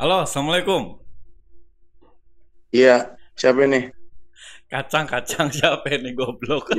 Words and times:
Halo, 0.00 0.24
assalamualaikum. 0.24 0.96
Iya, 2.72 3.18
siapa 3.36 3.68
nih? 3.68 3.92
Kacang-kacang 4.70 5.50
siapa 5.56 5.90
ini 5.92 6.14
goblok? 6.16 6.72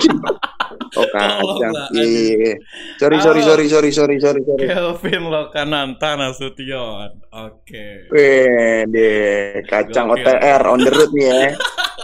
Oh 0.98 1.06
kacang. 1.12 1.74
Iya, 1.92 2.02
iya, 2.02 2.34
iya. 2.40 2.54
Sorry, 2.98 3.20
sorry, 3.20 3.42
sorry, 3.44 3.66
sorry, 3.68 3.90
sorry, 3.92 4.18
sorry, 4.18 4.42
sorry. 4.48 4.64
Kelvin 4.66 5.28
Lokananta 5.28 6.18
Nasution. 6.18 7.22
Oke. 7.30 8.10
Wih, 8.10 8.88
deh, 8.90 9.62
kacang 9.68 10.10
Gokil. 10.10 10.26
OTR 10.26 10.62
on 10.72 10.80
the 10.82 10.92
road 10.96 11.12
nih 11.12 11.26
ya. 11.28 11.52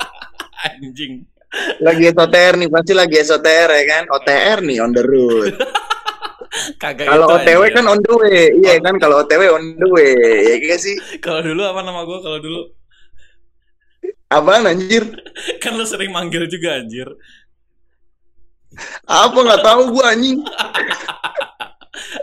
Anjing. 0.68 1.14
Lagi 1.82 2.12
OTR 2.12 2.54
nih, 2.60 2.68
pasti 2.70 2.94
lagi 2.94 3.18
SOTR 3.24 3.70
ya 3.74 3.84
kan? 3.88 4.04
OTR 4.12 4.60
nih 4.62 4.78
on 4.84 4.92
the 4.92 5.02
road. 5.02 5.56
Kagak 6.76 7.08
Kalau 7.08 7.28
itu, 7.32 7.36
OTW 7.40 7.62
anjir. 7.64 7.76
kan 7.80 7.86
on 7.88 8.00
the 8.04 8.14
way. 8.20 8.42
Iya 8.60 8.74
kan 8.84 8.96
kalau 9.00 9.16
OTW 9.24 9.42
on 9.56 9.66
the 9.80 9.88
way. 9.88 10.12
Ya 10.44 10.56
kan 10.60 10.80
sih? 10.84 10.96
Kalau 11.24 11.40
dulu 11.40 11.62
apa 11.64 11.80
nama 11.88 12.04
gua 12.04 12.20
kalau 12.20 12.40
dulu? 12.44 12.62
Apaan 14.28 14.68
anjir? 14.68 15.08
Kan 15.64 15.80
lu 15.80 15.88
sering 15.88 16.12
manggil 16.12 16.52
juga 16.52 16.84
anjir. 16.84 17.08
Apa 19.08 19.40
nggak 19.40 19.64
tahu 19.64 19.82
gua 19.96 20.12
anjing. 20.12 20.44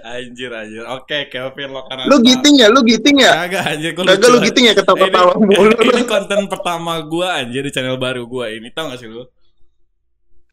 Anjir 0.05 0.53
anjir. 0.55 0.85
Oke, 0.87 1.27
Kelvin 1.33 1.75
Lokananta. 1.75 2.07
Lu 2.07 2.23
giting 2.23 2.61
ya? 2.61 2.69
Lu 2.71 2.85
giting 2.87 3.25
ya? 3.25 3.49
Kagak 3.49 3.65
anjir 3.75 3.91
gua 3.97 4.05
Kagak 4.07 4.29
lu 4.31 4.39
giting 4.45 4.65
ya 4.71 4.75
ketawa-ketawa 4.77 5.33
mulu. 5.41 5.75
Ini 5.75 6.05
konten 6.07 6.41
pertama 6.47 7.01
gua 7.03 7.43
anjir 7.43 7.65
di 7.65 7.73
channel 7.73 7.97
baru 7.99 8.29
gua 8.29 8.53
ini. 8.53 8.71
Tahu 8.71 8.85
gak 8.95 9.01
sih 9.01 9.09
lu? 9.11 9.25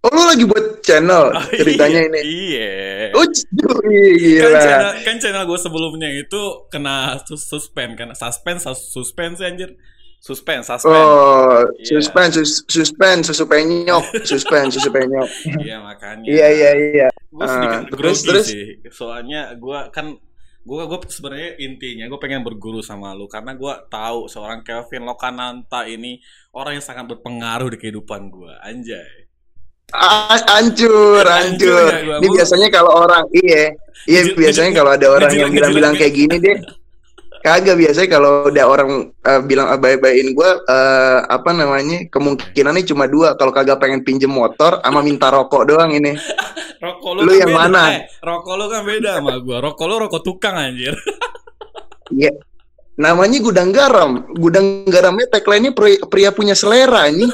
Oh 0.02 0.10
lu 0.10 0.24
lagi 0.26 0.44
buat 0.50 0.82
channel 0.82 1.30
Oh, 1.30 1.46
ceritanya 1.54 2.00
iya. 2.02 2.10
ini. 2.10 2.20
Iya. 2.26 2.70
Oh 3.14 3.22
cuy, 3.22 4.02
kan 4.42 4.50
gila. 4.50 4.60
channel 4.60 4.92
kan 5.06 5.16
channel 5.22 5.44
gue 5.46 5.60
sebelumnya 5.62 6.10
itu 6.10 6.42
kena 6.74 7.22
sus 7.22 7.46
suspend 7.46 7.94
kan 7.94 8.10
suspense 8.18 8.66
sus 8.66 8.82
suspense 8.90 9.38
sih 9.38 9.46
anjir 9.46 9.78
suspense 10.18 10.66
suspense 10.66 10.90
Oh, 10.90 11.62
Iya. 11.78 12.02
suspense, 12.02 12.34
sus, 12.42 12.52
suspense, 12.66 13.30
susu 13.30 13.46
penyok, 13.46 14.26
suspense, 14.26 14.74
susu 14.74 14.90
penyok. 14.90 15.30
iya 15.66 15.78
makanya 15.82 16.26
Iya, 16.26 16.48
iya, 16.50 16.70
iya. 16.78 17.08
gue 17.30 17.46
sedikit 17.46 17.78
Ah, 17.78 17.86
grogi 17.86 18.02
terus, 18.02 18.20
terus? 18.26 18.46
sih 18.50 18.66
soalnya 18.90 19.54
gue 19.54 19.80
kan 19.94 20.18
gue 20.62 20.82
gue 20.86 21.00
sebenarnya 21.10 21.58
intinya 21.58 22.06
gue 22.06 22.20
pengen 22.22 22.42
berguru 22.42 22.82
sama 22.82 23.14
lu 23.14 23.26
karena 23.26 23.54
gue 23.54 23.74
tahu 23.90 24.26
seorang 24.26 24.62
Kelvin 24.62 25.06
Lokananta 25.06 25.86
ini 25.86 26.22
orang 26.54 26.78
yang 26.78 26.86
sangat 26.86 27.06
berpengaruh 27.06 27.70
di 27.70 27.78
kehidupan 27.78 28.30
gue 28.30 28.54
anjay 28.62 29.21
hancur, 29.94 31.24
Hancur 31.24 31.26
hancur. 31.26 31.90
ya. 31.90 32.18
Ini 32.18 32.28
biasanya 32.30 32.68
kalau 32.68 32.92
orang, 32.98 33.24
iya, 33.34 33.76
iya 34.04 34.22
biasanya 34.30 34.72
kalau 34.74 34.92
ada 34.92 35.08
orang 35.08 35.32
yang 35.32 35.50
bilang-bilang 35.50 35.94
ngejel- 35.94 36.02
kayak 36.02 36.14
gini 36.16 36.36
deh, 36.38 36.58
kagak 37.42 37.76
biasanya 37.76 38.10
kalau 38.10 38.32
ada 38.46 38.64
orang 38.64 38.90
eh, 39.14 39.42
bilang 39.42 39.68
bye-byein 39.74 40.28
gue, 40.32 40.52
eh, 40.64 41.20
apa 41.24 41.50
namanya, 41.52 42.08
kemungkinannya 42.08 42.84
cuma 42.84 43.06
dua. 43.06 43.34
Kalau 43.34 43.52
kagak 43.52 43.78
pengen 43.78 44.02
pinjem 44.02 44.30
motor, 44.30 44.80
sama 44.80 45.02
minta 45.02 45.28
rokok 45.28 45.66
doang 45.66 45.92
ini. 45.92 46.16
rokok 46.84 47.12
Lu 47.16 47.30
kan 47.30 47.38
yang 47.38 47.52
beda. 47.52 47.62
mana? 47.62 47.84
eh, 47.92 48.00
rokok 48.20 48.54
lu 48.56 48.66
kan 48.66 48.82
beda 48.82 49.10
sama 49.16 49.38
gue 49.38 49.54
rokok 49.54 49.86
lu 49.86 49.96
rokok 50.02 50.22
tukang 50.22 50.58
anjir 50.58 50.98
Iya. 52.10 52.34
Namanya 53.02 53.42
gudang 53.42 53.74
garam. 53.74 54.30
Gudang 54.38 54.86
garamnya 54.86 55.26
tagline-nya 55.34 55.74
pria, 55.74 55.98
pria 56.06 56.30
punya 56.30 56.54
selera 56.54 57.10
ini. 57.10 57.26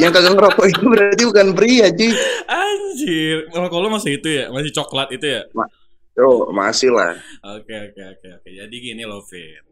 yang 0.00 0.16
kagak 0.16 0.32
ngerokok 0.32 0.64
itu 0.64 0.82
berarti 0.88 1.22
bukan 1.28 1.48
pria, 1.52 1.92
cuy. 1.92 2.08
anjir 2.48 3.44
rokok 3.52 3.78
lu 3.84 3.88
masih 3.92 4.16
itu 4.16 4.28
ya 4.32 4.48
masih 4.48 4.72
coklat 4.72 5.12
itu 5.12 5.28
ya 5.28 5.44
Oh, 6.20 6.48
masih 6.52 6.88
lah. 6.92 7.16
Oke 7.56 7.72
oke 7.72 8.02
oke 8.16 8.28
oke. 8.40 8.48
Jadi 8.48 8.76
gini 8.76 9.04
loh, 9.08 9.24
Vin. 9.24 9.64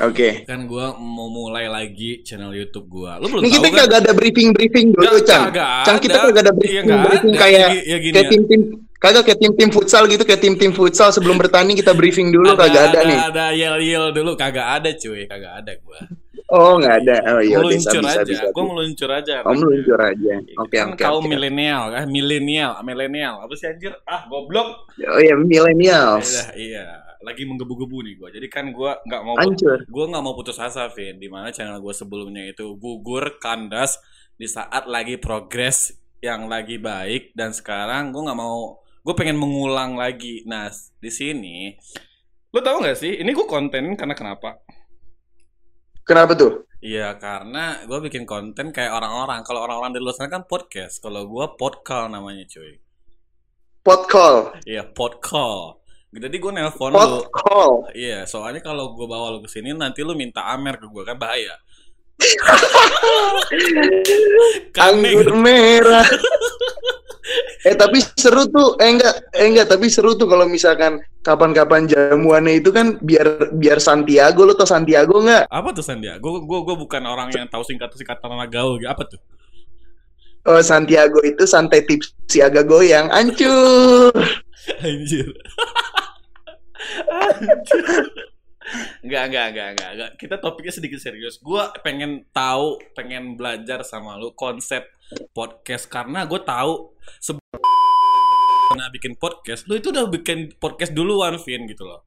Oke. 0.00 0.42
Kan 0.48 0.64
gua 0.64 0.96
mau 0.96 1.28
mulai 1.28 1.68
lagi 1.68 2.24
channel 2.24 2.54
YouTube 2.56 2.88
gua. 2.88 3.20
Lu 3.20 3.28
belum 3.28 3.44
Ini 3.44 3.50
kita 3.52 3.68
kan? 3.68 3.76
kagak 3.84 3.98
ada 4.08 4.12
briefing-briefing 4.16 4.86
dulu, 4.96 5.20
Cang. 5.26 5.52
Cang 5.84 5.98
kita 6.00 6.16
kagak 6.18 6.48
ada 6.48 6.52
Iya, 6.54 6.56
briefing, 6.56 6.84
nggak 6.86 7.00
briefing 7.04 7.34
kayak 7.36 7.60
Ya, 7.60 7.82
ya 7.84 7.96
gini 8.00 8.14
kayak 8.14 8.30
ya. 8.30 8.58
Kagak 9.04 9.22
kayak 9.28 9.40
tim-tim 9.44 9.68
futsal 9.68 10.08
gitu, 10.08 10.24
kayak 10.24 10.40
tim-tim 10.40 10.72
futsal 10.72 11.12
sebelum 11.12 11.36
bertanding 11.36 11.76
kita 11.76 11.92
briefing 11.92 12.32
dulu 12.32 12.56
kagak 12.56 12.96
ada, 12.96 13.00
nih. 13.04 13.18
Ada 13.28 13.44
yel 13.52 13.76
yel 13.84 14.06
dulu 14.16 14.32
kagak 14.32 14.80
ada 14.80 14.90
cuy, 14.96 15.28
kagak 15.28 15.60
ada 15.60 15.72
gua. 15.84 16.00
Oh, 16.48 16.80
nggak 16.80 16.94
ada. 17.04 17.16
Oh 17.36 17.40
iya, 17.44 17.56
meluncur 17.60 18.00
bisa, 18.00 18.20
aja. 18.20 18.24
bisa, 18.24 18.44
gua 18.52 18.64
bisa. 18.64 18.70
meluncur 18.72 19.10
aja. 19.12 19.34
Oh, 19.44 19.52
meluncur 19.52 20.00
aja. 20.00 20.32
Oke, 20.60 20.76
kan 20.80 20.88
oke, 20.96 21.04
oke. 21.04 21.28
milenial, 21.28 21.82
kan 21.92 22.04
milenial, 22.08 22.72
milenial. 22.80 23.34
Apa 23.44 23.52
sih 23.56 23.68
anjir? 23.68 23.92
Ah, 24.08 24.24
goblok. 24.24 24.88
Oh 25.04 25.20
iya, 25.20 25.36
millennials. 25.36 26.48
Iya, 26.56 26.56
iya. 26.56 26.84
Lagi 27.24 27.44
menggebu-gebu 27.48 27.98
nih 28.08 28.14
gua. 28.16 28.28
Jadi 28.32 28.46
kan 28.48 28.72
gua 28.72 29.00
nggak 29.04 29.22
mau 29.24 29.36
gue 29.40 30.04
nggak 30.08 30.24
mau 30.24 30.32
putus 30.36 30.56
asa, 30.56 30.88
Vin. 30.92 31.20
Di 31.20 31.28
mana 31.28 31.52
channel 31.52 31.80
gue 31.80 31.92
sebelumnya 31.92 32.44
itu 32.44 32.76
gugur, 32.76 33.36
kandas 33.36 34.00
di 34.34 34.48
saat 34.48 34.88
lagi 34.88 35.16
progres 35.16 35.94
yang 36.24 36.48
lagi 36.48 36.80
baik 36.80 37.36
dan 37.36 37.52
sekarang 37.52 38.08
gue 38.08 38.22
nggak 38.24 38.38
mau, 38.40 38.80
gue 39.04 39.14
pengen 39.14 39.36
mengulang 39.36 40.00
lagi. 40.00 40.40
Nah, 40.48 40.72
di 40.96 41.12
sini, 41.12 41.76
lo 42.48 42.64
tau 42.64 42.80
gak 42.80 42.96
sih? 42.96 43.20
Ini 43.20 43.30
gue 43.36 43.44
konten 43.44 43.92
karena 44.00 44.16
kenapa? 44.16 44.64
Kenapa 46.08 46.32
tuh? 46.32 46.64
Iya, 46.80 47.16
karena 47.20 47.84
gue 47.84 47.98
bikin 48.08 48.24
konten 48.24 48.72
kayak 48.72 48.96
orang-orang. 48.96 49.44
Kalau 49.44 49.60
orang-orang 49.64 49.92
di 49.92 50.00
luar 50.00 50.16
sana 50.16 50.32
kan 50.32 50.48
podcast. 50.48 51.04
Kalau 51.04 51.28
gue 51.28 51.46
podcast 51.56 52.08
namanya, 52.08 52.48
cuy. 52.48 52.80
Pot 53.84 54.08
call. 54.08 54.56
Iya, 54.64 54.88
podcast. 54.88 55.84
Jadi 56.08 56.36
gue 56.40 56.52
nelpon 56.56 56.92
lu. 56.92 56.96
Pot 56.96 57.28
call. 57.28 57.72
Iya, 57.92 58.24
soalnya 58.24 58.64
kalau 58.64 58.96
gue 58.96 59.04
bawa 59.04 59.36
lu 59.36 59.44
ke 59.44 59.52
sini 59.52 59.76
nanti 59.76 60.00
lu 60.00 60.16
minta 60.16 60.48
amer 60.48 60.80
ke 60.80 60.88
gue 60.88 61.04
kan 61.04 61.20
bahaya. 61.20 61.56
Anggur 64.78 65.28
merah. 65.36 66.06
eh 67.68 67.72
tapi 67.72 68.04
seru 68.16 68.44
tuh, 68.52 68.76
eh 68.76 68.92
enggak, 68.92 69.14
eh 69.32 69.48
enggak, 69.48 69.66
tapi 69.72 69.88
seru 69.88 70.12
tuh 70.12 70.28
kalau 70.28 70.44
misalkan 70.44 71.00
kapan-kapan 71.24 71.88
jamuannya 71.88 72.60
itu 72.60 72.68
kan 72.68 73.00
biar 73.00 73.56
biar 73.56 73.80
Santiago 73.80 74.44
lo 74.44 74.52
tau 74.52 74.68
Santiago 74.68 75.24
nggak? 75.24 75.48
Apa 75.48 75.72
tuh 75.72 75.80
Sandia? 75.80 76.20
Gue 76.20 76.44
gue 76.44 76.60
gue 76.60 76.76
bukan 76.76 77.02
orang 77.08 77.32
yang 77.32 77.48
tahu 77.48 77.64
singkat 77.64 77.88
singkatan 77.96 78.28
anak 78.28 78.52
gaul. 78.52 78.76
gitu. 78.76 78.92
Apa 78.92 79.08
tuh? 79.08 79.20
Oh 80.44 80.60
Santiago 80.60 81.24
itu 81.24 81.48
santai 81.48 81.88
tipsi 81.88 82.44
agak 82.44 82.68
goyang, 82.68 83.08
hancur. 83.08 84.12
Anjir. 84.84 85.28
Anjir. 87.24 88.28
Enggak, 89.04 89.22
enggak, 89.28 89.46
enggak, 89.52 89.68
enggak, 89.76 89.90
enggak. 89.92 90.10
Kita 90.16 90.34
topiknya 90.40 90.72
sedikit 90.72 91.00
serius. 91.00 91.36
Gue 91.38 91.60
pengen 91.84 92.24
tahu, 92.32 92.80
pengen 92.96 93.36
belajar 93.36 93.84
sama 93.84 94.16
lu 94.16 94.32
konsep 94.32 94.88
podcast 95.36 95.84
karena 95.86 96.24
gue 96.24 96.40
tahu 96.40 96.96
sebelum 97.20 97.60
pernah 98.72 98.88
bikin 98.88 99.14
podcast, 99.20 99.68
lu 99.68 99.76
itu 99.76 99.92
udah 99.92 100.08
bikin 100.08 100.56
podcast 100.56 100.96
duluan, 100.96 101.36
Vin 101.36 101.68
gitu 101.68 101.84
loh. 101.84 102.02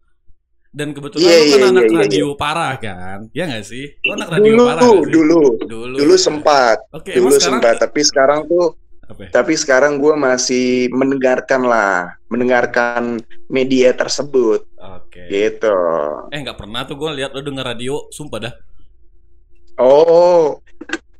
Dan 0.67 0.91
kebetulan 0.93 1.25
Iya, 1.25 1.37
lu 1.37 1.45
kan 1.47 1.57
iya, 1.57 1.69
anak 1.71 1.83
iya, 1.85 1.89
iya. 1.93 1.99
radio 2.05 2.25
parah 2.35 2.73
kan? 2.77 3.19
Ya 3.31 3.43
nggak 3.47 3.65
sih? 3.65 3.85
Lu 4.03 4.11
anak 4.17 4.29
radio 4.35 4.51
Dulu, 4.51 4.63
parah 4.67 4.81
sih? 4.83 4.97
dulu, 5.13 5.41
Dulu. 5.63 5.95
dulu 5.95 6.13
sempat, 6.17 6.77
Oke, 6.91 7.15
emang 7.15 7.31
dulu 7.31 7.37
sekarang 7.39 7.53
sempat. 7.61 7.75
Tapi 7.81 7.99
sekarang 8.03 8.39
tuh, 8.49 8.65
apa 9.07 9.21
ya? 9.23 9.29
tapi 9.31 9.53
sekarang 9.55 9.93
gue 10.03 10.13
masih 10.19 10.91
mendengarkan 10.91 11.61
lah, 11.63 12.19
mendengarkan 12.27 13.23
media 13.47 13.95
tersebut, 13.95 14.67
Oke. 15.17 15.33
gitu. 15.33 15.77
Eh 16.29 16.39
nggak 16.39 16.55
pernah 16.55 16.85
tuh 16.85 16.93
gue 16.93 17.09
lihat 17.15 17.33
lu 17.33 17.41
denger 17.41 17.65
radio, 17.65 18.05
sumpah 18.09 18.39
dah. 18.39 18.53
Oh, 19.77 20.61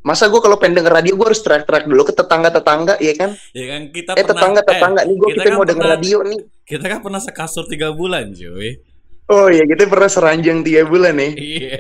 masa 0.01 0.25
gue 0.27 0.37
kalau 0.37 0.55
pengen 0.55 0.81
denger 0.81 0.93
radio 0.95 1.13
gue 1.13 1.25
harus 1.25 1.41
teriak-teriak 1.41 1.85
dulu 1.85 2.01
ke 2.03 2.13
tetangga-tetangga, 2.13 2.93
ya 2.97 3.13
kan? 3.13 3.31
Ya 3.51 3.65
kan 3.67 3.81
kita 3.89 4.11
Eh 4.13 4.23
tetangga-tetangga 4.23 5.01
nih 5.03 5.15
gue 5.15 5.29
kita 5.29 5.35
kita 5.35 5.45
kan 5.45 5.53
mau 5.53 5.65
denger 5.65 5.81
pernah- 5.81 5.97
radio 5.97 6.17
nih. 6.21 6.39
kita 6.63 6.85
kan 6.85 6.99
pernah 7.01 7.21
sekasur 7.21 7.65
tiga 7.65 7.89
bulan, 7.91 8.31
cuy. 8.31 8.77
Oh 9.27 9.47
iya, 9.47 9.65
kita 9.65 9.85
pernah 9.85 10.07
seranjang 10.07 10.61
tiga 10.61 10.85
bulan 10.85 11.13
nih. 11.13 11.31
Iya. 11.33 11.79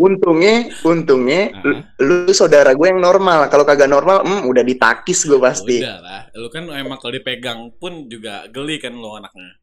Untungnya, 0.00 0.64
untungnya, 0.80 1.52
Ah. 1.52 1.84
lu 2.00 2.32
saudara 2.32 2.72
gue 2.72 2.88
yang 2.88 2.98
normal. 2.98 3.52
Kalau 3.52 3.68
kagak 3.68 3.84
normal, 3.84 4.24
hmm, 4.24 4.48
udah 4.48 4.64
ditakis 4.64 5.28
gue 5.28 5.36
pasti. 5.36 5.76
Udah 5.76 6.00
lah, 6.00 6.22
lu 6.32 6.48
kan 6.48 6.64
emang 6.72 6.96
kalau 6.96 7.12
dipegang 7.12 7.68
pun 7.76 8.08
juga 8.08 8.48
geli 8.48 8.80
kan 8.80 8.96
lu 8.96 9.12
anaknya. 9.12 9.60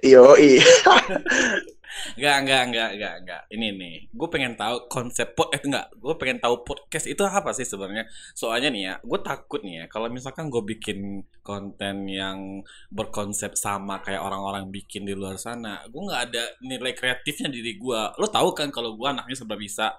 Yo, 0.00 0.32
iya. 0.36 0.64
Enggak, 2.16 2.36
enggak, 2.46 2.62
enggak, 2.70 2.90
enggak, 2.96 3.14
enggak. 3.20 3.42
Ini 3.50 3.66
nih, 3.76 3.96
gue 4.08 4.28
pengen 4.30 4.54
tahu 4.56 4.88
konsep 4.88 5.34
pod, 5.34 5.52
eh 5.52 5.60
enggak, 5.60 5.90
gue 5.92 6.14
pengen 6.16 6.38
tahu 6.40 6.64
podcast 6.64 7.04
itu 7.04 7.20
apa 7.20 7.50
sih 7.52 7.66
sebenarnya. 7.66 8.06
Soalnya 8.32 8.70
nih 8.72 8.82
ya, 8.88 8.94
gue 9.02 9.18
takut 9.20 9.60
nih 9.60 9.74
ya, 9.74 9.84
kalau 9.90 10.08
misalkan 10.08 10.48
gue 10.48 10.62
bikin 10.64 10.98
konten 11.42 12.08
yang 12.08 12.62
berkonsep 12.88 13.52
sama 13.52 14.00
kayak 14.00 14.22
orang-orang 14.22 14.70
bikin 14.70 15.04
di 15.04 15.12
luar 15.12 15.36
sana, 15.36 15.82
gue 15.84 16.00
nggak 16.00 16.22
ada 16.30 16.42
nilai 16.62 16.92
kreatifnya 16.94 17.52
diri 17.52 17.76
gue. 17.76 18.00
Lo 18.16 18.26
tahu 18.30 18.54
kan 18.54 18.72
kalau 18.72 18.96
gue 18.96 19.06
anaknya 19.10 19.36
serba 19.36 19.58
bisa. 19.58 19.92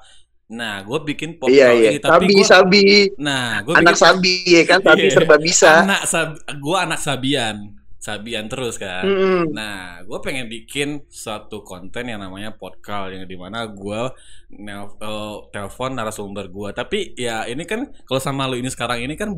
Nah, 0.51 0.83
gue 0.83 0.99
bikin 1.05 1.39
podcast 1.39 1.53
Iya, 1.53 1.69
iya. 1.71 1.89
ini, 1.95 1.99
tapi 2.01 2.11
Sabi, 2.11 2.33
gua- 2.35 2.49
sabi. 2.49 2.83
nah, 3.15 3.47
gue 3.63 3.73
Anak 3.77 3.95
sabi 3.95 4.35
ya 4.47 4.63
kan, 4.67 4.79
sabi 4.83 5.05
Iya. 5.07 5.13
serba 5.15 5.35
bisa. 5.39 5.71
anak 5.85 6.01
sab, 6.03 6.29
gue 6.39 6.77
anak 6.79 6.99
sabian. 6.99 7.57
Sabian 8.01 8.49
terus 8.49 8.81
kan. 8.81 9.05
Mm-mm. 9.05 9.53
Nah, 9.53 10.01
gue 10.01 10.19
pengen 10.25 10.49
bikin 10.49 11.05
suatu 11.05 11.61
konten 11.61 12.09
yang 12.09 12.17
namanya 12.17 12.49
podcast 12.57 13.13
yang 13.13 13.29
di 13.29 13.37
mana 13.37 13.69
gue 13.69 14.09
nel- 14.57 14.97
eh, 14.97 15.37
telepon 15.53 15.93
narasumber 15.93 16.49
gue. 16.49 16.69
Tapi 16.73 17.13
ya 17.13 17.45
ini 17.45 17.61
kan 17.69 17.93
kalau 18.09 18.17
sama 18.17 18.49
lu 18.49 18.57
ini 18.57 18.73
sekarang 18.73 19.05
ini 19.05 19.13
kan 19.13 19.29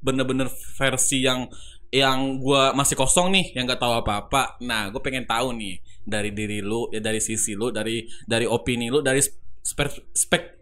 bener-bener 0.00 0.48
versi 0.80 1.20
yang 1.20 1.52
yang 1.92 2.40
gue 2.40 2.62
masih 2.72 2.96
kosong 2.96 3.28
nih, 3.28 3.52
yang 3.52 3.68
nggak 3.68 3.80
tahu 3.80 4.00
apa-apa. 4.00 4.56
Nah, 4.64 4.88
gue 4.88 5.00
pengen 5.04 5.28
tahu 5.28 5.52
nih 5.52 5.76
dari 6.04 6.32
diri 6.32 6.64
lu, 6.64 6.88
ya 6.88 7.04
dari 7.04 7.20
sisi 7.20 7.52
lu, 7.52 7.68
dari 7.68 8.08
dari 8.24 8.48
opini 8.48 8.88
lu, 8.88 9.04
dari 9.04 9.20
spe- 9.60 10.08
spek- 10.16 10.56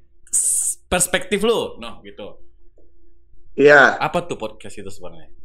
perspektif 0.87 1.43
lu, 1.47 1.79
noh 1.79 2.03
gitu. 2.03 2.43
Iya. 3.59 4.03
Apa 4.03 4.27
tuh 4.27 4.35
podcast 4.39 4.79
itu 4.79 4.91
sebenarnya? 4.91 5.36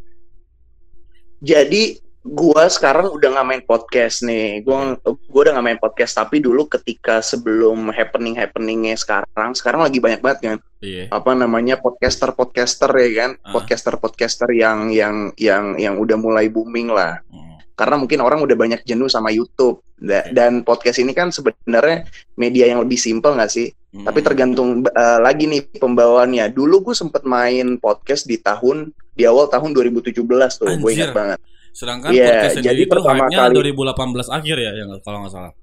Jadi 1.41 1.97
gua 2.21 2.69
sekarang 2.69 3.09
udah 3.09 3.33
nggak 3.33 3.47
main 3.49 3.63
podcast 3.65 4.21
nih. 4.21 4.61
Gua 4.61 4.93
gua 5.03 5.41
udah 5.49 5.53
nggak 5.57 5.65
main 5.65 5.81
podcast 5.81 6.13
tapi 6.13 6.37
dulu 6.37 6.69
ketika 6.69 7.17
sebelum 7.19 7.89
happening 7.89 8.37
happeningnya 8.37 8.93
sekarang, 8.93 9.57
sekarang 9.57 9.81
lagi 9.81 9.97
banyak 9.97 10.21
banget 10.21 10.39
kan 10.41 10.57
Iya. 10.81 11.13
apa 11.13 11.33
namanya 11.33 11.77
podcaster 11.77 12.33
podcaster 12.33 12.89
ya 12.93 13.09
kan, 13.25 13.31
Ah. 13.41 13.53
podcaster 13.53 13.97
podcaster 13.97 14.49
yang 14.53 14.93
yang 14.93 15.33
yang 15.37 15.77
yang 15.77 15.97
udah 15.97 16.17
mulai 16.17 16.45
booming 16.49 16.93
lah. 16.93 17.21
Hmm. 17.29 17.57
Karena 17.73 17.97
mungkin 17.97 18.21
orang 18.21 18.45
udah 18.45 18.53
banyak 18.53 18.81
jenuh 18.85 19.09
sama 19.09 19.33
YouTube 19.33 19.81
Da- 19.97 20.25
Oke. 20.25 20.33
dan 20.33 20.61
podcast 20.65 20.97
ini 20.97 21.13
kan 21.13 21.29
sebenarnya 21.29 22.09
media 22.33 22.65
yang 22.69 22.81
lebih 22.81 22.97
simpel 22.97 23.33
nggak 23.37 23.49
sih? 23.49 23.69
Hmm. 23.93 24.05
Tapi 24.05 24.21
tergantung 24.21 24.81
eh, 24.85 25.19
lagi 25.21 25.45
nih 25.45 25.77
pembawaannya. 25.77 26.49
Dulu 26.53 26.89
gue 26.89 26.95
sempet 26.97 27.25
main 27.25 27.77
podcast 27.77 28.25
di 28.25 28.37
tahun 28.37 28.93
di 29.11 29.23
awal 29.27 29.47
tahun 29.47 29.75
2017 29.75 30.23
tuh, 30.57 30.67
gue 30.71 30.91
ingat 30.91 31.11
banget. 31.11 31.39
Sedangkan 31.71 32.11
Iya, 32.11 32.27
podcast 32.27 32.55
jadi 32.59 32.81
itu 32.83 32.91
pertama 32.91 33.25
kali- 33.31 33.55
2018 33.55 34.27
akhir 34.27 34.55
ya, 34.59 34.71
yang 34.75 34.89
kalau 35.03 35.23
nggak 35.23 35.33
salah. 35.33 35.53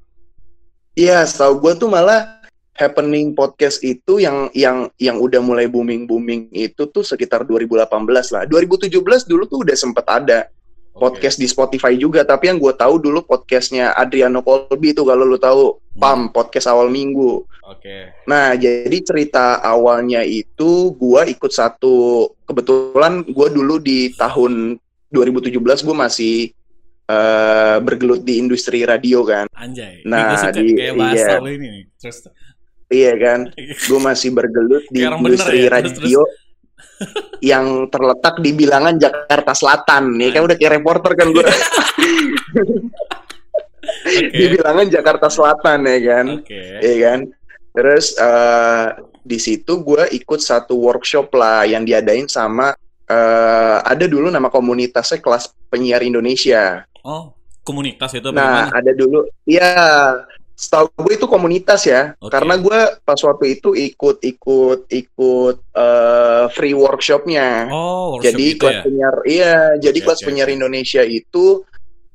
Iya, 0.96 1.22
setahu 1.28 1.62
gue 1.62 1.72
tuh 1.78 1.88
malah 1.92 2.40
happening 2.78 3.34
podcast 3.34 3.82
itu 3.82 4.22
yang 4.22 4.48
yang 4.54 4.86
yang 5.02 5.18
udah 5.18 5.42
mulai 5.42 5.66
booming 5.66 6.06
booming 6.06 6.46
itu 6.54 6.86
tuh 6.88 7.02
sekitar 7.02 7.42
2018 7.42 7.88
lah. 8.30 8.46
2017 8.46 9.26
dulu 9.26 9.44
tuh 9.50 9.66
udah 9.66 9.76
sempet 9.76 10.06
ada 10.06 10.46
Podcast 10.98 11.38
di 11.38 11.46
Spotify 11.46 11.94
juga. 11.94 12.26
Tapi 12.26 12.50
yang 12.50 12.58
gue 12.58 12.74
tahu 12.74 12.98
dulu 12.98 13.22
podcastnya 13.22 13.94
Adriano 13.94 14.42
Colby 14.42 14.92
tuh 14.92 15.06
kalau 15.06 15.24
lu 15.24 15.38
tahu 15.38 15.78
PAM 15.98 16.30
podcast 16.30 16.66
awal 16.70 16.90
minggu. 16.90 17.46
Oke. 17.68 18.24
Nah, 18.26 18.54
jadi 18.56 18.98
cerita 19.04 19.60
awalnya 19.60 20.24
itu 20.24 20.94
gua 20.96 21.28
ikut 21.28 21.52
satu 21.52 22.26
kebetulan 22.48 23.26
gua 23.28 23.52
dulu 23.52 23.76
di 23.76 24.14
tahun 24.16 24.80
2017 25.12 25.58
gue 25.84 25.96
masih 25.96 26.36
eh, 27.08 27.76
bergelut 27.80 28.22
di 28.24 28.40
industri 28.40 28.84
radio 28.84 29.24
kan. 29.24 29.48
Anjay. 29.56 30.04
Nah, 30.04 30.16
Ini 30.16 30.24
gue 30.28 30.38
suka 30.40 30.60
di- 30.60 30.76
kayak 30.76 30.94
bahasa 30.96 31.32
iya. 31.36 31.36
ini 31.44 31.66
nih. 31.68 31.84
Terus 32.00 32.18
Iya 32.88 33.12
kan? 33.20 33.40
Gue 33.88 34.00
masih 34.00 34.32
bergelut 34.32 34.84
di 34.88 35.04
bener 35.04 35.20
industri 35.20 35.56
ya, 35.60 35.68
terus- 35.68 35.92
radio 36.00 36.20
yang 37.38 37.86
terletak 37.88 38.42
di 38.42 38.50
bilangan 38.52 38.98
Jakarta 38.98 39.54
Selatan. 39.54 40.18
Nih 40.18 40.34
kan 40.34 40.42
udah 40.44 40.56
kayak 40.58 40.82
reporter 40.82 41.12
kan 41.14 41.28
gue 41.30 41.44
Oke. 43.98 44.34
di 44.34 44.44
bilangan 44.52 44.86
Jakarta 44.88 45.28
Selatan 45.30 45.78
ya 45.86 45.98
kan. 46.02 46.26
Oke. 46.42 46.60
Iya 46.82 46.96
kan? 47.08 47.20
Terus 47.72 48.06
eh, 48.18 48.86
di 49.22 49.38
situ 49.38 49.72
gue 49.84 50.08
ikut 50.16 50.40
satu 50.40 50.74
workshop 50.76 51.30
lah 51.36 51.62
yang 51.68 51.84
diadain 51.84 52.26
sama 52.26 52.74
eh, 53.06 53.78
ada 53.80 54.04
dulu 54.08 54.28
nama 54.28 54.50
komunitasnya 54.50 55.22
kelas 55.22 55.52
penyiar 55.70 56.02
Indonesia. 56.02 56.82
Oh, 57.06 57.32
komunitas 57.62 58.12
itu 58.12 58.28
Nah, 58.34 58.68
gimana? 58.68 58.74
ada 58.74 58.92
dulu, 58.92 59.24
ya 59.46 59.70
setahu 60.58 60.90
gue 61.06 61.14
itu 61.14 61.30
komunitas 61.30 61.86
ya, 61.86 62.18
Oke. 62.18 62.34
karena 62.34 62.58
gue 62.58 62.78
pas 63.06 63.20
waktu 63.22 63.54
itu 63.54 63.78
ikut 63.78 64.18
ikut 64.26 64.90
ikut 64.90 65.56
eh, 65.70 66.44
free 66.50 66.74
workshopnya. 66.74 67.70
Oh, 67.70 68.18
workshop 68.18 68.26
jadi 68.34 68.44
gitu 68.50 68.58
kelas 68.66 68.74
ya. 68.74 68.82
penyiar, 68.82 69.16
iya, 69.22 69.56
jadi 69.78 69.98
kelas 70.02 70.18
oke, 70.18 70.26
penyiar. 70.26 70.48
Indonesia 70.50 71.06
itu 71.06 71.62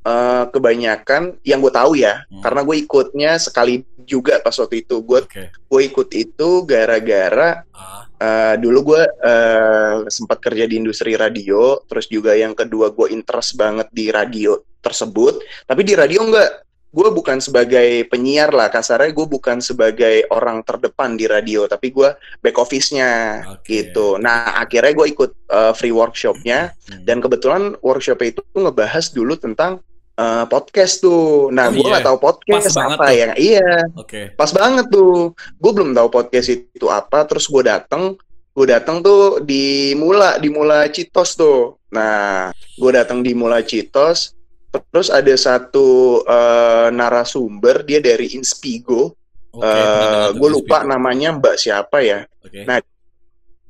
eh, 0.04 0.44
kebanyakan 0.52 1.40
yang 1.48 1.64
gue 1.64 1.72
tahu 1.72 1.96
ya, 1.96 2.28
Hmm. 2.28 2.44
karena 2.44 2.62
gue 2.68 2.76
ikutnya 2.84 3.32
sekali 3.40 3.88
juga 4.04 4.44
pas 4.44 4.52
waktu 4.60 4.84
itu. 4.84 5.00
Gue 5.00 5.24
Oke. 5.24 5.48
gue 5.48 5.82
ikut 5.88 6.10
itu 6.12 6.50
gara-gara 6.68 7.64
Ah, 7.72 8.04
eh, 8.20 8.56
dulu 8.60 8.92
gue 8.92 9.02
eh, 9.08 9.96
sempat 10.12 10.44
kerja 10.44 10.68
di 10.68 10.76
industri 10.76 11.16
radio, 11.16 11.80
terus 11.88 12.12
juga 12.12 12.36
yang 12.36 12.52
kedua 12.52 12.92
gue 12.92 13.08
interest 13.16 13.56
banget 13.56 13.88
di 13.96 14.12
radio 14.12 14.60
tersebut. 14.84 15.40
Tapi 15.64 15.82
di 15.88 15.96
radio 15.96 16.28
enggak, 16.28 16.52
gue 16.94 17.10
bukan 17.10 17.42
sebagai 17.42 18.06
penyiar 18.06 18.54
lah 18.54 18.70
kasarnya, 18.70 19.10
gue 19.10 19.26
bukan 19.26 19.58
sebagai 19.58 20.30
orang 20.30 20.62
terdepan 20.62 21.18
di 21.18 21.26
radio, 21.26 21.66
tapi 21.66 21.90
gue 21.90 22.14
back 22.38 22.54
office-nya 22.62 23.42
Oke. 23.58 23.66
gitu. 23.66 24.22
Nah 24.22 24.62
akhirnya 24.62 24.94
gue 24.94 25.08
ikut 25.10 25.32
eh, 25.50 25.74
free 25.74 25.90
workshopnya 25.90 26.70
hmm. 26.70 27.02
dan 27.02 27.18
kebetulan 27.18 27.74
workshop 27.82 28.22
itu 28.22 28.46
ngebahas 28.54 29.10
dulu 29.10 29.34
tentang 29.42 29.82
eh, 30.22 30.46
podcast 30.46 31.02
tuh. 31.02 31.50
Nah 31.50 31.74
Oh, 31.74 31.74
gue 31.74 31.82
nggak 31.82 32.06
iya. 32.06 32.10
tahu 32.14 32.20
podcast 32.22 32.66
Pas 32.70 32.78
apa 32.86 33.06
tuh. 33.10 33.18
ya. 33.18 33.30
Iya. 33.42 33.74
Oke. 33.98 34.22
Pas 34.38 34.52
banget 34.54 34.86
tuh. 34.94 35.34
Gue 35.58 35.72
belum 35.74 35.98
tahu 35.98 36.08
podcast 36.14 36.48
itu 36.54 36.88
apa, 36.94 37.26
terus 37.26 37.50
gue 37.50 37.66
dateng, 37.66 38.14
gue 38.54 38.66
dateng 38.70 39.02
tuh 39.02 39.42
di 39.42 39.98
Mula, 39.98 40.38
di 40.38 40.54
Mula 40.54 40.86
Citos 40.94 41.34
tuh. 41.34 41.82
Nah, 41.90 42.54
gue 42.54 42.92
datang 42.94 43.26
di 43.26 43.34
Mula 43.34 43.66
Citos, 43.66 44.38
terus 44.74 45.14
ada 45.14 45.34
satu 45.38 46.22
eh, 46.26 46.88
narasumber 46.90 47.86
dia 47.86 48.02
dari 48.02 48.34
Inspigo. 48.34 49.14
Dengar 49.54 50.34
tuh 50.34 50.42
gue 50.42 50.50
lupa 50.50 50.82
Inspigo. 50.82 50.92
namanya 50.92 51.30
Mbak 51.38 51.56
siapa 51.62 51.98
ya. 52.02 52.26
Oke. 52.42 52.66
Nah, 52.66 52.82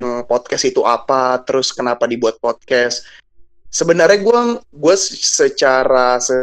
Eh, 0.03 0.23
podcast 0.27 0.67
itu 0.67 0.83
apa, 0.83 1.39
terus 1.47 1.71
kenapa 1.71 2.03
dibuat 2.03 2.35
podcast. 2.44 3.07
Sebenarnya 3.71 4.19
gue 4.19 4.41
gue 4.75 4.95
secara 5.00 6.19
se 6.19 6.35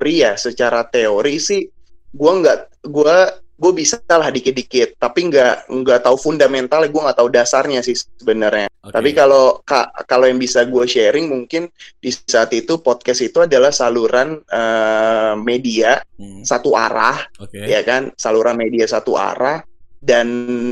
pria, 0.00 0.34
secara 0.40 0.88
teori 0.88 1.36
sih 1.36 1.68
gue 2.10 2.32
nggak 2.40 2.88
gue 2.88 3.16
gue 3.60 3.72
bisa 3.76 4.00
lah 4.08 4.32
dikit-dikit, 4.32 4.96
tapi 4.96 5.28
nggak 5.28 5.68
nggak 5.68 6.00
tahu 6.00 6.16
fundamental, 6.16 6.80
gue 6.80 7.02
nggak 7.04 7.18
tahu 7.20 7.28
dasarnya 7.28 7.84
sih 7.84 7.92
sebenarnya. 8.16 8.69
Oke. 8.80 8.96
Tapi 8.96 9.10
kalau 9.12 9.60
ka- 9.60 9.92
kalau 10.04 10.24
yang 10.24 10.36
bisa 10.36 10.64
gue 10.64 10.84
sharing 10.84 11.28
mungkin 11.28 11.68
di 11.96 12.08
saat 12.08 12.48
itu 12.50 12.80
podcast 12.80 13.20
itu 13.20 13.44
adalah 13.44 13.68
saluran 13.70 14.40
eh, 14.42 15.32
media 15.36 16.00
Hmm, 16.16 16.40
satu 16.42 16.72
arah 16.72 17.20
Oke. 17.36 17.60
ya 17.60 17.80
kan 17.80 18.08
saluran 18.14 18.56
media 18.56 18.84
satu 18.84 19.14
arah 19.14 19.60
dan 20.00 20.24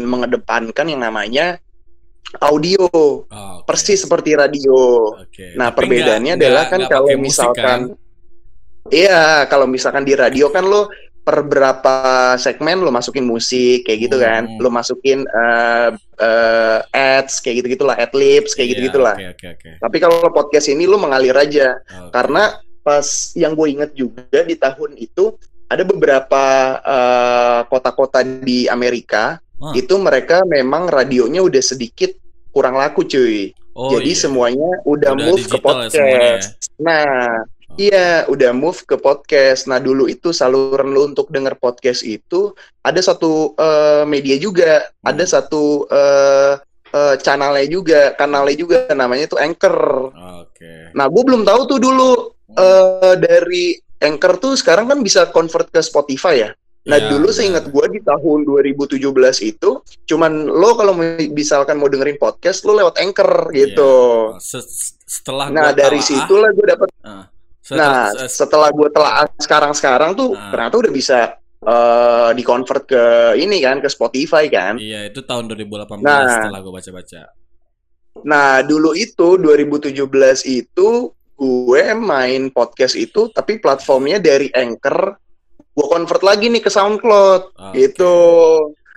mengedepankan 0.05 0.89
yang 0.89 1.01
namanya 1.01 1.61
audio 2.41 2.89
Oh, 2.89 3.25
oke. 3.25 3.65
persis 3.65 4.01
seperti 4.01 4.33
radio. 4.33 5.13
Oke. 5.15 5.53
Nah 5.53 5.69
Tapi 5.69 5.77
perbedaannya 5.79 6.33
nggak- 6.33 6.41
adalah 6.41 6.65
nggak- 6.65 6.71
kan 6.71 6.81
nggak 6.81 6.91
kalau 6.91 7.09
musik, 7.09 7.21
misalkan 7.25 7.65
kan? 7.65 7.81
iya 8.89 9.21
kalau 9.45 9.67
misalkan 9.67 10.05
di 10.05 10.13
radio 10.13 10.49
kan 10.49 10.65
lo 10.65 10.89
per 11.29 11.45
berapa 11.45 11.95
segmen 12.41 12.81
lo 12.81 12.89
masukin 12.89 13.21
musik 13.21 13.85
kayak 13.85 14.09
gitu 14.09 14.17
kan, 14.17 14.49
Hmm. 14.49 14.65
lo 14.65 14.73
masukin 14.73 15.29
eh, 15.29 15.91
eh, 16.17 16.79
ads 16.89 17.45
kayak 17.45 17.61
gitu 17.61 17.77
gitulah, 17.77 17.93
ad 17.95 18.17
libs 18.17 18.57
kayak 18.57 18.65
Iya, 18.65 18.73
gitu 18.73 18.81
gitulah. 18.89 19.13
Oke, 19.13 19.29
oke, 19.37 19.47
oke. 19.53 19.71
Tapi 19.77 19.97
kalau 20.01 20.33
podcast 20.33 20.73
ini 20.73 20.89
lo 20.89 20.97
mengalir 20.97 21.37
aja 21.37 21.77
Oke. 21.77 22.17
karena 22.17 22.57
pas 22.81 23.05
yang 23.37 23.53
gue 23.53 23.69
inget 23.69 23.93
juga 23.93 24.41
di 24.41 24.57
tahun 24.57 24.97
itu 24.97 25.37
ada 25.69 25.85
beberapa 25.85 26.45
eh, 26.81 27.61
kota-kota 27.69 28.25
di 28.25 28.65
Amerika 28.65 29.37
Wah. 29.61 29.77
itu 29.77 30.01
mereka 30.01 30.49
memang 30.49 30.89
radionya 30.89 31.45
udah 31.45 31.61
sedikit 31.61 32.17
kurang 32.49 32.81
laku 32.81 33.05
cuy. 33.05 33.53
Oh, 33.77 33.93
Jadi 33.93 34.11
iya. 34.11 34.21
semuanya 34.25 34.71
udah, 34.83 35.13
Udah 35.13 35.27
move 35.29 35.45
ke 35.45 35.55
ya 35.55 35.63
podcast. 35.63 36.49
Nah, 36.81 37.05
Oh. 37.45 37.58
Iya 37.79 38.27
udah 38.27 38.51
move 38.51 38.83
ke 38.83 38.99
podcast. 38.99 39.65
Nah 39.65 39.79
dulu 39.79 40.05
itu 40.05 40.31
saluran 40.31 40.91
lu 40.91 41.09
untuk 41.09 41.31
denger 41.31 41.55
podcast 41.57 42.03
itu 42.03 42.53
ada 42.81 42.99
satu 42.99 43.55
eh, 43.55 44.03
media 44.05 44.37
juga, 44.37 44.83
Hmm. 45.01 45.09
ada 45.09 45.25
satu 45.25 45.87
eh, 45.89 46.53
eh, 46.89 47.15
channelnya 47.19 47.67
juga, 47.67 48.01
kanalnya 48.13 48.57
juga 48.57 48.79
namanya 48.93 49.31
tuh 49.31 49.39
Anchor. 49.39 49.77
Oke. 50.43 50.91
Nah, 50.93 51.07
gue 51.07 51.23
belum 51.23 51.43
tahu 51.43 51.61
tuh 51.67 51.79
dulu 51.79 52.11
eh 52.51 53.15
dari 53.15 53.77
Anchor 53.99 54.39
tuh 54.39 54.53
sekarang 54.55 54.87
kan 54.87 54.99
bisa 54.99 55.29
convert 55.29 55.69
ke 55.69 55.79
Spotify 55.79 56.35
ya. 56.41 56.51
Nah, 56.89 56.97
Iya, 56.97 57.13
dulu 57.13 57.29
benar. 57.29 57.37
seingat 57.37 57.65
gue 57.69 57.85
di 57.93 58.01
tahun 58.01 58.49
2017 58.49 58.97
itu 59.45 59.71
cuman 60.09 60.33
lo 60.49 60.73
kalau 60.73 60.97
misalkan 61.29 61.77
mau 61.77 61.85
dengerin 61.85 62.17
podcast 62.17 62.65
lo 62.65 62.73
lewat 62.73 62.97
Anchor 62.97 63.53
gitu. 63.53 63.93
Iya. 64.33 64.41
Se- 64.41 64.97
setelah 65.05 65.49
Nah, 65.49 65.73
dari 65.73 66.01
telaah, 66.01 66.09
situlah 66.25 66.51
gue 66.51 66.67
dapet 66.67 66.89
Nah, 67.75 68.09
setelah- 68.29 68.73
gue 68.73 68.89
telah 68.89 69.29
sekarang-sekarang 69.37 70.15
tuh 70.15 70.33
Ah. 70.33 70.49
ternyata 70.49 70.77
udah 70.79 70.93
bisa 70.93 71.19
eh 71.59 72.31
di-convert 72.33 72.87
ke 72.87 73.05
ini 73.35 73.59
kan 73.59 73.83
ke 73.83 73.91
Spotify 73.91 74.47
kan. 74.47 74.79
Iya, 74.79 75.11
itu 75.11 75.27
tahun 75.27 75.51
2018 75.51 76.07
Nah. 76.07 76.31
setelah 76.31 76.63
gue 76.63 76.71
baca-baca. 76.71 77.23
Nah, 78.23 78.63
dulu 78.63 78.95
itu 78.95 79.35
2017 79.37 80.47
itu 80.47 81.11
gue 81.35 81.85
main 81.95 82.51
podcast 82.51 82.95
itu 82.95 83.31
tapi 83.31 83.59
platformnya 83.59 84.19
dari 84.19 84.51
Anchor 84.51 85.19
gue 85.71 85.87
convert 85.87 86.23
lagi 86.23 86.47
nih 86.47 86.59
ke 86.59 86.67
SoundCloud 86.69 87.43
Oke. 87.55 87.75
gitu. 87.75 88.15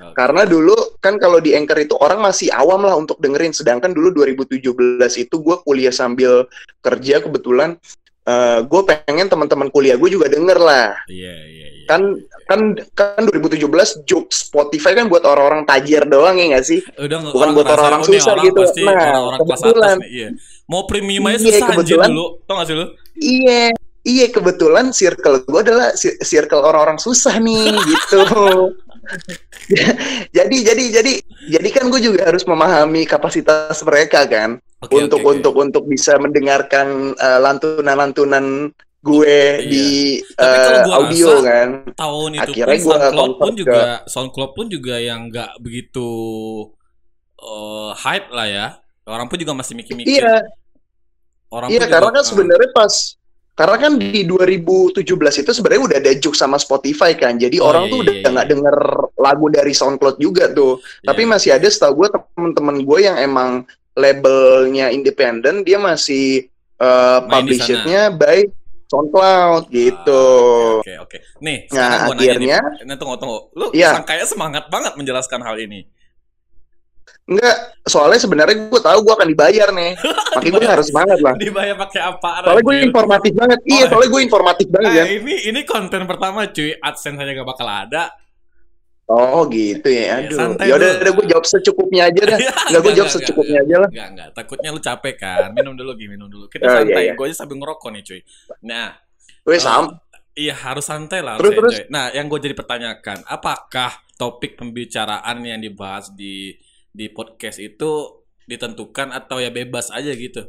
Oke. 0.01 0.13
Karena 0.17 0.45
dulu 0.45 0.73
kan 0.97 1.17
kalau 1.17 1.37
di 1.37 1.53
Anchor 1.53 1.77
itu 1.77 1.93
orang 1.93 2.17
masih 2.19 2.49
awam 2.49 2.81
lah 2.81 2.93
untuk 2.93 3.17
dengerin. 3.17 3.53
Sedangkan 3.53 3.89
dulu 3.89 4.09
2017 4.11 5.13
itu 5.15 5.37
gue 5.37 5.57
kuliah 5.61 5.93
sambil 5.93 6.49
kerja 6.79 7.21
kebetulan. 7.21 7.77
Eh, 8.31 8.57
gue 8.63 8.81
pengen 8.85 9.27
teman-teman 9.27 9.67
kuliah 9.67 9.95
gue 9.95 10.09
juga 10.09 10.27
denger 10.27 10.57
lah. 10.57 10.95
Iya, 11.05 11.35
iya, 11.43 11.67
iya. 11.73 11.85
Kan 11.85 12.01
kan 12.45 12.59
kan 12.93 13.21
2017 13.23 13.67
joke 14.03 14.27
Spotify 14.29 14.91
kan 14.93 15.07
buat 15.07 15.23
orang-orang 15.23 15.63
tajir 15.63 16.03
doang 16.05 16.35
ya 16.35 16.45
nggak 16.49 16.63
sih? 16.63 16.79
Udah 16.95 17.17
bukan 17.21 17.35
orang 17.35 17.51
buat 17.53 17.67
orang-orang 17.69 18.01
susah 18.01 18.31
orang 18.31 18.45
gitu. 18.45 18.59
Pasti 18.61 18.81
Nah, 18.81 18.95
orang-orang 18.95 19.37
kelas 19.37 19.49
atas 19.49 19.59
kebetulan. 19.61 19.97
nih, 19.97 20.09
iya. 20.09 20.27
Mau 20.65 20.81
premium 20.85 21.23
aja 21.25 21.35
Iya, 21.35 21.43
susah 21.43 21.65
anjir 21.65 21.75
kebetulan. 21.75 22.09
dulu. 22.09 22.25
Tau 22.41 22.55
gak 22.55 22.65
sih 22.65 22.75
lu? 22.75 22.85
Iya, 23.13 23.63
iya 24.03 24.25
kebetulan 24.27 24.85
circle 24.91 25.35
gue 25.43 25.61
adalah 25.61 25.87
ci- 25.93 26.19
circle 26.21 26.61
orang-orang 26.61 26.95
susah 26.97 27.35
nih 27.37 27.69
gitu. 27.69 28.21
jadi 30.37 30.55
jadi 30.63 30.83
jadi 31.01 31.13
jadi 31.49 31.69
kan 31.69 31.87
gue 31.87 32.01
juga 32.01 32.27
harus 32.27 32.43
memahami 32.43 33.03
kapasitas 33.03 33.77
mereka 33.81 34.23
kan 34.25 34.57
Oke, 34.79 34.97
untuk 34.97 35.21
oke. 35.21 35.29
untuk 35.31 35.53
untuk 35.55 35.83
bisa 35.85 36.17
mendengarkan 36.17 37.13
eh, 37.13 37.39
lantunan-lantunan 37.39 38.71
gue 39.01 39.37
Iya. 39.57 39.65
di 39.65 39.87
gua 40.37 40.93
audio 40.99 41.27
rasa- 41.31 41.41
kan. 41.43 41.69
tahun 41.91 42.29
itu 42.31 42.41
Akhirnya 42.43 42.77
pun 42.77 42.85
SoundCloud 42.85 43.11
pun 43.11 43.29
convert 43.33 43.49
ke- 43.49 43.59
juga 43.59 43.81
SoundCloud 44.05 44.51
pun 44.53 44.65
juga 44.67 44.95
yang 44.97 45.19
nggak 45.27 45.51
begitu 45.57 46.09
eh, 47.37 47.91
hype 47.95 48.29
lah 48.29 48.47
ya. 48.47 48.67
Orang 49.03 49.25
pun 49.25 49.37
juga 49.37 49.53
masih 49.53 49.73
mikir-mikir. 49.73 50.21
Iya, 50.21 50.45
Orang 51.49 51.67
iya 51.67 51.83
karena 51.83 52.07
juga, 52.07 52.15
kan 52.15 52.23
sebenarnya 52.23 52.69
pas 52.71 52.93
karena 53.51 53.77
kan 53.77 53.93
di 53.95 54.23
2017 54.23 55.03
itu 55.37 55.51
sebenarnya 55.51 55.83
udah 55.83 55.97
ada 55.99 56.11
juk 56.15 56.33
sama 56.33 56.55
Spotify 56.55 57.13
kan. 57.13 57.35
Jadi 57.35 57.59
Oh, 57.59 57.67
orang 57.67 57.85
iya, 57.85 57.91
tuh 57.91 57.97
udah 57.99 58.13
iya, 58.15 58.27
nggak 58.27 58.47
iya. 58.47 58.51
denger 58.55 58.77
lagu 59.15 59.45
dari 59.47 59.71
SoundCloud 59.71 60.17
juga 60.17 60.49
tuh. 60.49 60.73
Tapi 61.01 61.21
iya. 61.21 61.29
masih 61.29 61.49
ada 61.53 61.67
setahu 61.67 61.93
gue 61.99 62.07
temen-temen 62.09 62.75
gue 62.81 62.99
yang 63.01 63.17
emang 63.17 63.67
labelnya 63.93 64.87
independen 64.89 65.61
dia 65.61 65.75
masih 65.75 66.47
uh, 66.79 67.19
di 67.21 67.27
publishernya 67.27 68.09
by 68.09 68.47
SoundCloud 68.87 69.63
gitu. 69.69 70.23
Ah, 70.79 70.83
Oke, 70.83 70.95
oke. 70.99 71.17
Nih, 71.39 71.57
Nah, 71.69 71.75
sekarang 71.79 71.99
gua 72.01 72.15
akhirnya- 72.17 72.59
nanya 72.63 72.75
nih. 72.75 72.85
Nah, 72.87 72.95
tunggu, 72.95 73.15
tunggu. 73.15 73.37
Lu 73.53 73.65
Iya. 73.71 73.89
sangkanya 73.95 74.25
semangat 74.25 74.63
banget 74.67 74.93
menjelaskan 74.95 75.39
hal 75.41 75.55
ini. 75.57 75.87
Enggak, 77.23 77.55
soalnya 77.83 78.19
sebenarnya 78.19 78.55
gue 78.67 78.81
tahu 78.81 78.99
gue 79.01 79.13
akan 79.13 79.27
dibayar 79.27 79.69
nih. 79.69 79.91
Makanya 80.35 80.51
gue 80.51 80.67
harus 80.67 80.87
semangat 80.89 81.19
lah. 81.19 81.33
Dibayar 81.35 81.75
pakai 81.77 82.01
apa? 82.03 82.29
Soalnya 82.43 82.63
gue 82.63 82.75
informatif 82.83 83.31
banget. 83.31 83.59
Iya, 83.63 83.77
Oh. 83.77 83.87
soalnya 83.87 84.09
gue 84.09 84.21
informatif 84.21 84.67
banget 84.67 84.89
Nah, 84.89 84.97
ya. 84.97 85.05
ini 85.07 85.35
ini 85.45 85.61
konten 85.63 86.01
pertama 86.03 86.39
cuy. 86.45 86.75
AdSense 86.75 87.17
aja 87.17 87.31
gak 87.33 87.47
bakal 87.47 87.67
ada. 87.67 88.03
Oh 89.05 89.43
gitu 89.45 89.85
ya. 89.85 90.23
Iya, 90.23 90.27
Aduh. 90.27 90.37
santai 90.37 90.65
Ya 90.65 90.73
udah, 90.75 90.89
udah 90.97 91.11
gue 91.13 91.25
jawab 91.27 91.45
secukupnya 91.45 92.01
aja 92.07 92.21
dah. 92.25 92.39
Iya, 92.41 92.51
Enggak 92.51 92.63
gue 92.63 92.79
enggak, 92.81 92.95
jawab 92.95 93.11
secukupnya 93.11 93.57
aja 93.59 93.75
lah. 93.77 93.89
Enggak, 93.91 94.07
enggak. 94.09 94.29
Takutnya 94.33 94.69
lu 94.69 94.79
capek 94.79 95.15
kan. 95.15 95.47
Minum 95.51 95.73
dulu, 95.75 95.91
Gi. 95.93 96.07
Minum 96.07 96.27
dulu. 96.27 96.45
Kita 96.47 96.63
Oh, 96.63 96.69
iya, 96.69 96.75
santai. 96.79 97.03
iya. 97.03 97.13
Gue 97.13 97.25
aja 97.27 97.35
sambil 97.37 97.55
ngerokok 97.57 97.89
nih 97.91 98.03
cuy. 98.03 98.19
Nah, 98.63 98.87
Gue 99.41 99.55
Eh, 99.55 99.61
sam. 99.61 99.83
Iya 100.31 100.55
harus 100.55 100.85
santai 100.85 101.19
lah. 101.19 101.35
Terus, 101.35 101.49
harus 101.49 101.59
terus. 101.59 101.73
enjoy. 101.77 101.91
Nah, 101.91 102.05
yang 102.09 102.25
gue 102.25 102.39
jadi 102.41 102.53
pertanyakan, 102.53 103.17
apakah 103.25 103.91
topik 104.15 104.55
pembicaraan 104.55 105.37
yang 105.41 105.59
dibahas 105.59 106.07
di 106.09 106.55
di 106.91 107.07
podcast 107.11 107.59
itu 107.59 108.23
ditentukan 108.47 109.15
atau 109.15 109.39
ya 109.39 109.51
bebas 109.51 109.91
aja 109.91 110.11
gitu? 110.11 110.47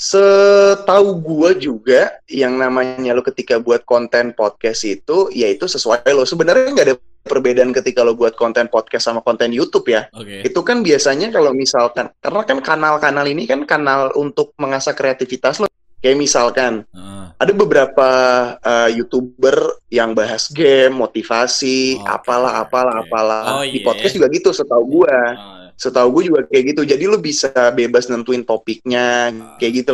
Setahu 0.00 1.20
gua 1.20 1.52
juga 1.52 2.18
yang 2.24 2.56
namanya 2.56 3.12
lo 3.12 3.20
ketika 3.20 3.60
buat 3.60 3.84
konten 3.84 4.32
podcast 4.32 4.88
itu 4.88 5.28
yaitu 5.28 5.68
sesuai 5.68 6.08
lo. 6.16 6.24
Sebenarnya 6.24 6.72
nggak 6.72 6.88
ada 6.88 6.96
perbedaan 7.20 7.70
ketika 7.70 8.00
lo 8.00 8.16
buat 8.16 8.34
konten 8.34 8.66
podcast 8.72 9.12
sama 9.12 9.20
konten 9.20 9.52
YouTube 9.52 9.92
ya. 9.92 10.08
Oke. 10.16 10.40
Itu 10.42 10.64
kan 10.64 10.80
biasanya 10.80 11.28
kalau 11.30 11.52
misalkan 11.52 12.08
karena 12.18 12.42
kan 12.48 12.58
kanal-kanal 12.64 13.26
ini 13.28 13.44
kan 13.44 13.68
kanal 13.68 14.10
untuk 14.16 14.56
mengasah 14.56 14.96
kreativitas 14.96 15.60
lo. 15.60 15.69
Kayak 16.00 16.16
misalkan 16.16 16.72
Heeh. 16.96 17.24
ada 17.36 17.52
beberapa 17.52 18.08
uh, 18.56 18.88
youtuber 18.88 19.84
yang 19.92 20.16
bahas 20.16 20.48
game, 20.48 20.96
motivasi, 20.96 22.00
Oke, 22.00 22.08
apalah, 22.08 22.64
apalah, 22.64 22.94
apalah. 23.04 23.42
Oh, 23.60 23.64
Di 23.64 23.80
iya. 23.80 23.84
podcast 23.84 24.16
juga 24.16 24.32
gitu, 24.32 24.48
setahu 24.50 24.84
gua. 24.88 25.12
Ah, 25.36 25.56
Setahu 25.80 26.12
gue 26.20 26.28
juga 26.28 26.44
kayak 26.44 26.76
gitu. 26.76 26.84
Jadi 26.84 27.04
lo 27.08 27.16
bisa 27.16 27.48
bebas 27.72 28.04
nentuin 28.12 28.44
topiknya, 28.44 29.32
kayak 29.56 29.72
gitu. 29.80 29.92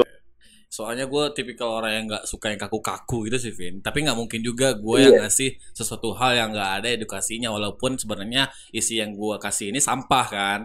Soalnya 0.67 1.07
gue 1.07 1.25
tipikal 1.31 1.79
orang 1.79 1.93
yang 1.95 2.05
nggak 2.11 2.25
suka 2.27 2.51
yang 2.51 2.59
kaku-kaku 2.59 3.31
gitu 3.31 3.39
sih, 3.39 3.55
Vin. 3.55 3.79
Tapi 3.81 4.03
nggak 4.03 4.19
mungkin 4.19 4.43
juga 4.43 4.75
gue 4.75 4.99
yang 4.99 5.15
Iya. 5.15 5.31
ngasih 5.31 5.51
sesuatu 5.71 6.11
hal 6.19 6.35
yang 6.35 6.51
nggak 6.51 6.71
ada 6.83 6.89
edukasinya, 6.91 7.55
walaupun 7.55 8.03
sebenarnya 8.03 8.51
isi 8.75 8.99
yang 8.99 9.15
gue 9.15 9.39
kasih 9.39 9.71
ini 9.71 9.79
sampah 9.79 10.27
kan. 10.27 10.61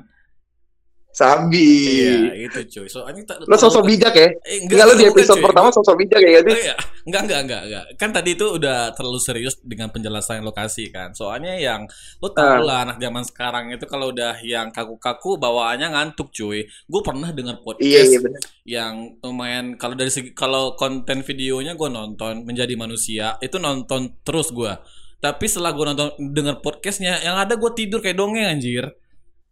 Sabi. 1.12 1.68
Iya, 2.02 2.48
itu 2.48 2.60
cuy. 2.72 2.88
Tak- 3.22 3.44
Lo 3.44 3.56
sosok 3.56 3.84
bijak 3.84 4.14
ya? 4.14 4.32
Eh, 4.42 4.64
Enggak 4.64 4.86
lo 4.86 4.94
di 4.96 5.04
episode 5.04 5.38
cuy. 5.38 5.44
pertama 5.44 5.68
sosok 5.68 5.96
bijak 5.96 6.20
ya 6.20 6.40
Oh, 6.40 6.48
iya. 6.48 6.76
Enggak, 7.04 7.22
enggak, 7.26 7.40
enggak, 7.42 7.62
enggak. 7.66 7.86
Kan 7.96 8.10
tadi 8.10 8.30
itu 8.32 8.46
udah 8.48 8.92
terlalu 8.92 9.20
serius 9.20 9.60
dengan 9.60 9.90
penjelasan 9.90 10.40
lokasi 10.40 10.88
kan. 10.88 11.12
Soalnya 11.12 11.56
yang 11.56 11.84
lu 12.18 12.28
Ah. 12.28 12.34
tau 12.34 12.64
lah 12.64 12.78
anak 12.86 12.98
zaman 12.98 13.24
sekarang 13.24 13.66
itu 13.70 13.84
kalau 13.86 14.10
udah 14.10 14.40
yang 14.42 14.70
kaku-kaku 14.70 15.36
bawaannya 15.36 15.92
ngantuk 15.92 16.32
cuy. 16.32 16.64
Gue 16.64 17.02
pernah 17.02 17.30
dengar 17.30 17.60
podcast 17.60 17.84
Iya 17.84 18.24
iya 18.24 18.40
yang 18.64 18.94
lumayan 19.20 19.76
kalau 19.76 19.94
dari 19.94 20.08
segi 20.08 20.32
kalau 20.32 20.74
konten 20.74 21.22
videonya 21.22 21.74
gue 21.74 21.90
nonton 21.90 22.46
menjadi 22.46 22.72
manusia 22.74 23.36
itu 23.40 23.58
nonton 23.58 24.16
terus 24.22 24.50
gue. 24.50 24.72
Tapi 25.18 25.46
setelah 25.46 25.76
gue 25.76 25.86
nonton 25.86 26.08
denger 26.18 26.62
podcastnya 26.62 27.20
yang 27.20 27.36
ada 27.36 27.54
gue 27.54 27.72
tidur 27.76 28.00
kayak 28.00 28.16
dongeng 28.16 28.48
anjir. 28.48 28.90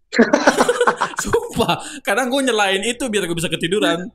Sumpah, 1.20 1.76
kadang 2.02 2.32
gue 2.32 2.42
nyelain 2.48 2.82
itu 2.84 3.04
biar 3.12 3.28
gue 3.28 3.38
bisa 3.38 3.52
ketiduran. 3.52 4.08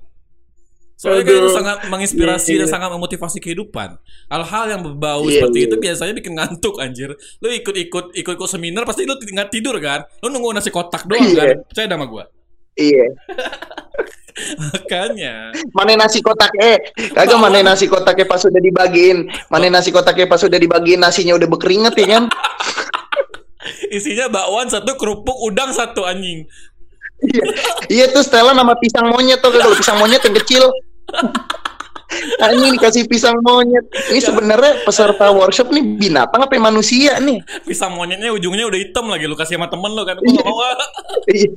Soalnya 0.95 1.27
kan 1.27 1.35
itu 1.35 1.51
sangat 1.51 1.79
menginspirasi 1.91 2.51
Iya, 2.55 2.59
dan 2.65 2.69
iya. 2.71 2.75
sangat 2.79 2.89
memotivasi 2.95 3.39
kehidupan. 3.43 3.99
Hal-hal 4.31 4.65
yang 4.71 4.81
berbau 4.87 5.27
Iya, 5.27 5.43
seperti 5.43 5.59
iya. 5.59 5.67
itu 5.67 5.77
biasanya 5.77 6.13
bikin 6.15 6.33
ngantuk 6.39 6.75
anjir. 6.79 7.11
Lu 7.43 7.49
ikut-ikut 7.51 8.15
ikut-ikut 8.15 8.49
seminar 8.49 8.87
pasti 8.87 9.03
lu 9.03 9.19
nggak 9.19 9.51
tidur 9.51 9.75
kan? 9.83 10.07
Lu 10.23 10.31
nunggu 10.31 10.55
nasi 10.55 10.71
kotak 10.71 11.05
doang 11.11 11.21
Iya. 11.27 11.35
kan? 11.35 11.57
Percaya 11.67 11.87
sama 11.91 12.07
gua. 12.07 12.25
Iya. 12.79 13.07
Makanya. 14.63 15.35
Mana 15.75 15.93
nasi 15.99 16.19
kotak 16.23 16.51
eh? 16.59 16.79
Kagak 17.15 17.39
mana 17.39 17.63
nasi 17.63 17.87
kotaknya 17.87 18.27
pas 18.27 18.43
udah 18.43 18.63
dibagiin. 18.63 19.19
Mana 19.51 19.67
nasi 19.71 19.91
kotaknya 19.95 20.27
pas 20.27 20.43
udah 20.43 20.59
dibagiin 20.59 20.99
nasinya 21.03 21.35
udah 21.39 21.49
berkeringat 21.51 21.95
ya 21.99 22.07
kan? 22.19 22.25
Isinya 23.97 24.29
bakwan 24.29 24.69
satu, 24.69 24.99
kerupuk 25.01 25.39
udang 25.41 25.73
satu 25.73 26.05
anjing. 26.05 26.45
Iya. 27.23 27.45
Iya 27.89 28.05
tuh 28.11 28.23
Stella 28.27 28.51
nama 28.53 28.75
pisang 28.75 29.09
monyet 29.09 29.39
tuh 29.39 29.55
kalau 29.55 29.77
pisang 29.77 29.97
monyet 30.01 30.21
yang 30.25 30.37
kecil. 30.43 30.65
Anjing 32.39 32.79
dikasih 32.79 33.05
pisang 33.11 33.35
monyet. 33.43 33.85
Ini 34.13 34.21
sebenarnya 34.23 34.87
peserta 34.87 35.31
workshop 35.35 35.73
nih 35.75 35.83
binatang 35.99 36.43
apa 36.47 36.55
manusia 36.61 37.19
nih? 37.19 37.43
Pisang 37.65 37.95
monyetnya 37.97 38.31
ujungnya 38.31 38.69
udah 38.69 38.79
hitam 38.79 39.09
lagi 39.11 39.25
lu 39.27 39.35
kasih 39.35 39.57
sama 39.59 39.67
temen 39.71 39.91
lu 39.95 40.03
kan. 40.07 40.17
Gua 40.21 40.31
Iya. 40.31 40.43
mau 40.45 40.59
ah. 40.63 40.77
Iya. 41.31 41.51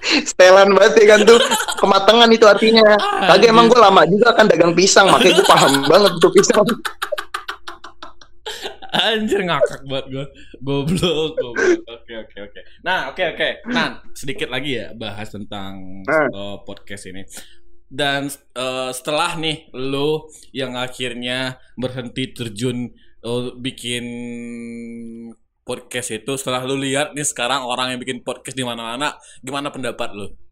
Setelan 0.00 0.72
banget 0.72 1.04
ya 1.04 1.06
kan 1.12 1.20
tuh 1.28 1.38
kematangan 1.76 2.28
itu 2.32 2.48
artinya. 2.48 2.96
Kagak 3.28 3.52
emang 3.52 3.68
gue 3.68 3.76
lama 3.76 4.02
juga 4.08 4.32
kan 4.32 4.48
dagang 4.48 4.72
pisang, 4.72 5.12
makanya 5.12 5.44
gue 5.44 5.46
paham 5.46 5.72
banget 5.84 6.12
tuh 6.24 6.32
pisang. 6.32 6.64
Anjir 8.90 9.46
ngakak 9.46 9.86
banget 9.86 10.06
gue 10.10 10.26
Goblok 10.58 11.38
goblok. 11.38 11.80
Oke 11.86 12.12
oke 12.18 12.36
oke. 12.50 12.60
Nah 12.82 13.14
oke 13.14 13.22
oke. 13.34 13.48
Nah 13.70 14.02
sedikit 14.12 14.50
lagi 14.50 14.82
ya 14.82 14.90
Bahas 14.94 15.30
tentang 15.30 16.02
uh, 16.10 16.58
podcast 16.66 17.06
ini. 17.06 17.22
Dan 17.90 18.30
uh, 18.54 18.90
setelah 18.94 19.34
nih 19.34 19.70
Lo 19.74 20.30
yang 20.54 20.78
akhirnya 20.78 21.58
Berhenti 21.74 22.30
terjun 22.30 22.86
uh, 23.26 23.50
Bikin 23.58 24.04
Podcast 25.66 26.14
itu 26.14 26.38
Setelah 26.38 26.62
lo 26.62 26.78
lihat 26.78 27.18
nih 27.18 27.26
sekarang 27.26 27.66
Orang 27.66 27.90
yang 27.90 27.98
bikin 27.98 28.22
podcast 28.22 28.54
di 28.54 28.62
mana-mana 28.62 29.18
Gimana 29.42 29.74
pendapat 29.74 30.14
lo? 30.14 30.49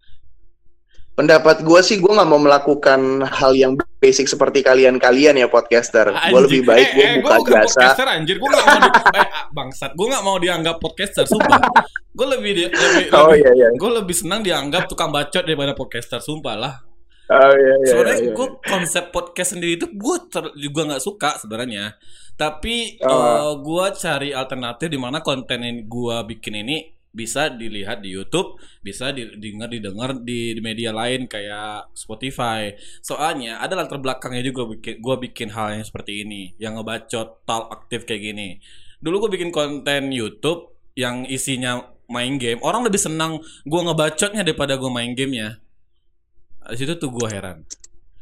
Pendapat 1.18 1.60
gue 1.60 1.80
sih 1.82 1.98
gue 1.98 2.06
nggak 2.08 2.24
mau 2.24 2.38
melakukan 2.38 3.00
hal 3.26 3.50
yang 3.52 3.74
basic 3.98 4.24
seperti 4.24 4.62
kalian-kalian 4.62 5.34
ya 5.36 5.50
podcaster. 5.50 6.14
Gue 6.30 6.40
lebih 6.46 6.62
baik 6.62 6.94
gue 6.94 7.02
eh, 7.02 7.10
eh, 7.10 7.14
buka 7.18 7.36
gua 7.36 7.46
jasa. 7.58 7.74
podcaster 7.74 8.06
anjir 8.06 8.36
Gue 8.38 8.48
gak 8.48 8.62
mau 8.62 8.78
di, 8.78 8.90
eh, 9.18 9.18
ah, 9.18 9.26
Bangsat 9.50 9.90
Gue 9.92 10.06
gak 10.06 10.22
mau 10.22 10.36
dianggap 10.38 10.76
podcaster 10.78 11.26
Sumpah 11.26 11.58
Gue 12.14 12.26
lebih, 12.28 12.52
di- 12.54 12.70
lebih, 12.70 13.04
Oh 13.18 13.28
lebih 13.28 13.42
iya 13.42 13.50
iya. 13.52 13.68
gue 13.74 13.90
lebih 13.92 14.14
senang 14.14 14.40
dianggap 14.40 14.86
tukang 14.86 15.10
bacot 15.10 15.42
daripada 15.42 15.74
podcaster 15.74 16.22
sumpah 16.22 16.54
lah 16.54 16.74
Oh 17.28 17.52
iya 17.52 17.74
iya. 17.76 17.88
sebenarnya 17.92 18.14
iya, 18.14 18.24
iya. 18.24 18.32
gue 18.32 18.46
konsep 18.62 19.04
podcast 19.10 19.50
sendiri 19.52 19.74
itu 19.74 19.86
gue 19.90 20.16
juga 20.56 20.80
nggak 20.86 21.02
suka 21.02 21.36
sebenarnya 21.36 21.98
tapi 22.34 22.96
Oh. 23.02 23.58
gue 23.58 23.84
cari 23.92 24.30
alternatif 24.30 24.86
di 24.86 24.96
mana 24.96 25.18
konten 25.18 25.60
yang 25.60 25.84
gue 25.84 26.16
bikin 26.24 26.62
ini 26.62 26.76
bisa 27.12 27.48
dilihat 27.48 28.04
di 28.04 28.14
YouTube, 28.14 28.60
bisa 28.84 29.10
didengar 29.10 29.72
didengar 29.72 30.10
di, 30.20 30.54
di 30.54 30.60
media 30.60 30.92
lain 30.92 31.24
kayak 31.24 31.90
Spotify. 31.96 32.72
Soalnya 33.00 33.58
ada 33.58 33.74
latar 33.74 33.98
belakangnya 33.98 34.44
juga 34.44 34.68
bikin 34.68 35.00
gua 35.00 35.16
bikin 35.16 35.48
hal 35.50 35.80
yang 35.80 35.84
seperti 35.84 36.22
ini, 36.22 36.52
yang 36.60 36.76
ngebacot 36.76 37.42
talk 37.48 37.72
aktif 37.72 38.04
kayak 38.04 38.22
gini. 38.32 38.48
Dulu 38.98 39.26
gue 39.26 39.30
bikin 39.38 39.54
konten 39.54 40.10
YouTube 40.10 40.74
yang 40.98 41.22
isinya 41.26 41.86
main 42.10 42.34
game, 42.40 42.58
orang 42.66 42.82
lebih 42.82 42.98
senang 42.98 43.38
gua 43.64 43.88
ngebacotnya 43.88 44.42
daripada 44.44 44.76
gua 44.76 44.90
main 44.92 45.14
gamenya. 45.16 45.62
Di 46.68 46.76
situ 46.76 46.98
tuh 47.00 47.08
gua 47.08 47.32
heran. 47.32 47.64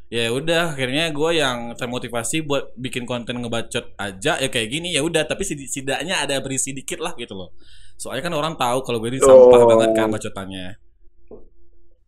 Ya 0.06 0.30
udah, 0.30 0.78
akhirnya 0.78 1.10
gue 1.10 1.30
yang 1.34 1.74
termotivasi 1.74 2.46
buat 2.46 2.70
bikin 2.78 3.10
konten 3.10 3.42
ngebacot 3.42 3.98
aja 3.98 4.38
ya 4.38 4.46
kayak 4.46 4.70
gini 4.70 4.94
ya 4.94 5.02
udah, 5.02 5.26
tapi 5.26 5.42
setidaknya 5.42 6.22
ada 6.22 6.38
berisi 6.38 6.70
dikit 6.70 7.02
lah 7.02 7.10
gitu 7.18 7.34
loh. 7.34 7.50
Soalnya 7.96 8.22
kan 8.28 8.34
orang 8.36 8.54
tahu 8.60 8.84
kalau 8.84 9.00
gue 9.00 9.10
ini 9.16 9.20
sampah 9.20 9.60
Oh. 9.60 9.68
banget 9.68 9.90
kan 9.96 10.08
bacotannya. 10.12 10.76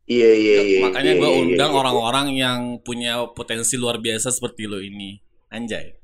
Iya 0.09 0.31
iya 0.33 0.57
iya. 0.65 0.79
Makanya 0.89 1.13
iya, 1.13 1.21
gue 1.21 1.31
iya, 1.33 1.41
undang 1.45 1.71
iya. 1.73 1.79
orang-orang 1.85 2.27
yang 2.33 2.61
punya 2.81 3.29
potensi 3.33 3.77
luar 3.77 4.01
biasa 4.01 4.33
seperti 4.33 4.65
lo 4.65 4.81
ini. 4.81 5.21
Anjay. 5.53 5.97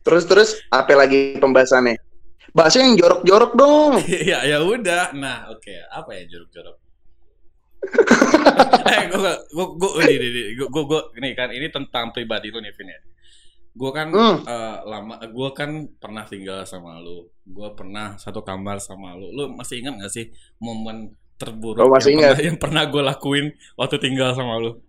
Terus 0.00 0.24
terus 0.24 0.48
apa 0.72 0.96
lagi 0.96 1.36
pembahasannya? 1.36 2.00
Bahasnya 2.56 2.88
yang 2.88 2.96
jorok-jorok 2.96 3.52
dong. 3.52 3.92
ya 4.32 4.44
ya 4.48 4.64
udah. 4.64 5.12
Nah, 5.12 5.52
oke. 5.52 5.72
Apa 5.92 6.16
ya 6.16 6.24
jorok-jorok? 6.24 6.76
eh, 8.96 9.02
gue 9.12 9.32
gue 9.52 9.66
gue 9.76 9.90
ini 10.08 10.14
ini 10.16 10.42
gue 10.56 10.66
gue 10.66 10.84
gue 10.88 11.00
ini 11.20 11.28
kan 11.36 11.52
ini 11.52 11.68
tentang 11.70 12.10
pribadi 12.10 12.48
lu 12.48 12.58
nih 12.64 12.72
Vin 12.72 12.88
ya. 12.88 13.00
Gue 13.76 13.90
kan 13.92 14.08
Hmm. 14.08 14.40
eh, 14.42 14.76
lama 14.82 15.20
gue 15.20 15.48
kan 15.52 15.70
pernah 16.00 16.24
tinggal 16.24 16.64
sama 16.64 16.96
lu. 16.96 17.28
Gue 17.44 17.68
pernah 17.76 18.16
satu 18.16 18.40
kamar 18.40 18.80
sama 18.80 19.12
lu. 19.12 19.28
Lu 19.30 19.52
masih 19.52 19.84
ingat 19.84 20.00
gak 20.00 20.12
sih 20.12 20.26
momen 20.56 21.12
terburuk 21.36 21.84
Oh, 21.84 21.92
masih 21.92 22.16
yang, 22.16 22.32
pernah, 22.32 22.40
yang 22.40 22.56
pernah 22.56 22.82
gue 22.88 23.02
lakuin 23.04 23.46
waktu 23.76 24.00
tinggal 24.00 24.32
sama 24.32 24.56
lu? 24.56 24.80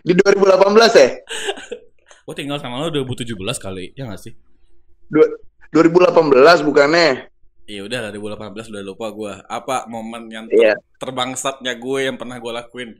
Di 0.00 0.14
2018 0.14 0.94
ya? 0.94 1.08
Gue 2.24 2.32
tinggal 2.32 2.56
sama 2.56 2.80
lu 2.80 2.88
2017 2.88 3.36
kali, 3.60 3.92
ya 3.92 4.08
gak 4.08 4.16
sih? 4.16 4.32
2018 5.72 6.32
bukannya? 6.62 7.28
Iya 7.64 7.80
udah 7.84 8.12
2018 8.12 8.70
udah 8.70 8.82
lupa 8.82 9.06
gue. 9.10 9.32
Apa 9.44 9.84
momen 9.84 10.28
yang 10.28 10.46
ter- 10.48 10.56
Iya. 10.56 10.74
terbangsatnya 10.96 11.76
gue 11.76 11.98
yang 12.00 12.16
pernah 12.16 12.36
gue 12.36 12.52
lakuin 12.52 12.96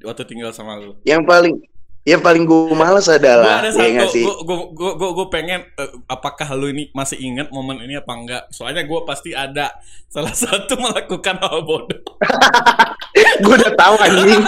waktu 0.00 0.22
tinggal 0.24 0.52
sama 0.52 0.76
lu? 0.76 0.96
Yang 1.02 1.22
paling 1.26 1.54
yang 2.02 2.18
paling 2.18 2.42
gue 2.42 2.74
males 2.74 3.06
Gue 3.06 3.14
adalah 3.14 3.62
ada 3.62 3.70
ya 3.70 4.02
satu, 4.02 4.10
sih? 4.10 4.26
gue 4.26 4.58
gue 4.74 4.92
gue 4.98 5.10
gue 5.14 5.26
pengen 5.30 5.62
eh, 5.62 5.90
apakah 6.10 6.50
lu 6.58 6.66
ini 6.74 6.90
masih 6.90 7.14
ingat 7.22 7.54
momen 7.54 7.78
ini 7.78 7.94
apa 7.94 8.10
enggak? 8.10 8.42
Soalnya 8.50 8.82
gue 8.82 9.00
pasti 9.06 9.30
ada 9.30 9.70
salah 10.10 10.34
satu 10.34 10.74
melakukan 10.82 11.38
hal 11.38 11.62
bodoh. 11.62 12.02
gue 13.46 13.54
udah 13.54 13.72
tahu 13.78 13.94
anjing. 14.02 14.42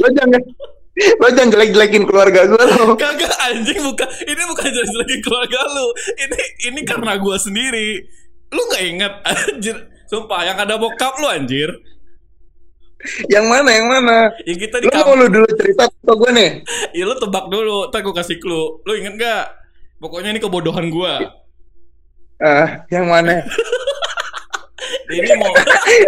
lo 0.00 0.08
jangan 0.16 0.40
lo 0.94 1.26
jangan 1.34 1.50
jelek-jelekin 1.52 2.04
keluarga 2.08 2.48
gue 2.48 2.64
lo. 2.64 2.96
Kagak 3.02 3.36
anjing 3.44 3.84
bukan 3.84 4.08
ini 4.24 4.42
bukan 4.48 4.68
lagi 4.72 5.16
keluarga 5.20 5.60
lu. 5.68 5.86
Ini 6.16 6.38
ini 6.72 6.80
karena 6.88 7.20
gue 7.20 7.36
sendiri. 7.36 7.88
Lu 8.48 8.60
nggak 8.72 8.84
ingat 8.88 9.12
anjir? 9.20 9.76
Sumpah 10.08 10.48
yang 10.48 10.56
ada 10.56 10.80
bokap 10.80 11.20
lu 11.20 11.28
anjir. 11.28 11.76
Yang 13.28 13.46
mana 13.46 13.70
yang 13.70 13.86
mana? 13.88 14.18
Yang 14.48 14.58
kita 14.68 14.76
di 14.80 14.86
kamar 14.88 15.04
mau 15.04 15.14
lu 15.20 15.26
dulu 15.28 15.48
cerita 15.60 15.84
atau 15.84 16.16
gue 16.16 16.30
nih? 16.32 16.50
Iya 16.96 17.04
lu 17.10 17.14
tebak 17.20 17.52
dulu, 17.52 17.92
ntar 17.92 18.00
gue 18.00 18.14
kasih 18.16 18.40
clue. 18.40 18.80
Lu 18.84 18.92
inget 18.96 19.20
gak? 19.20 19.64
Pokoknya 20.04 20.36
ini 20.36 20.40
kebodohan 20.42 20.92
gua. 20.92 21.16
Ah, 22.36 22.84
yang 22.92 23.08
mana? 23.08 23.40
Ini 25.04 25.36
mau 25.36 25.52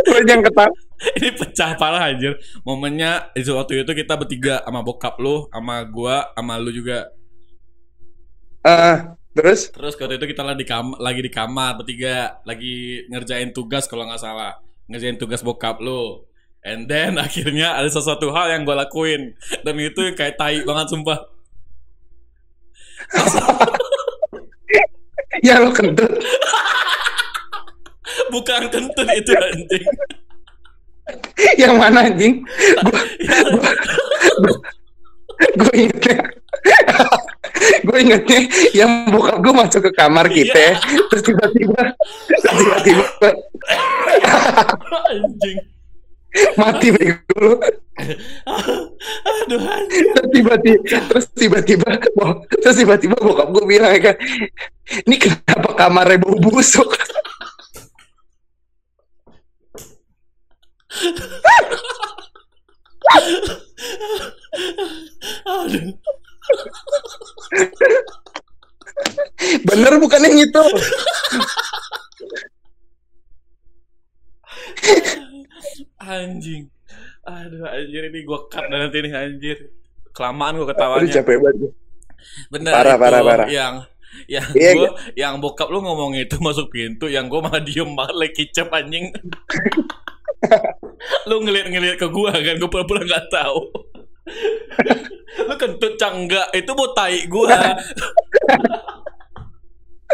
lo 0.08 0.18
jangan 0.24 0.42
ketawa. 0.48 0.72
ini 1.20 1.28
pecah 1.36 1.76
parah 1.76 2.08
anjir. 2.08 2.32
Momennya 2.64 3.28
itu 3.36 3.52
waktu 3.52 3.84
itu 3.84 3.92
kita 3.92 4.16
bertiga 4.16 4.64
sama 4.64 4.80
bokap 4.80 5.20
lu, 5.20 5.48
sama 5.52 5.84
gua, 5.84 6.32
sama 6.32 6.56
lu 6.56 6.72
juga. 6.72 7.12
Ah, 8.64 9.16
terus? 9.36 9.68
Terus 9.68 9.96
waktu 10.00 10.16
itu 10.16 10.32
kita 10.32 10.40
lagi 10.40 10.64
di 10.64 10.68
kamar, 10.68 10.96
lagi 10.96 11.20
di 11.20 11.28
kamar 11.28 11.70
bertiga, 11.76 12.40
lagi 12.48 13.04
ngerjain 13.12 13.52
tugas 13.52 13.84
kalau 13.84 14.08
nggak 14.08 14.20
salah, 14.20 14.56
ngerjain 14.88 15.20
tugas 15.20 15.44
bokap 15.44 15.76
lu. 15.84 16.24
And 16.66 16.90
then 16.90 17.14
akhirnya 17.22 17.78
ada 17.78 17.86
sesuatu 17.86 18.34
hal 18.34 18.50
yang 18.50 18.66
gua 18.66 18.82
lakuin 18.82 19.38
dan 19.62 19.78
itu 19.78 20.10
kayak 20.18 20.34
tai 20.34 20.66
banget 20.66 20.90
sumpah. 20.90 21.30
Ya 25.44 25.60
lo 25.60 25.68
kentut. 25.68 26.08
Bukan 28.32 28.72
kentut 28.72 29.04
itu 29.12 29.32
anjing. 29.36 29.84
Yang 31.60 31.74
mana 31.76 32.08
anjing? 32.08 32.40
Gue 35.60 35.72
ingetnya. 35.76 36.24
gue 37.84 37.98
ingetnya 38.00 38.40
yang 38.72 39.12
bokap 39.12 39.44
gue 39.44 39.52
masuk 39.54 39.80
ke 39.88 39.90
kamar 39.94 40.26
kita 40.32 40.80
terus 41.12 41.22
tiba-tiba 41.22 41.94
tiba-tiba 42.56 43.28
anjing. 45.12 45.75
Mati 46.60 46.88
bego 46.92 47.34
lu. 47.40 47.52
Aduh 47.96 49.60
terus 49.88 50.28
tiba-tiba 50.28 50.84
terus 51.08 51.26
tiba-tiba 51.32 51.88
terus 52.60 52.76
tiba-tiba 52.76 53.16
bokap 53.16 53.48
gue 53.56 53.64
bilang 53.64 53.92
ya 53.96 54.12
kan 54.12 54.16
ini 55.08 55.16
kenapa 55.16 55.72
kamarnya 55.72 56.20
bau 56.20 56.36
busuk 56.36 56.92
Aduh. 65.46 65.96
bener 69.64 69.92
bukan 70.00 70.20
yang 70.20 70.36
itu 70.44 70.64
Anjing. 76.06 76.70
Aduh 77.26 77.66
anjir 77.66 78.05
ini 78.16 78.24
gua 78.24 78.48
cut 78.48 78.64
dan 78.72 78.88
nanti 78.88 79.04
nih 79.04 79.12
anjir. 79.12 79.58
Kelamaan 80.16 80.56
aduh 80.56 80.72
ketawanya. 80.72 81.12
capek 81.12 81.36
banget 81.44 81.76
Bener 82.48 82.72
Parah, 82.72 82.96
itu 82.96 83.02
parah, 83.04 83.20
parah. 83.20 83.48
yang 83.52 83.74
yang 84.24 84.48
Iya, 84.56 84.70
gua 84.72 84.90
yang 85.12 85.34
bokap 85.44 85.68
lu 85.68 85.84
ngomong 85.84 86.16
itu 86.16 86.40
masuk 86.40 86.72
pintu 86.72 87.12
yang 87.12 87.28
gua 87.28 87.44
malah 87.44 87.60
diem 87.60 87.92
banget 87.92 88.16
lagi 88.16 88.32
kicap 88.32 88.72
anjing. 88.72 89.12
lu 91.28 91.36
ngeliat-ngeliat 91.44 92.00
ke 92.00 92.08
gua 92.08 92.32
kan 92.32 92.56
gua 92.56 92.70
pura-pura 92.72 93.04
nggak 93.04 93.28
tahu. 93.28 93.60
lu 95.52 95.54
kentut 95.60 96.00
cangga 96.00 96.48
itu 96.56 96.72
mau 96.72 96.88
tai 96.96 97.28
gua. 97.28 97.52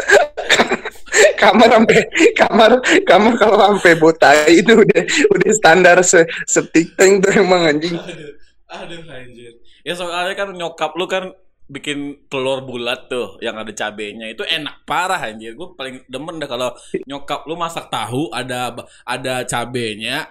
kamar 1.41 1.67
sampai 1.69 1.99
kamar 2.33 2.71
kamar 3.05 3.33
kalau 3.37 3.57
sampai 3.59 3.93
botai 3.99 4.63
itu 4.63 4.73
udah 4.73 5.01
udah 5.33 5.51
standar 5.53 5.97
se 6.01 6.25
setik 6.47 6.95
tank 6.97 7.25
tuh 7.25 7.31
emang 7.37 7.69
anjing. 7.69 7.95
Aduh, 7.95 8.31
aduh 8.71 9.01
anjir. 9.11 9.53
Ya 9.83 9.93
soalnya 9.99 10.33
kan 10.33 10.55
nyokap 10.55 10.95
lu 10.95 11.05
kan 11.11 11.35
bikin 11.67 12.27
telur 12.27 12.63
bulat 12.63 13.11
tuh 13.11 13.39
yang 13.39 13.59
ada 13.59 13.71
cabenya. 13.71 14.31
Itu 14.31 14.47
enak 14.47 14.87
parah 14.87 15.19
anjir. 15.19 15.55
Gue 15.55 15.75
paling 15.75 16.07
demen 16.07 16.39
dah 16.39 16.47
kalau 16.47 16.69
nyokap 17.07 17.43
lu 17.47 17.55
masak 17.59 17.91
tahu 17.91 18.31
ada 18.31 18.71
ada 19.03 19.43
cabenya 19.43 20.27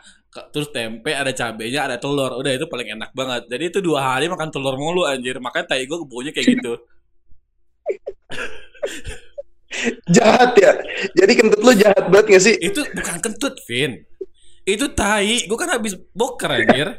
terus 0.49 0.73
tempe 0.73 1.13
ada 1.13 1.29
cabenya 1.37 1.85
ada 1.85 2.01
telur. 2.01 2.41
Udah 2.41 2.57
itu 2.57 2.65
paling 2.65 2.97
enak 2.97 3.13
banget. 3.13 3.53
Jadi 3.53 3.65
itu 3.69 3.79
dua 3.85 4.17
hari 4.17 4.33
makan 4.33 4.49
telur 4.49 4.81
mulu 4.81 5.05
anjir. 5.05 5.37
Makanya 5.37 5.77
tai 5.77 5.85
gue 5.85 6.01
baunya 6.09 6.33
kayak 6.33 6.57
gitu 6.57 6.81
jahat 10.17 10.53
ya? 10.57 10.73
Jadi 11.17 11.33
kentut 11.35 11.61
lu 11.61 11.73
jahat 11.75 12.05
banget 12.09 12.27
gak 12.39 12.43
sih? 12.45 12.55
Itu 12.59 12.85
bukan 12.93 13.17
kentut 13.21 13.55
Vin. 13.67 14.05
Itu 14.63 14.93
tai. 14.93 15.45
Gue 15.49 15.59
kan 15.59 15.71
habis 15.75 15.97
boker 16.13 16.51
anjir. 16.53 16.93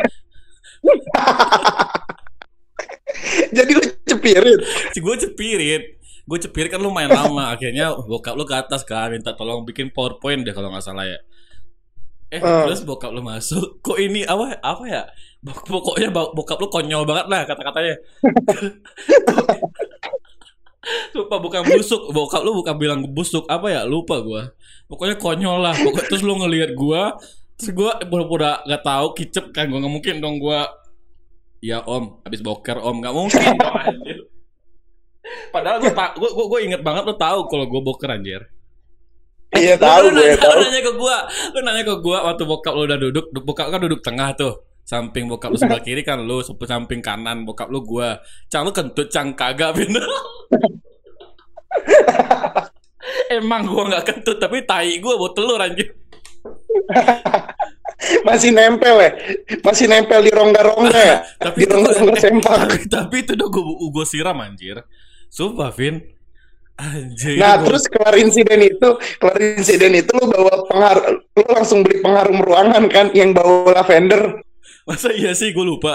Jadi 3.53 3.71
lu 3.71 3.83
cepirin? 4.03 4.57
Si 4.91 4.99
gue 4.99 5.15
cepirit. 5.15 5.83
Gue 6.23 6.37
cepirit 6.39 6.71
kan 6.71 6.81
lumayan 6.81 7.11
lama. 7.13 7.53
Akhirnya 7.53 7.93
bokap 7.95 8.35
lu 8.35 8.43
ke 8.43 8.55
atas 8.55 8.81
kan 8.83 9.11
minta 9.11 9.35
tolong 9.35 9.63
bikin 9.63 9.91
powerpoint 9.93 10.43
deh 10.43 10.53
kalau 10.55 10.71
nggak 10.73 10.83
salah 10.83 11.05
ya. 11.07 11.19
Eh 12.33 12.41
Hmm. 12.41 12.65
terus 12.65 12.81
bokap 12.81 13.13
lu 13.13 13.21
masuk. 13.21 13.77
Kok 13.85 13.97
ini 14.01 14.25
apa 14.25 14.57
apa 14.59 14.83
ya? 14.89 15.03
Pokoknya 15.43 16.07
bo- 16.09 16.31
bokap 16.31 16.57
lu 16.57 16.71
konyol 16.71 17.03
banget 17.03 17.27
lah 17.27 17.43
kata-katanya 17.43 17.99
lupa 21.15 21.35
bukan 21.39 21.61
busuk 21.63 22.11
bokap 22.11 22.41
lu 22.43 22.51
bukan 22.59 22.75
bilang 22.75 22.99
busuk 23.11 23.47
apa 23.47 23.71
ya 23.71 23.81
lupa 23.87 24.19
gua 24.19 24.51
pokoknya 24.91 25.15
konyol 25.15 25.63
lah 25.63 25.75
pokoknya 25.75 26.07
terus 26.11 26.23
lu 26.23 26.35
ngelihat 26.39 26.75
gua 26.75 27.15
terus 27.55 27.71
gua 27.71 27.95
pura-pura 28.03 28.59
nggak 28.67 28.83
tahu 28.83 29.07
kicep 29.15 29.45
kan 29.55 29.71
gua 29.71 29.79
nggak 29.79 29.93
mungkin 29.95 30.15
dong 30.19 30.37
gua 30.43 30.67
ya 31.63 31.79
om 31.87 32.19
habis 32.27 32.43
boker 32.43 32.77
om 32.83 32.99
nggak 32.99 33.15
mungkin 33.15 33.55
dong 33.55 33.75
anjir 33.79 34.19
Padahal 35.23 35.79
gue 35.79 35.93
tak, 35.95 36.19
gue 36.19 36.27
gue 36.27 36.59
inget 36.67 36.81
banget 36.83 37.07
lo 37.07 37.15
tahu 37.15 37.47
kalau 37.47 37.63
gue 37.63 37.79
boker 37.79 38.11
anjir. 38.11 38.43
Iya 39.55 39.79
Lu- 39.79 39.85
tahu 39.85 39.99
lu, 40.03 40.19
gue 40.19 40.19
nanya, 40.19 40.35
tahu. 40.35 40.51
lu 40.51 40.63
nanya 40.67 40.81
ke 40.83 40.93
gua, 40.99 41.17
lu 41.53 41.59
nanya 41.63 41.83
ke 41.87 41.95
gua 42.03 42.17
waktu 42.27 42.43
bokap 42.43 42.73
lu 42.75 42.83
udah 42.89 42.99
duduk, 42.99 43.25
du- 43.31 43.45
bokap 43.45 43.71
kan 43.71 43.79
duduk 43.79 44.03
tengah 44.03 44.35
tuh. 44.35 44.53
Samping 44.83 45.31
bokap 45.31 45.53
lu 45.53 45.57
sebelah 45.57 45.79
kiri 45.79 46.03
kan 46.03 46.19
lu, 46.19 46.43
samping 46.43 46.99
kanan 46.99 47.47
bokap 47.47 47.71
lu 47.71 47.79
gua. 47.87 48.19
Cang 48.51 48.67
lu 48.67 48.75
kentut, 48.75 49.07
cang 49.07 49.31
kagak 49.31 49.71
bener. 49.79 50.03
Emang 53.39 53.67
gua 53.67 53.91
nggak 53.91 54.05
kentut 54.07 54.37
tapi 54.39 54.63
tai 54.63 54.95
gua 55.03 55.19
buat 55.19 55.35
telur 55.35 55.59
anjir. 55.59 55.91
Masih 58.27 58.51
nempel 58.51 58.99
ya? 58.99 59.11
Masih 59.63 59.87
nempel 59.87 60.19
di 60.27 60.31
rongga-rongga 60.33 60.99
ya? 60.99 61.17
Tapi 61.47 61.63
di 61.63 61.67
rongga-rongga 61.71 62.19
sempak. 62.19 62.55
tapi, 62.67 62.77
tapi 62.91 63.15
itu 63.23 63.31
udah 63.39 63.47
gua, 63.47 63.63
gua 63.95 64.05
siram 64.07 64.35
anjir. 64.43 64.83
Sumpah, 65.31 65.71
Vin. 65.71 66.03
Anjir. 66.75 67.39
Nah, 67.39 67.55
gua- 67.55 67.71
terus 67.71 67.87
kelar 67.87 68.15
insiden 68.19 68.59
itu, 68.59 68.89
kelar 69.23 69.39
insiden 69.39 69.95
itu 69.95 70.11
lu 70.19 70.27
bawa 70.27 70.67
pengaruh, 70.67 71.15
lu 71.15 71.43
langsung 71.47 71.79
beli 71.79 72.03
pengharum 72.03 72.43
ruangan 72.43 72.83
kan 72.91 73.07
yang 73.15 73.31
bawa 73.31 73.71
lavender. 73.71 74.43
masa 74.83 75.15
iya 75.15 75.31
sih 75.31 75.55
gua 75.55 75.63
lupa. 75.63 75.93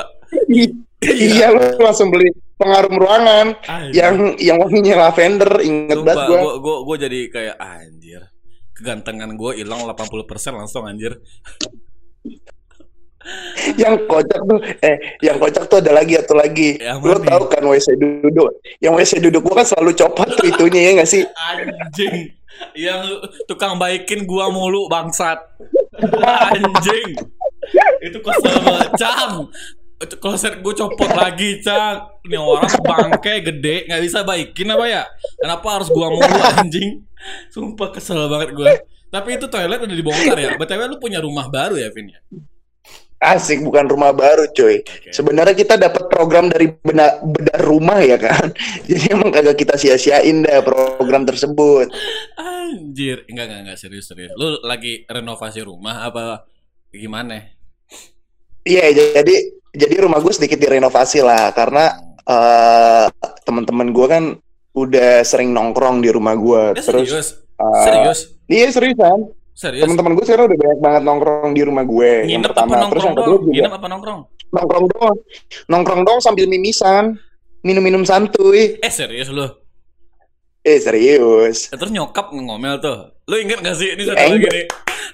I- 0.99 1.39
iya, 1.39 1.55
lu 1.55 1.79
langsung 1.79 2.11
beli 2.11 2.35
pengharum 2.59 2.99
ruangan 2.99 3.47
Anjir. 3.71 3.95
yang 3.95 4.15
yang 4.43 4.57
wanginya 4.59 4.95
lavender. 5.07 5.63
Ingat 5.63 5.99
banget 6.03 6.27
gua, 6.27 6.53
gua, 6.59 6.77
gua 6.83 6.97
jadi 6.99 7.21
kayak 7.31 7.57
anjir. 7.57 8.23
Kegantengan 8.75 9.31
gua 9.39 9.55
hilang 9.55 9.87
80% 9.87 10.59
langsung 10.59 10.87
anjir. 10.87 11.19
Yang 13.77 14.09
kocak 14.09 14.41
tuh, 14.41 14.59
eh, 14.81 14.97
yang 15.21 15.37
kocak 15.37 15.69
tuh 15.69 15.85
ada 15.85 15.93
lagi 15.93 16.17
atau 16.17 16.33
lagi. 16.33 16.81
Yang 16.81 16.97
Lu 17.05 17.19
tahu 17.21 17.45
kan 17.51 17.61
WC 17.61 17.99
duduk? 18.01 18.57
Yang 18.81 18.93
WC 18.95 19.13
duduk 19.21 19.41
gua 19.45 19.61
kan 19.61 19.67
selalu 19.69 19.93
copot 20.01 20.29
tuh 20.33 20.49
itunya 20.49 20.81
ya 20.81 20.91
nggak 20.97 21.11
sih? 21.11 21.23
Anjing. 21.53 22.33
Yang 22.73 23.29
tukang 23.45 23.77
baikin 23.77 24.25
gua 24.25 24.49
mulu 24.49 24.89
bangsat. 24.89 25.45
Anjing. 26.57 27.21
Itu 28.01 28.19
kesel 28.25 28.55
banget, 28.65 28.91
Cang. 28.97 29.51
Kloset 29.99 30.63
gua 30.63 30.75
copot 30.79 31.11
lagi, 31.11 31.59
Cang. 31.59 32.23
Ini 32.23 32.39
orang 32.39 32.71
bangke 32.87 33.43
gede, 33.43 33.91
nggak 33.91 34.03
bisa 34.07 34.23
baikin 34.23 34.71
apa 34.71 34.87
ya? 34.87 35.03
Kenapa 35.43 35.67
harus 35.75 35.91
gua 35.91 36.07
mulu 36.15 36.39
anjing? 36.55 37.03
Sumpah 37.51 37.91
kesel 37.91 38.31
banget 38.31 38.55
gua. 38.55 38.79
Tapi 39.09 39.41
itu 39.41 39.51
toilet 39.51 39.83
udah 39.83 39.97
dibongkar 39.99 40.39
ya. 40.39 40.51
BTW 40.55 40.81
lu 40.87 40.97
punya 41.03 41.19
rumah 41.19 41.51
baru 41.51 41.75
ya, 41.81 41.91
Vin 41.91 42.15
ya? 42.15 42.21
Asik 43.19 43.67
bukan 43.67 43.91
rumah 43.91 44.15
baru 44.15 44.47
cuy. 44.55 44.79
Oke. 44.87 45.11
Sebenarnya 45.11 45.59
kita 45.59 45.75
dapat 45.75 46.07
program 46.07 46.47
dari 46.47 46.71
bedah, 46.71 47.19
bedah 47.27 47.59
rumah 47.67 47.99
ya 47.99 48.15
kan. 48.15 48.55
Jadi 48.89 49.11
emang 49.11 49.35
kagak 49.35 49.59
kita 49.59 49.75
sia-siain 49.75 50.47
dah 50.47 50.63
program 50.63 51.27
tersebut. 51.27 51.91
Anjir, 52.39 53.27
enggak 53.27 53.51
enggak 53.51 53.61
enggak 53.67 53.79
serius 53.83 54.07
serius. 54.07 54.31
Lu 54.39 54.63
lagi 54.63 55.03
renovasi 55.11 55.67
rumah 55.67 56.07
apa 56.07 56.47
gimana? 56.95 57.43
Iya 58.63 58.93
jadi 58.95 59.58
jadi 59.72 59.94
rumah 60.04 60.18
gue 60.20 60.33
sedikit 60.33 60.59
direnovasi 60.59 61.20
lah 61.20 61.52
karena 61.52 61.92
eh 62.28 63.07
teman-teman 63.44 63.88
gue 63.92 64.07
kan 64.07 64.24
udah 64.76 65.24
sering 65.24 65.50
nongkrong 65.50 66.04
di 66.04 66.12
rumah 66.12 66.37
gue. 66.37 66.62
Eh, 66.76 66.85
Terus 66.85 67.09
serius? 67.09 67.28
eh, 67.59 67.83
serius? 67.85 68.18
Iya 68.46 68.66
seriusan. 68.70 69.18
Serius? 69.59 69.83
Teman-teman 69.83 70.12
gue 70.14 70.24
sekarang 70.24 70.46
udah 70.46 70.59
banyak 70.61 70.78
banget 70.78 71.02
nongkrong 71.02 71.50
di 71.50 71.62
rumah 71.66 71.83
gue. 71.83 72.12
yang 72.31 72.44
Nginep 72.44 72.52
apa 72.54 72.54
pertama, 72.54 72.70
terus 72.70 72.78
nongkrong 72.78 73.07
yang 73.07 73.16
kedua 73.18 73.37
juga 73.42 73.52
Nginep 73.52 73.74
apa 73.74 73.87
nongkrong? 73.90 74.20
nongkrong 74.48 74.87
dong, 74.88 75.16
nongkrong 75.68 76.02
dong 76.09 76.18
sambil 76.24 76.48
mimisan, 76.48 77.20
minum-minum 77.61 78.00
santuy. 78.07 78.81
Eh 78.81 78.88
serius 78.88 79.28
lu? 79.28 79.44
Eh 80.64 80.78
serius. 80.81 81.68
Terus 81.68 81.90
nyokap 81.92 82.33
ngomel 82.33 82.81
tuh. 82.81 83.12
Lu 83.28 83.37
inget 83.37 83.61
gak 83.61 83.76
sih 83.76 83.92
ini 83.92 84.09
satu 84.09 84.16
lagi 84.16 84.48
nih? 84.48 84.66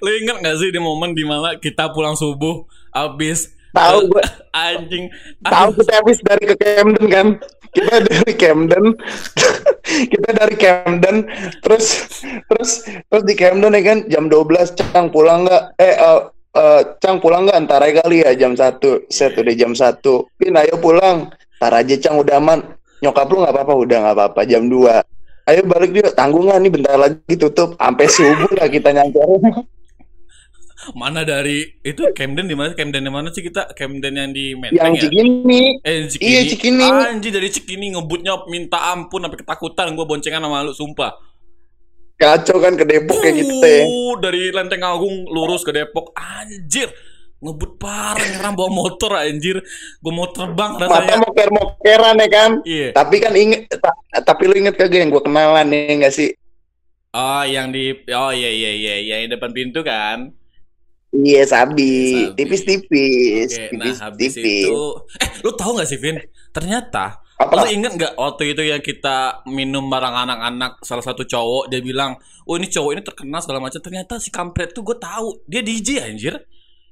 Lu 0.03 0.11
inget 0.13 0.37
gak 0.39 0.57
sih 0.63 0.71
di 0.71 0.79
momen 0.79 1.19
di 1.19 1.27
mana 1.27 1.59
kita 1.59 1.91
pulang 1.91 2.15
subuh 2.15 2.63
abis 2.95 3.51
Tahu 3.75 4.07
gue, 4.07 4.23
anjing 4.55 5.11
tahu 5.43 5.69
kita 5.83 5.93
habis 5.99 6.19
dari 6.23 6.45
ke 6.47 6.57
Camden 6.57 7.07
kan? 7.11 7.29
Kita 7.75 8.07
dari 8.07 8.33
Camden, 8.39 8.95
kita 10.15 10.29
dari 10.31 10.55
Camden, 10.55 11.27
terus 11.59 12.07
terus 12.47 12.71
terus 12.87 13.25
di 13.27 13.35
Camden 13.35 13.75
ya 13.75 13.83
kan 13.83 13.99
jam 14.07 14.25
12 14.31 14.79
Cang 14.79 15.11
pulang 15.11 15.43
nggak? 15.43 15.75
Eh 15.83 15.99
eh, 15.99 16.21
eh, 16.55 16.81
Cang 17.03 17.19
pulang 17.19 17.51
nggak? 17.51 17.59
Ntar 17.67 17.83
aja 17.83 18.07
kali 18.07 18.23
ya 18.23 18.31
jam 18.39 18.55
satu. 18.55 19.03
Set 19.11 19.35
udah 19.35 19.55
jam 19.59 19.75
satu. 19.75 20.31
Pin 20.39 20.55
ayo 20.55 20.79
pulang. 20.79 21.35
Ntar 21.59 21.83
aja 21.83 21.99
Cang 21.99 22.23
udah 22.23 22.39
aman. 22.39 22.63
Nyokap 23.03 23.27
lu 23.27 23.43
nggak 23.43 23.55
apa-apa 23.59 23.75
udah 23.75 23.99
nggak 24.07 24.17
apa-apa 24.17 24.41
jam 24.47 24.71
2 24.71 25.03
Ayo 25.45 25.61
balik 25.69 25.93
dia 25.93 26.09
tanggungan 26.09 26.57
nih 26.57 26.73
bentar 26.73 26.97
lagi 26.97 27.35
tutup 27.37 27.77
sampai 27.77 28.07
subuh 28.09 28.49
lah 28.57 28.65
kita 28.71 28.97
nyampe. 28.97 29.21
mana 30.93 31.25
dari 31.25 31.65
itu 31.81 32.05
Camden 32.13 32.45
di 32.45 32.53
mana? 32.53 32.77
Camden 32.77 33.01
di 33.01 33.13
mana 33.13 33.33
sih 33.33 33.41
kita? 33.41 33.73
Camden 33.73 34.13
yang 34.13 34.31
di 34.37 34.53
Menteng 34.53 34.77
Yang 34.77 34.93
ya? 34.93 35.03
Cikini. 35.09 35.63
Eh, 35.81 35.97
Cikini. 36.13 36.29
Iya, 36.29 36.41
Cikini. 36.53 36.85
Anjir 36.85 37.33
dari 37.33 37.49
Cikini 37.49 37.87
ngebutnya 37.97 38.45
minta 38.53 38.93
ampun 38.93 39.25
sampai 39.25 39.41
ketakutan 39.41 39.97
gua 39.97 40.05
boncengan 40.05 40.45
sama 40.45 40.69
lu 40.69 40.77
sumpah. 40.77 41.17
Kacau 42.21 42.61
kan 42.61 42.77
ke 42.77 42.85
Depok 42.87 43.19
kayak 43.25 43.35
gitu 43.43 43.55
ya. 43.59 43.83
Uh, 43.89 44.15
dari 44.21 44.53
Lenteng 44.53 44.85
Agung 44.85 45.25
lurus 45.33 45.65
ke 45.65 45.73
Depok. 45.73 46.13
Anjir. 46.13 46.93
Ngebut 47.45 47.77
parah 47.77 48.25
nyeram 48.25 48.57
bawa 48.57 48.71
motor 48.73 49.21
anjir. 49.21 49.61
Gua 50.01 50.13
mau 50.17 50.29
terbang 50.33 50.81
Mata 50.81 50.89
rasanya. 50.89 51.21
moker-mokeran 51.29 52.17
ya 52.17 52.29
kan. 52.33 52.51
Iya. 52.65 52.89
Tapi 52.97 53.17
kan 53.21 53.33
inget, 53.37 53.69
ta- 53.69 54.25
tapi 54.25 54.49
lu 54.49 54.55
inget 54.57 54.81
kagak 54.81 54.97
yang 55.05 55.13
gue 55.13 55.21
kenalan 55.21 55.69
nih 55.69 56.01
nggak 56.01 56.15
sih? 56.15 56.33
Oh, 57.13 57.45
yang 57.45 57.71
di 57.71 57.95
Oh 58.11 58.33
iya 58.35 58.49
iya 58.51 58.71
iya, 58.75 58.95
iya, 58.97 59.15
yang 59.23 59.37
depan 59.37 59.53
pintu 59.53 59.85
kan. 59.85 60.33
Iya 61.15 61.47
sabi, 61.47 61.95
Sabi. 62.27 62.35
tipis-tipis, 62.35 63.51
Oke, 63.55 63.71
nah 63.73 63.95
habis 64.03 64.35
tipis-tipis. 64.35 64.67
itu 64.67 64.79
eh 65.23 65.31
lu 65.41 65.55
tahu 65.55 65.79
gak 65.79 65.87
sih 65.87 65.95
Vin? 65.97 66.19
Ternyata 66.51 67.23
Apa? 67.35 67.55
Lu 67.55 67.67
inget 67.67 67.95
nggak 67.95 68.15
waktu 68.15 68.55
itu 68.55 68.63
yang 68.63 68.79
kita 68.79 69.43
minum 69.47 69.87
bareng 69.87 70.15
anak-anak 70.15 70.79
salah 70.83 71.03
satu 71.03 71.23
cowok 71.23 71.67
dia 71.67 71.83
bilang, 71.83 72.15
oh 72.47 72.55
ini 72.55 72.67
cowok 72.67 72.91
ini 72.95 73.03
terkenal 73.03 73.43
segala 73.43 73.59
macam. 73.59 73.79
Ternyata 73.79 74.19
si 74.19 74.31
kampret 74.31 74.71
tuh 74.71 74.83
gue 74.83 74.95
tahu 74.95 75.43
dia 75.45 75.59
DJ 75.59 76.03
anjir. 76.07 76.35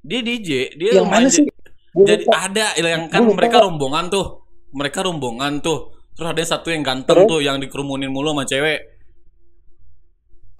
Dia 0.02 0.18
DJ, 0.18 0.74
dia 0.74 0.98
Yang 0.98 1.06
mana 1.06 1.28
sih? 1.30 1.46
Gua 1.94 2.06
Jadi 2.10 2.26
lupa. 2.26 2.38
ada 2.42 2.66
yang 2.74 3.06
kan 3.06 3.22
Gua 3.22 3.26
lupa. 3.30 3.38
mereka 3.38 3.56
rombongan 3.62 4.04
tuh, 4.10 4.26
mereka 4.74 4.98
rombongan 5.06 5.52
tuh. 5.62 5.78
Terus 6.12 6.26
ada 6.26 6.42
satu 6.42 6.74
yang 6.74 6.82
ganteng 6.82 7.22
Terus? 7.22 7.30
tuh 7.30 7.38
yang 7.38 7.56
dikerumunin 7.62 8.10
mulu 8.10 8.34
sama 8.34 8.42
cewek. 8.42 8.91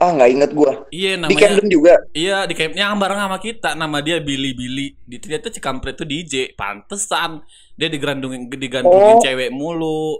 Ah 0.03 0.11
nggak 0.11 0.31
inget 0.35 0.51
gue. 0.51 0.73
Iya 0.91 1.11
Di 1.15 1.21
namanya. 1.23 1.39
Camden 1.47 1.69
juga. 1.71 1.95
Iya 2.11 2.39
di 2.51 2.55
camp 2.59 2.75
yang 2.75 2.99
bareng 2.99 3.21
sama 3.23 3.39
kita 3.39 3.71
nama 3.79 4.03
dia 4.03 4.19
Billy 4.19 4.51
Billy. 4.51 4.99
Di 4.99 5.23
ternyata 5.23 5.55
si 5.55 5.63
kampret 5.63 5.95
tuh 5.95 6.11
DJ. 6.11 6.59
Pantesan 6.59 7.39
dia 7.79 7.87
digandungin 7.87 8.51
digandungin 8.51 9.15
Oh. 9.15 9.23
cewek 9.23 9.55
mulu. 9.55 10.19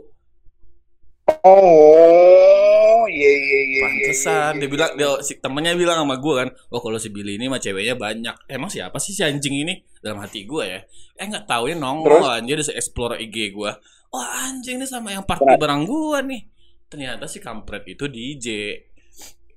Oh, 1.43 3.07
iya 3.07 3.31
iya 3.31 3.39
iya. 3.39 3.59
iya, 3.63 3.83
Pantesan 3.83 4.53
iya, 4.55 4.59
dia 4.59 4.67
iya. 4.67 4.71
bilang 4.71 4.91
dia 4.99 5.11
si 5.23 5.33
temennya 5.39 5.75
bilang 5.79 5.99
sama 6.03 6.19
gue 6.19 6.35
kan, 6.35 6.49
oh 6.71 6.81
kalau 6.83 6.99
si 6.99 7.11
Billy 7.11 7.39
ini 7.39 7.47
mah 7.51 7.59
ceweknya 7.59 7.95
banyak. 7.99 8.37
Emang 8.47 8.71
siapa 8.71 8.99
sih 9.03 9.15
si 9.15 9.23
anjing 9.27 9.55
ini 9.67 9.83
dalam 9.99 10.23
hati 10.23 10.47
gue 10.47 10.63
ya? 10.63 10.81
Eh 11.19 11.27
nggak 11.27 11.47
tahu 11.47 11.71
ya 11.71 11.75
nongol 11.75 12.23
anjir 12.27 12.59
dia 12.59 12.75
explore 12.75 13.19
IG 13.19 13.55
gue. 13.55 13.71
Wah 14.13 14.29
anjing 14.47 14.79
ini 14.79 14.87
sama 14.87 15.11
yang 15.11 15.27
party 15.27 15.47
Berat. 15.47 15.59
bareng 15.59 15.83
gue 15.87 16.19
nih. 16.27 16.43
Ternyata 16.87 17.25
si 17.27 17.39
kampret 17.43 17.83
itu 17.89 18.05
DJ. 18.07 18.47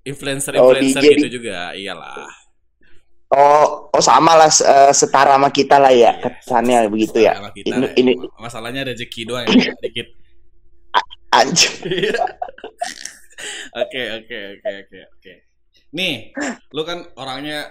Influencer 0.05 0.53
Oh, 0.61 0.69
influencer 0.71 1.01
DJ. 1.01 1.17
gitu 1.17 1.41
juga, 1.41 1.73
iyalah. 1.73 2.29
Oh, 3.33 3.89
oh 3.89 4.03
sama 4.05 4.37
lah 4.37 4.47
eh, 4.47 4.93
setara 4.93 5.33
sama 5.35 5.49
kita 5.49 5.81
lah 5.81 5.89
ya 5.89 6.13
Iya. 6.13 6.29
kesannya 6.39 6.87
begitu 6.87 7.25
ya. 7.25 7.33
Kita, 7.51 7.73
Ini, 7.73 7.85
ya. 7.85 7.91
ini 7.97 8.11
masalahnya 8.37 8.85
rezeki 8.85 9.21
doang 9.25 9.49
ya 9.49 9.73
dikit. 9.83 10.07
anjir. 11.33 11.73
Iya. 11.83 12.15
Oke 13.75 14.01
oke 14.15 14.37
oke 14.55 14.69
oke 14.87 14.97
oke. 15.11 15.33
Nih, 15.91 16.31
lu 16.71 16.81
kan 16.87 17.03
orangnya 17.19 17.67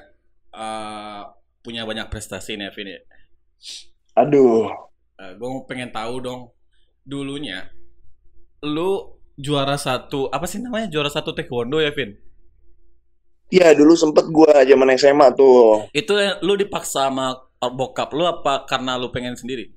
eh, 0.53 1.23
punya 1.65 1.89
banyak 1.89 2.13
prestasi 2.13 2.61
nih, 2.61 2.69
Vin. 2.75 2.93
ya. 2.93 3.01
Aduh. 4.19 4.69
gue 5.15 5.49
pengen 5.65 5.89
tahu 5.89 6.19
dong, 6.21 6.51
dulunya 7.07 7.71
lu 8.61 9.17
juara 9.39 9.79
satu 9.79 10.27
apa 10.29 10.45
sih 10.45 10.59
namanya 10.61 10.91
juara 10.91 11.09
satu 11.09 11.31
taekwondo 11.33 11.79
ya, 11.81 11.95
Vin? 11.95 12.19
Ya 13.53 13.71
dulu 13.77 13.95
sempet 13.95 14.25
gua 14.33 14.65
zaman 14.65 14.89
SMA 14.97 15.29
tuh. 15.37 15.87
Itu 15.93 16.17
lu 16.43 16.57
dipaksa 16.57 17.09
sama 17.09 17.37
bokap 17.61 18.13
lu 18.13 18.25
apa 18.25 18.65
karena 18.65 18.97
lu 18.97 19.09
pengen 19.13 19.37
sendiri? 19.37 19.71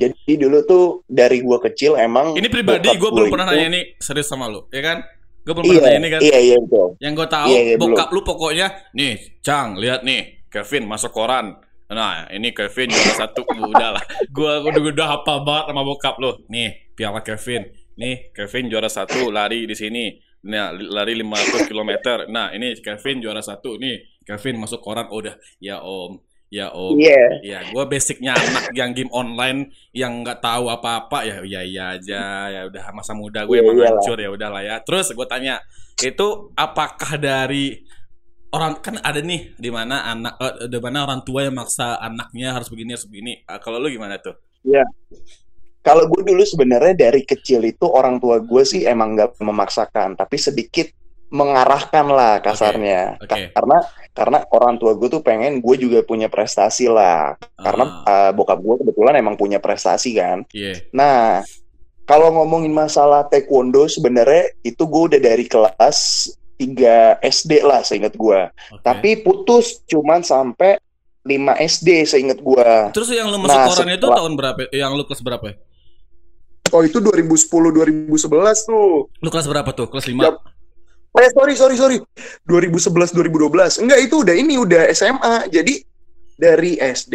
Jadi 0.00 0.32
dulu 0.40 0.58
tuh 0.64 0.84
dari 1.04 1.44
gua 1.44 1.60
kecil 1.60 1.92
emang 2.00 2.32
Ini 2.32 2.48
pribadi, 2.48 2.88
gue 2.88 3.10
belum 3.12 3.28
pernah 3.28 3.52
itu- 3.52 3.56
nanya 3.60 3.68
ini 3.68 3.80
serius 4.00 4.32
sama 4.32 4.48
lu, 4.48 4.64
ya 4.72 4.80
kan? 4.80 4.98
Gue 5.44 5.52
belum 5.52 5.64
Iya, 5.68 5.72
pernah 5.76 5.84
nanya 5.88 6.00
ini 6.00 6.08
kan? 6.08 6.20
iya 6.24 6.38
iya 6.40 6.56
betul. 6.56 6.88
Yang 7.00 7.12
gue 7.16 7.28
tahu 7.28 7.48
Iya, 7.52 7.60
iya, 7.60 7.74
bokap 7.76 8.08
lu 8.12 8.20
pokoknya 8.24 8.66
nih, 8.96 9.14
Cang, 9.44 9.76
lihat 9.76 10.00
nih, 10.00 10.48
Kevin 10.48 10.84
masuk 10.88 11.12
koran. 11.12 11.56
Nah, 11.90 12.30
ini 12.30 12.54
Kevin 12.54 12.88
juara 12.88 13.12
satu, 13.12 13.42
udah 13.74 13.90
lah. 13.98 14.04
Gua 14.30 14.62
gua 14.62 14.70
udah, 14.72 14.82
udah 14.88 15.08
hafal 15.10 15.38
banget 15.44 15.64
sama 15.68 15.82
bokap 15.84 16.14
lu. 16.16 16.32
Nih, 16.48 16.94
piala 16.96 17.20
Kevin. 17.20 17.66
Nih, 17.98 18.30
Kevin 18.32 18.70
juara 18.72 18.88
satu 18.88 19.28
lari 19.28 19.66
di 19.68 19.74
sini. 19.76 20.04
Nah, 20.40 20.72
lari 20.72 21.12
500 21.20 21.68
km. 21.68 21.92
Nah, 22.32 22.48
ini 22.56 22.72
Kevin 22.80 23.20
juara 23.20 23.44
satu 23.44 23.76
nih. 23.76 24.24
Kevin 24.24 24.56
masuk 24.56 24.80
koran 24.80 25.08
oh, 25.12 25.20
udah. 25.20 25.36
Ya 25.60 25.84
Om, 25.84 26.16
ya 26.48 26.72
Om. 26.72 26.96
Iya. 26.96 27.24
Ya, 27.44 27.60
gue 27.68 27.84
basicnya 27.84 28.32
anak 28.32 28.72
yang 28.72 28.96
game 28.96 29.12
online 29.12 29.68
yang 29.92 30.24
nggak 30.24 30.40
tahu 30.40 30.72
apa-apa 30.72 31.28
ya, 31.28 31.36
ya 31.44 31.60
iya 31.60 31.84
aja 31.98 32.22
ya 32.48 32.60
udah 32.72 32.84
masa 32.96 33.12
muda 33.12 33.44
gue 33.44 33.58
Iya, 33.58 33.62
emang 33.64 33.76
iyalah. 33.76 33.90
hancur 34.00 34.16
ya 34.16 34.28
udahlah 34.32 34.62
ya. 34.64 34.76
Terus 34.80 35.12
gue 35.12 35.26
tanya 35.28 35.60
itu 36.00 36.28
apakah 36.56 37.20
dari 37.20 37.84
orang 38.50 38.80
kan 38.80 38.96
ada 39.04 39.20
nih 39.20 39.54
di 39.60 39.70
mana 39.70 40.08
anak 40.08 40.34
eh, 40.40 40.66
di 40.72 40.78
mana 40.80 41.04
orang 41.04 41.20
tua 41.22 41.44
yang 41.46 41.54
maksa 41.54 42.00
anaknya 42.00 42.56
harus 42.56 42.72
begini 42.72 42.90
harus 42.96 43.06
begini. 43.06 43.32
Ah, 43.44 43.60
kalau 43.60 43.76
lu 43.76 43.92
gimana 43.92 44.16
tuh? 44.16 44.34
Kalau 45.80 46.04
gue 46.06 46.22
dulu 46.22 46.44
sebenarnya 46.44 46.92
dari 46.92 47.24
kecil 47.24 47.64
itu 47.64 47.88
orang 47.88 48.20
tua 48.20 48.36
gue 48.38 48.62
sih 48.62 48.84
emang 48.84 49.16
nggak 49.16 49.40
memaksakan, 49.40 50.12
tapi 50.14 50.36
sedikit 50.36 50.92
mengarahkan 51.30 52.06
lah 52.10 52.42
kasarnya. 52.42 53.16
Oke, 53.22 53.32
oke. 53.32 53.46
Karena 53.54 53.78
karena 54.10 54.38
orang 54.50 54.74
tua 54.76 54.92
gue 54.98 55.08
tuh 55.08 55.22
pengen 55.22 55.62
gue 55.62 55.76
juga 55.78 56.02
punya 56.02 56.26
prestasi 56.26 56.90
lah. 56.90 57.38
Karena 57.54 57.84
Ah, 58.04 58.28
eh, 58.28 58.30
bokap 58.34 58.58
gue 58.58 58.74
kebetulan 58.84 59.14
emang 59.16 59.38
punya 59.38 59.62
prestasi 59.62 60.18
kan. 60.18 60.42
iya. 60.50 60.74
Nah, 60.90 61.46
kalau 62.02 62.34
ngomongin 62.34 62.74
masalah 62.74 63.22
taekwondo 63.24 63.86
sebenarnya 63.86 64.50
itu 64.60 64.82
gue 64.82 65.02
udah 65.14 65.20
dari 65.22 65.46
kelas 65.46 66.28
3 66.58 67.22
SD 67.22 67.62
lah 67.62 67.80
seingat 67.80 68.12
gue. 68.12 68.40
Oke. 68.74 68.82
Tapi 68.82 69.22
putus 69.22 69.80
cuman 69.86 70.20
sampai 70.20 70.76
5 71.22 71.30
SD 71.56 72.04
seingat 72.04 72.42
gue. 72.42 72.68
Terus 72.90 73.08
yang 73.14 73.30
lu 73.30 73.38
masuk 73.38 73.54
Nah, 73.54 73.64
koran 73.70 73.88
itu 73.94 74.06
tahun 74.10 74.32
berapa? 74.34 74.60
Yang 74.74 74.90
lu 74.92 75.02
kelas 75.06 75.22
berapa? 75.22 75.46
Oh 76.70 76.82
itu 76.86 76.98
2010 77.02 77.46
2011 77.50 78.10
tuh. 78.66 79.10
Lu 79.10 79.28
kelas 79.28 79.46
berapa 79.50 79.70
tuh? 79.74 79.86
Kelas 79.90 80.06
5? 80.06 80.18
Yap. 80.22 80.36
Eh 81.10 81.30
sorry 81.34 81.54
sorry 81.58 81.74
sorry 81.74 81.96
2011 82.46 83.10
2012 83.10 83.82
enggak 83.82 83.98
itu 83.98 84.14
udah 84.22 84.34
ini 84.38 84.54
udah 84.62 84.94
SMA 84.94 85.50
jadi 85.50 85.74
dari 86.38 86.78
SD 86.78 87.14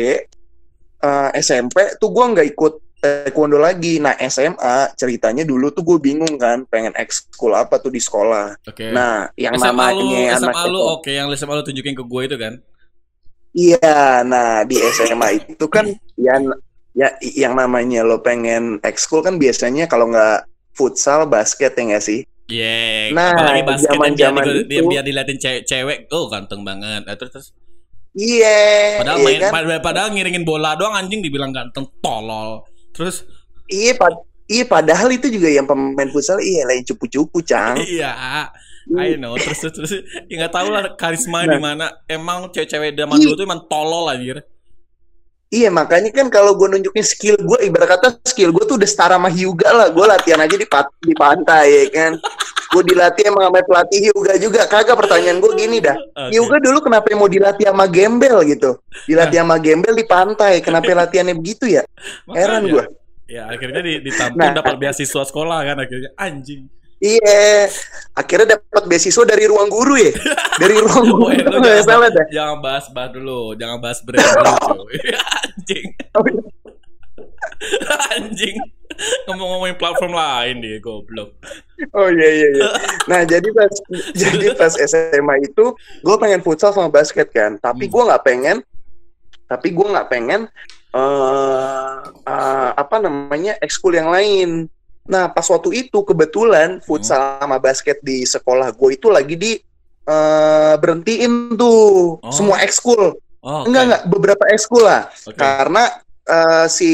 eh, 1.00 1.30
SMP 1.39 1.96
tuh 1.96 2.12
gua 2.12 2.36
nggak 2.36 2.48
ikut 2.52 2.74
taekwondo 3.06 3.62
lagi 3.62 4.02
nah 4.02 4.18
SMA 4.26 4.98
ceritanya 4.98 5.46
dulu 5.46 5.70
tuh 5.70 5.86
gue 5.86 5.98
bingung 6.02 6.41
kan 6.41 6.65
pengen 6.65 6.94
ekskul 6.98 7.54
apa 7.54 7.78
tuh 7.78 7.94
di 7.94 8.02
sekolah 8.02 8.58
Oke. 8.65 8.89
nah 8.89 9.30
yang 9.38 9.54
SMA 9.62 9.86
lu, 9.94 10.10
namanya 10.10 10.41
SMA 10.41 10.50
anak 10.50 10.56
lu 10.74 10.80
oke, 10.82 11.12
yang 11.12 11.28
SMA 11.38 11.54
lu 11.54 11.63
tunjukin 11.63 11.94
ke 11.94 12.04
gue 12.04 12.22
itu 12.26 12.38
kan? 12.39 12.54
iya 13.56 14.26
nah 14.26 14.65
di 14.65 14.76
SMA 14.76 15.28
itu 15.46 15.65
kan 15.70 15.86
yang 16.18 16.50
ya 16.96 17.08
yang 17.22 17.54
namanya 17.54 18.02
lo 18.02 18.20
pengen 18.20 18.80
ekskul 18.82 19.20
kan 19.20 19.36
biasanya 19.36 19.86
kalau 19.86 20.08
nggak 20.08 20.48
futsal 20.72 21.28
basket 21.28 21.76
ya 21.76 21.84
nggak 21.86 22.02
sih 22.02 22.24
Iya, 22.46 23.10
Nah, 23.10 23.34
apalagi 23.34 23.66
basket 23.66 23.98
yang 23.98 24.38
biar, 24.38 24.46
di- 24.46 24.78
itu- 24.78 24.86
biar 24.86 25.02
diliatin 25.02 25.38
cewek, 25.42 25.62
cewek, 25.66 25.98
oh 26.14 26.30
ganteng 26.30 26.62
banget. 26.62 27.02
Nah, 27.02 27.18
terus, 27.18 27.34
terus 27.34 27.48
iya 28.14 29.02
padahal 29.02 29.18
iya 29.18 29.26
main, 29.26 29.40
kan? 29.42 29.52
padahal, 29.52 29.82
padahal 29.82 30.10
ngiringin 30.14 30.46
bola 30.46 30.78
doang 30.78 30.94
anjing 30.94 31.20
dibilang 31.20 31.50
ganteng, 31.50 31.90
tolol. 32.00 32.62
Terus 32.94 33.26
Iya, 33.66 33.98
pad 33.98 34.14
iya 34.46 34.62
padahal 34.62 35.10
itu 35.10 35.26
juga 35.28 35.50
yang 35.50 35.66
pemain 35.66 36.06
futsal 36.08 36.38
iya 36.38 36.70
lain 36.70 36.86
cupu-cupu, 36.86 37.42
Cang. 37.42 37.82
iya, 37.90 38.14
I 38.94 39.18
know. 39.18 39.34
Terus 39.36 39.58
terus, 39.60 39.74
terus 39.74 39.92
ya 40.30 40.46
nggak 40.46 40.54
tahu 40.54 40.68
lah 40.70 40.94
karisma 40.94 41.50
di 41.50 41.58
Nah. 41.58 41.74
mana. 41.74 41.86
Emang 42.06 42.54
cewek-cewek 42.54 42.94
zaman 42.94 43.18
dulu 43.18 43.34
tuh 43.34 43.42
emang 43.44 43.66
tolol 43.66 44.06
anjir. 44.06 44.46
Iya, 45.54 45.70
makanya 45.70 46.10
kan 46.10 46.28
kalau 46.34 46.58
gue 46.58 46.68
nunjukin 46.68 47.06
skill 47.06 47.38
gue, 47.38 47.60
ibarat 47.70 47.96
kata 47.96 48.18
skill 48.26 48.50
gue 48.50 48.64
tuh 48.66 48.76
udah 48.82 48.90
setara 48.90 49.16
sama 49.16 49.30
Hyuga 49.30 49.70
lah. 49.72 49.88
Gue 49.94 50.04
latihan 50.04 50.42
aja 50.42 50.58
di, 50.58 50.66
pat- 50.66 50.92
di 51.00 51.14
pantai, 51.14 51.66
ya 51.70 51.84
kan. 51.94 52.12
Gue 52.74 52.84
dilatih 52.84 53.30
sama 53.30 53.48
sama 53.48 53.62
pelatih 53.62 54.00
Hyuga 54.10 54.34
juga. 54.42 54.62
Kagak 54.68 54.98
pertanyaan 54.98 55.38
gue 55.40 55.52
gini 55.56 55.78
dah. 55.80 55.96
Oke. 55.96 56.34
Hyuga 56.34 56.58
dulu 56.60 56.82
kenapa 56.82 57.08
mau 57.14 57.30
dilatih 57.30 57.72
sama 57.72 57.86
gembel 57.88 58.42
gitu? 58.44 58.82
Dilatih 59.06 59.38
sama 59.46 59.56
gembel 59.62 59.94
di 59.94 60.04
pantai. 60.04 60.60
Kenapa 60.60 60.92
latihannya 60.92 61.38
begitu 61.38 61.70
ya? 61.70 61.86
Heran 62.28 62.66
gue. 62.68 62.84
Ya 63.26 63.48
akhirnya 63.48 63.82
di- 63.82 64.02
ditampung 64.06 64.38
Nah. 64.38 64.54
dapat 64.54 64.76
beasiswa 64.78 65.24
sekolah 65.24 65.60
kan 65.62 65.78
akhirnya 65.82 66.10
anjing. 66.14 66.68
Iya, 67.06 67.70
akhirnya 68.13 68.58
dapat 68.58 68.84
beasiswa 68.86 69.24
dari 69.24 69.46
ruang 69.46 69.70
guru 69.70 69.94
ya. 69.94 70.10
Dari 70.58 70.74
ruang 70.84 71.04
guru. 71.06 71.30
Woy, 71.30 71.38
lu 71.38 71.62
Nggak 71.62 71.78
jangan, 71.78 71.86
salah 71.86 72.10
dah. 72.10 72.26
jangan 72.34 72.58
bahas 72.60 72.86
bahas 72.89 73.12
dulu, 73.13 73.54
jangan 73.54 73.78
bahas 73.78 74.00
brand 74.02 74.26
dulu. 74.26 74.84
anjing. 75.46 75.88
anjing. 78.12 78.58
Ngomong-ngomongin 79.28 79.76
platform 79.76 80.13
lain 80.13 80.56
dia 80.63 80.78
goblok. 80.80 81.36
Oh 81.91 82.08
iya 82.08 82.30
iya 82.32 82.48
iya. 82.54 82.70
Nah 83.06 83.22
jadi 83.22 83.50
pas 83.52 83.74
jadi 84.15 84.56
pas 84.56 84.72
SMA 84.72 85.36
itu 85.44 85.65
gue 86.00 86.15
pengen 86.15 86.39
futsal 86.39 86.72
sama 86.72 86.88
basket 86.88 87.28
kan, 87.30 87.60
tapi 87.60 87.86
Hmm. 87.86 87.91
gue 87.91 88.04
nggak 88.08 88.24
pengen, 88.24 88.58
tapi 89.46 89.68
gue 89.70 89.84
nggak 89.86 90.08
pengen 90.08 90.48
eh 90.96 91.91
eh, 92.24 92.70
apa 92.72 92.96
namanya 92.98 93.60
ekskul 93.60 93.91
yang 93.91 94.08
lain. 94.08 94.72
Nah 95.06 95.30
pas 95.30 95.46
waktu 95.46 95.86
itu 95.86 96.02
kebetulan 96.02 96.82
futsal 96.82 97.38
sama 97.38 97.58
basket 97.58 98.02
di 98.02 98.24
sekolah 98.24 98.72
gue 98.72 98.89
itu 98.94 99.08
lagi 99.08 99.36
di 99.36 99.52
eh, 100.04 100.74
berhentiin 100.76 101.54
tuh 101.54 102.18
Oh. 102.20 102.30
semua 102.30 102.62
ekskul. 102.62 103.18
Oh, 103.39 103.62
oke. 103.62 103.70
Enggak 103.70 103.84
enggak 103.86 104.04
beberapa 104.08 104.44
ekskul 104.50 104.82
lah 104.82 105.06
Oke. 105.24 105.38
karena 105.38 105.84
eh, 106.26 106.65
si 106.68 106.91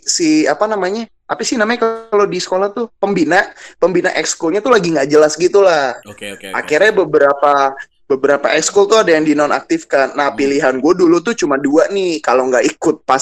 si 0.00 0.44
apa 0.44 0.64
namanya 0.64 1.08
apa 1.24 1.40
sih 1.40 1.56
namanya 1.56 2.08
kalau 2.08 2.24
di 2.24 2.36
sekolah 2.36 2.72
tuh 2.72 2.88
pembina 2.96 3.48
pembina 3.76 4.08
ekskulnya 4.12 4.60
tuh 4.60 4.72
lagi 4.72 4.92
nggak 4.92 5.08
jelas 5.08 5.36
gitu 5.36 5.60
lah 5.60 5.96
Oke 6.04 6.32
oke. 6.32 6.48
oke. 6.48 6.56
akhirnya 6.56 6.92
beberapa 6.94 7.52
beberapa 8.04 8.48
ekskul 8.52 8.84
tuh 8.84 9.00
ada 9.00 9.12
yang 9.12 9.24
dinonaktifkan 9.24 10.12
nah 10.12 10.32
Hmm. 10.32 10.36
pilihan 10.36 10.74
gue 10.76 10.92
dulu 10.94 11.20
tuh 11.20 11.32
cuma 11.32 11.56
dua 11.56 11.88
nih 11.88 12.20
kalau 12.20 12.48
nggak 12.48 12.64
ikut 12.64 13.04
pas 13.04 13.20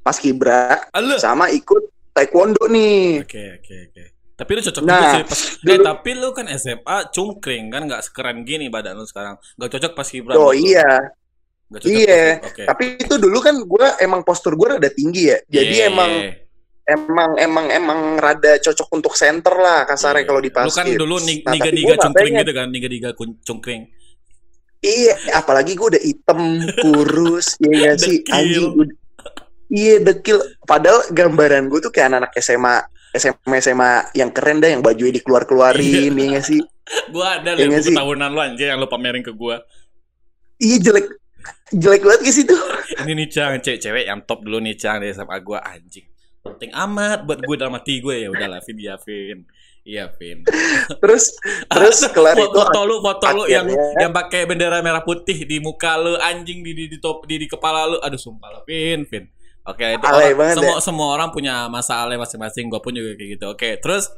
pas 0.00 0.14
kibra 0.14 0.86
Aduh. 0.94 1.18
sama 1.18 1.50
ikut 1.50 1.82
taekwondo 2.18 2.66
nih 2.66 3.22
Oke 3.22 3.42
oke 3.56 3.76
oke. 3.88 4.04
Tapi 4.34 4.50
lu 4.52 4.60
cocok 4.60 4.82
Nah, 4.82 4.94
juga 4.94 5.06
sih 5.12 5.24
pas. 5.24 5.40
Eh, 5.64 5.78
tapi 5.80 6.10
lu 6.12 6.28
kan 6.30 6.46
SMA 6.52 6.96
cungkring 7.10 7.64
kan 7.68 7.82
nggak 7.84 8.02
sekeren 8.02 8.42
gini 8.42 8.66
badan 8.66 8.94
lu 8.94 9.02
sekarang. 9.02 9.34
Nggak 9.54 9.70
cocok 9.72 9.92
pas 9.92 10.06
Kibra. 10.06 10.34
oh 10.34 10.50
iya 10.50 10.86
Nggak 11.66 11.80
cocok 11.80 11.98
iya. 12.00 12.22
pas- 12.34 12.46
Oke. 12.48 12.62
tapi 12.64 12.84
itu 12.96 13.14
dulu 13.16 13.38
kan 13.38 13.54
gue 13.56 13.86
emang 13.98 14.22
postur 14.22 14.54
gue 14.54 14.68
rada 14.68 14.88
tinggi 14.88 15.28
ya 15.28 15.38
jadi 15.44 15.74
Iya, 15.74 15.84
emang 15.86 16.10
iya. 16.16 16.32
emang 16.88 17.30
emang 17.36 17.66
emang 17.68 18.00
rada 18.16 18.56
cocok 18.56 18.88
untuk 18.90 19.12
center 19.12 19.52
lah 19.52 19.84
kasarnya 19.84 20.22
Iya. 20.22 20.28
kalau 20.28 20.40
di 20.40 20.48
Lu 20.48 20.72
kan 20.72 20.86
dulu 20.88 21.16
nig- 21.20 21.42
Nah, 21.42 21.52
niga-niga 21.52 21.94
cungkring 21.98 22.34
gitu 22.36 22.52
kan, 22.52 22.66
niga-niga 22.68 23.10
kun- 23.12 23.38
cungkring. 23.42 23.82
Iya, 24.78 25.34
apalagi 25.34 25.74
gue 25.74 25.88
udah 25.90 26.00
hitam, 26.00 26.40
kurus, 26.78 27.58
ya 27.60 27.68
nggak 27.68 27.96
sih, 27.98 28.22
anjing. 28.30 28.70
Iya, 29.68 30.00
dekil. 30.00 30.36
Padahal 30.62 31.04
gambaran 31.08 31.68
gue 31.68 31.80
tuh 31.80 31.88
kayak 31.88 32.08
anak-anak 32.08 32.32
SMA, 32.38 32.76
SMA 33.14 33.56
SMA 33.58 33.90
yang 34.12 34.30
keren 34.30 34.58
dah, 34.58 34.68
yang 34.68 34.80
bajunya 34.80 35.12
dikeluar-keluarin, 35.14 36.12
ya 36.12 36.26
nggak 36.30 36.46
sih. 36.46 36.60
Gua 37.08 37.36
ada 37.36 37.52
Iya 37.52 37.68
nggak 37.68 37.80
buku 37.80 37.88
sih? 37.88 37.96
tahunan 37.96 38.30
lu 38.32 38.40
anjir 38.40 38.66
yang 38.66 38.78
lu 38.78 38.88
pamerin 38.88 39.20
ke 39.20 39.30
gua. 39.30 39.60
Iya 40.56 40.76
jelek, 40.82 41.06
jelek 41.70 42.02
banget 42.02 42.20
ke 42.22 42.32
situ. 42.32 42.56
Ini 42.98 43.12
nih 43.14 43.28
Cang, 43.28 43.52
cewek-cewek 43.58 44.04
yang 44.04 44.24
top 44.24 44.40
dulu 44.40 44.56
nih 44.58 44.74
Cang 44.74 44.98
dari 44.98 45.12
SMA 45.12 45.36
gua 45.38 45.60
anjing. 45.62 46.08
Penting 46.38 46.72
amat 46.72 47.24
buat 47.24 47.38
gue 47.38 47.56
dalam 47.56 47.76
hati 47.76 48.00
gue 48.00 48.24
ya 48.24 48.28
udahlah 48.30 48.64
Vin 48.64 48.78
ya 48.78 48.96
Vin. 48.98 49.44
Iya 49.84 50.08
Vin. 50.16 50.48
Terus, 50.96 51.36
terus 51.66 51.98
kelar 52.14 52.32
foto, 52.34 52.46
itu. 52.46 52.56
foto 52.56 52.80
lu 52.84 52.96
foto 52.98 53.24
lu 53.34 53.42
yang 53.46 53.64
akhirnya- 53.64 54.00
yang 54.00 54.12
pakai 54.12 54.40
bendera 54.44 54.80
merah 54.80 55.00
putih 55.00 55.44
di 55.44 55.60
muka 55.60 55.96
lu 55.96 56.16
anjing 56.16 56.60
di 56.60 56.72
di, 56.72 56.84
di 56.88 56.96
top 56.96 57.24
di, 57.24 57.36
di 57.36 57.46
kepala 57.46 57.84
lu 57.86 57.96
aduh 57.98 58.16
sumpah 58.16 58.48
lah 58.50 58.62
Vin 58.64 59.04
Vin 59.04 59.28
oke 59.68 59.84
itu 59.84 60.04
Alay 60.04 60.32
orang- 60.32 60.36
banget 60.36 60.54
ya. 60.54 60.58
semua 60.58 60.76
semua 60.80 61.08
orang 61.12 61.28
punya 61.28 61.68
masalah 61.68 62.16
masing-masing 62.16 62.66
gue 62.66 62.80
pun 62.80 62.90
juga 62.90 63.12
kayak 63.14 63.30
gitu 63.36 63.44
oke 63.48 63.70
terus 63.80 64.08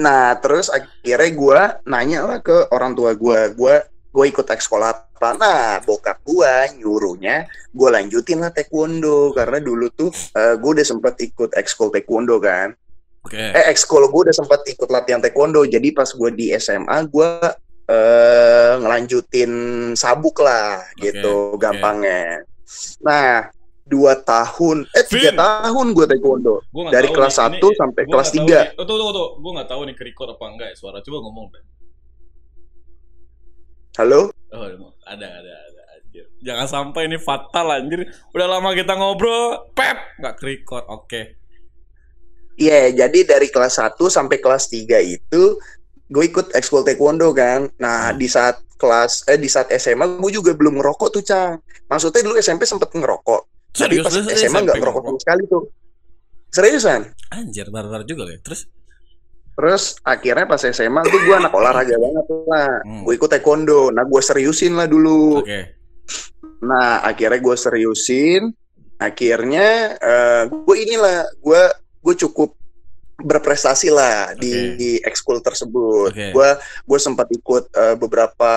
Nah, 0.00 0.32
terus 0.40 0.72
akhirnya 0.72 1.28
gue 1.28 1.60
nanya 1.84 2.24
lah 2.24 2.40
ke 2.40 2.72
orang 2.72 2.96
tua 2.96 3.12
gue, 3.12 3.52
gue 3.52 3.74
gue 4.08 4.24
ikut 4.24 4.40
tes 4.40 4.64
sekolah 4.64 4.96
apa? 4.96 5.36
Nah, 5.36 5.76
bokap 5.84 6.24
gue 6.24 6.48
nyuruhnya 6.80 7.44
gue 7.68 7.88
lanjutin 7.92 8.40
lah 8.40 8.48
taekwondo 8.48 9.36
karena 9.36 9.60
dulu 9.60 9.92
tuh 9.92 10.08
gue 10.32 10.70
udah 10.72 10.86
sempet 10.88 11.20
ikut 11.20 11.52
ekskul 11.52 11.92
taekwondo 11.92 12.40
kan. 12.40 12.72
oke 13.20 13.36
eh 13.36 13.68
ekskul 13.68 14.08
gue 14.08 14.20
udah 14.24 14.32
sempat 14.32 14.64
ikut 14.64 14.88
latihan 14.88 15.20
taekwondo 15.20 15.60
jadi 15.62 15.92
pas 15.92 16.08
gue 16.08 16.30
di 16.32 16.48
SMA 16.56 17.04
gue 17.04 17.28
eh 17.84 18.72
ngelanjutin 18.80 19.52
sabuk 19.92 20.40
lah 20.40 20.80
gitu 20.96 21.52
oke. 21.52 21.60
gampangnya 21.60 22.40
nah 23.00 23.52
dua 23.88 24.12
tahun. 24.20 24.84
Eh 24.92 25.04
tiga 25.04 25.32
tahun 25.32 25.86
gue 25.96 26.04
taekwondo. 26.06 26.60
Gua 26.68 26.92
dari 26.92 27.08
kelas 27.08 27.34
nih, 27.34 27.56
1 27.58 27.66
ini- 27.66 27.78
sampai 27.80 28.02
gua 28.04 28.12
kelas 28.12 28.28
nggak 28.28 28.38
tahu 28.38 28.48
3 28.52 28.60
nih- 28.60 28.72
oh, 28.76 28.84
tuh 28.84 28.96
tuh 28.96 29.08
tuh 29.10 29.28
gue 29.40 29.52
nggak 29.56 29.68
tahu 29.68 29.80
nih 29.88 29.94
ke 29.96 30.02
record 30.04 30.28
apa 30.30 30.44
enggak 30.46 30.68
ya 30.70 30.76
suara. 30.76 30.98
Coba 31.00 31.18
ngomong 31.24 31.46
deh 31.50 31.64
halo? 33.98 34.30
Oh 34.54 34.64
ada 35.08 35.26
ada 35.26 35.52
ada 35.66 35.82
anjir. 35.98 36.24
Jangan 36.38 36.66
sampai 36.68 37.10
ini 37.10 37.18
fatal 37.18 37.66
anjir. 37.72 38.06
Udah 38.30 38.46
lama 38.46 38.70
kita 38.70 38.94
ngobrol. 38.94 39.74
Pep! 39.74 39.96
Nggak 40.22 40.34
ke 40.38 40.44
record 40.46 40.84
oke. 40.86 41.22
Iya, 42.54 42.90
jadi 42.90 43.18
dari 43.22 43.50
kelas 43.50 43.78
1 43.78 44.06
sampai 44.06 44.38
kelas 44.38 44.66
3 44.66 44.98
itu 44.98 45.58
gue 46.08 46.24
ikut 46.24 46.54
ekskul 46.54 46.82
taekwondo 46.82 47.30
kan. 47.30 47.70
Nah, 47.78 48.10
Hmm. 48.10 48.18
di 48.18 48.26
saat 48.26 48.58
kelas 48.78 49.26
eh 49.26 49.38
di 49.38 49.46
saat 49.46 49.70
SMA 49.74 50.18
gue 50.18 50.30
juga 50.30 50.54
belum 50.54 50.78
ngerokok 50.78 51.08
tuh, 51.10 51.22
Cang. 51.22 51.58
Maksudnya 51.86 52.22
dulu 52.22 52.34
SMP 52.38 52.62
sempet 52.64 52.90
ngerokok. 52.90 53.57
Tapi 53.74 54.00
Serius, 54.00 54.04
pas 54.04 54.14
SMA 54.34 54.58
nggak 54.64 54.76
ngerokok 54.80 55.02
sama 55.04 55.18
sekali 55.20 55.42
tuh. 55.46 55.62
Seriusan. 56.48 57.00
Anjir, 57.28 57.68
barbar 57.68 58.02
juga 58.08 58.24
ya. 58.28 58.40
Terus 58.40 58.66
Terus 59.58 59.98
akhirnya 60.06 60.46
pas 60.46 60.62
SMA 60.62 61.02
tuh 61.02 61.18
gue 61.18 61.34
anak 61.34 61.50
olahraga 61.50 61.98
banget 61.98 62.26
lah. 62.46 62.78
Hmm. 62.86 63.02
Gue 63.02 63.18
ikut 63.18 63.26
taekwondo. 63.26 63.90
Nah, 63.90 64.06
gue 64.06 64.22
seriusin 64.22 64.78
lah 64.78 64.86
dulu. 64.86 65.42
oke. 65.42 65.60
Nah, 66.62 67.02
akhirnya 67.02 67.42
gue 67.42 67.56
seriusin. 67.58 68.54
Akhirnya 69.02 69.98
eh, 69.98 70.42
gue 70.46 70.76
inilah, 70.78 71.26
gue 71.42 71.62
gue 71.74 72.14
cukup 72.22 72.54
berprestasi 73.18 73.90
lah 73.90 74.30
di, 74.38 74.54
Oke. 74.54 74.74
di 74.78 74.90
ekskul 75.02 75.42
tersebut. 75.42 76.14
Gue 76.14 76.50
gue 76.62 76.98
sempat 77.02 77.26
ikut 77.34 77.74
eh, 77.74 77.98
beberapa 77.98 78.50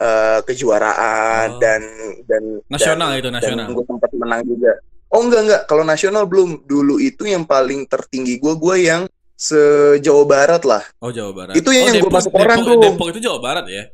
eh, 0.00 0.40
kejuaraan 0.42 1.46
Oh. 1.54 1.60
dan 1.60 1.80
dan 2.24 2.42
Nasional 2.66 3.12
dan, 3.12 3.18
itu, 3.20 3.28
nasional. 3.28 3.66
Dan 3.68 3.76
gue 3.76 3.84
sempat 3.84 4.10
menang 4.16 4.42
juga. 4.42 4.72
Oh 5.10 5.20
enggak 5.20 5.40
enggak, 5.42 5.62
kalau 5.66 5.82
nasional 5.82 6.24
belum. 6.24 6.64
Dulu 6.64 6.96
itu 6.98 7.26
yang 7.26 7.44
paling 7.44 7.84
tertinggi 7.84 8.38
gue 8.38 8.54
gue 8.56 8.76
yang 8.80 9.02
se-Jawa 9.34 10.24
Barat 10.24 10.62
lah. 10.62 10.84
Oh, 11.00 11.08
Jawa 11.08 11.32
Barat. 11.32 11.54
Itu 11.56 11.72
yang 11.72 11.88
oh, 11.90 12.06
gua 12.06 12.20
masuk 12.20 12.32
orang 12.32 12.60
Depok, 12.60 12.68
tuh. 12.70 12.82
Depok 12.84 13.06
itu 13.10 13.20
Jawa 13.20 13.38
Barat 13.40 13.64
ya? 13.66 13.84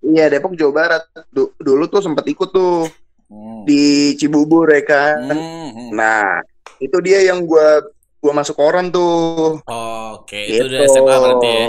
Iya 0.00 0.24
Depok 0.28 0.52
Jawa 0.52 0.72
Barat. 0.72 1.02
Du- 1.28 1.52
dulu 1.56 1.84
tuh 1.86 2.00
sempat 2.00 2.24
ikut 2.24 2.48
tuh 2.50 2.84
Hmm. 3.30 3.62
di 3.62 4.12
Cibubur 4.14 4.66
ya 4.68 4.82
kan. 4.82 5.22
Hmm, 5.30 5.68
hmm. 5.70 5.90
Nah, 5.94 6.42
itu 6.76 6.98
dia 6.98 7.22
yang 7.24 7.46
gua 7.46 7.78
gua 8.18 8.32
masuk 8.34 8.52
koran 8.54 8.90
tuh. 8.90 9.62
Oke, 9.64 10.34
itu 10.36 10.60
Gitu. 10.60 10.76
udah 10.76 10.80
SMA 10.84 11.14
berarti 11.16 11.48
ya. 11.48 11.66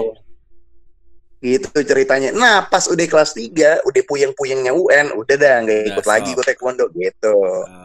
Gitu 1.41 1.73
ceritanya. 1.73 2.29
Nah, 2.29 2.69
pas 2.69 2.85
udah 2.85 3.01
kelas 3.01 3.33
3, 3.33 3.81
udah 3.81 4.01
puyeng-puyengnya 4.05 4.77
UN, 4.77 5.17
udah 5.17 5.35
dah 5.35 5.55
nggak 5.65 5.81
ikut 5.89 6.05
lagi 6.05 6.29
stop. 6.29 6.37
gue 6.37 6.45
taekwondo 6.45 6.85
gitu. 6.93 7.37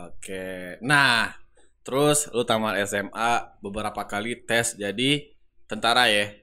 Oke. 0.05 0.77
Nah, 0.85 1.33
terus 1.81 2.29
lu 2.37 2.45
tamat 2.45 2.77
SMA 2.85 3.57
beberapa 3.65 4.05
kali 4.05 4.37
tes 4.45 4.77
jadi 4.77 5.33
tentara 5.65 6.05
ya? 6.13 6.37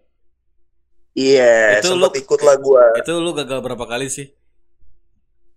Iya, 1.13 1.78
Itu 1.78 1.93
sempat 1.93 2.17
lu- 2.17 2.26
ikut 2.26 2.39
lah 2.41 2.58
gua. 2.58 2.97
Itu 2.97 3.21
lu 3.21 3.38
gagal 3.38 3.62
berapa 3.62 3.86
kali 3.86 4.10
sih? 4.10 4.34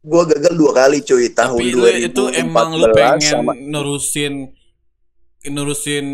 Gua 0.04 0.28
gagal 0.28 0.52
dua 0.52 0.70
kali 0.76 1.00
cuy 1.00 1.32
tahun 1.32 1.56
Tapi 1.56 1.72
lu 1.72 1.82
2014 1.88 2.06
itu 2.12 2.22
emang 2.36 2.68
lu 2.76 2.86
pengen 2.92 3.18
sama 3.24 3.52
nerusin 3.56 4.52
nerusin 5.42 6.06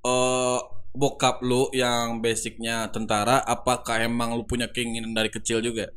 eh 0.00 0.58
bokap 0.96 1.38
lu 1.40 1.68
yang 1.70 2.18
basicnya 2.18 2.88
tentara 2.88 3.38
apakah 3.38 4.00
emang 4.00 4.32
lu 4.32 4.42
punya 4.42 4.66
keinginan 4.66 5.12
dari 5.12 5.28
kecil 5.28 5.60
juga? 5.60 5.92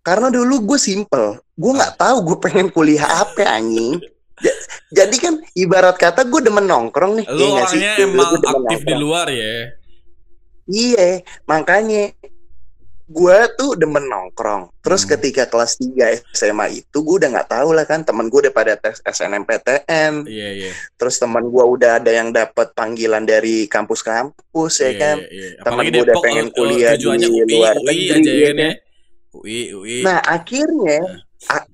karena 0.00 0.28
dulu 0.28 0.68
gue 0.68 0.78
simple. 0.78 1.40
Gue 1.56 1.72
Ah. 1.72 1.76
nggak 1.80 1.94
tahu 1.96 2.16
gue 2.22 2.36
pengen 2.38 2.68
kuliah 2.68 3.24
apa 3.24 3.56
anjing. 3.56 4.04
Ja- 4.36 4.60
Jadi 4.94 5.16
kan 5.16 5.34
ibarat 5.54 5.96
kata 5.96 6.28
gue 6.28 6.44
demen 6.44 6.68
nongkrong 6.68 7.18
nih. 7.18 7.26
Lu 7.26 7.40
sih? 7.40 7.80
orangnya 7.80 7.92
Dulu 7.96 8.04
emang 8.12 8.30
aktif 8.36 8.44
di 8.44 8.52
nongkrong. 8.84 9.00
luar 9.00 9.26
ya? 9.32 9.54
Iya, 10.64 11.08
makanya 11.44 12.12
gue 13.04 13.38
tuh 13.54 13.76
demen 13.76 14.08
nongkrong. 14.08 14.72
Terus 14.80 15.04
Hmm. 15.04 15.10
ketika 15.12 15.44
kelas 15.44 15.76
3 15.76 16.24
SMA 16.32 16.66
itu 16.74 16.96
gue 16.98 17.16
udah 17.20 17.30
nggak 17.30 17.50
tahu 17.52 17.76
lah 17.76 17.84
kan 17.84 18.00
temen 18.00 18.32
gue 18.32 18.48
udah 18.48 18.54
pada 18.54 18.74
tes 18.74 19.04
SNMPTN. 19.04 20.24
Iya, 20.24 20.48
iya. 20.56 20.70
Terus 20.96 21.18
teman 21.18 21.44
gue 21.44 21.60
udah 21.60 22.00
ada 22.00 22.08
yang 22.08 22.32
dapat 22.32 22.72
panggilan 22.72 23.22
dari 23.22 23.68
kampus-kampus 23.68 24.72
ya 24.80 24.88
Iya, 24.88 24.96
kan. 24.96 25.16
iya, 25.20 25.28
iya. 25.28 25.48
Temen 25.60 25.84
gua 25.84 26.02
udah 26.02 26.16
pengen 26.18 26.46
eh, 26.48 26.52
kuliah 26.52 26.92
di 26.96 27.04
UI, 27.04 27.44
luar 27.44 27.74
UI 27.76 27.84
negeri, 27.84 28.08
aja 28.08 28.32
ya 28.32 28.44
kan 28.44 28.56
ya. 28.56 28.72
UI, 29.34 29.60
UI. 29.74 29.96
Nah 30.00 30.18
akhirnya, 30.22 31.00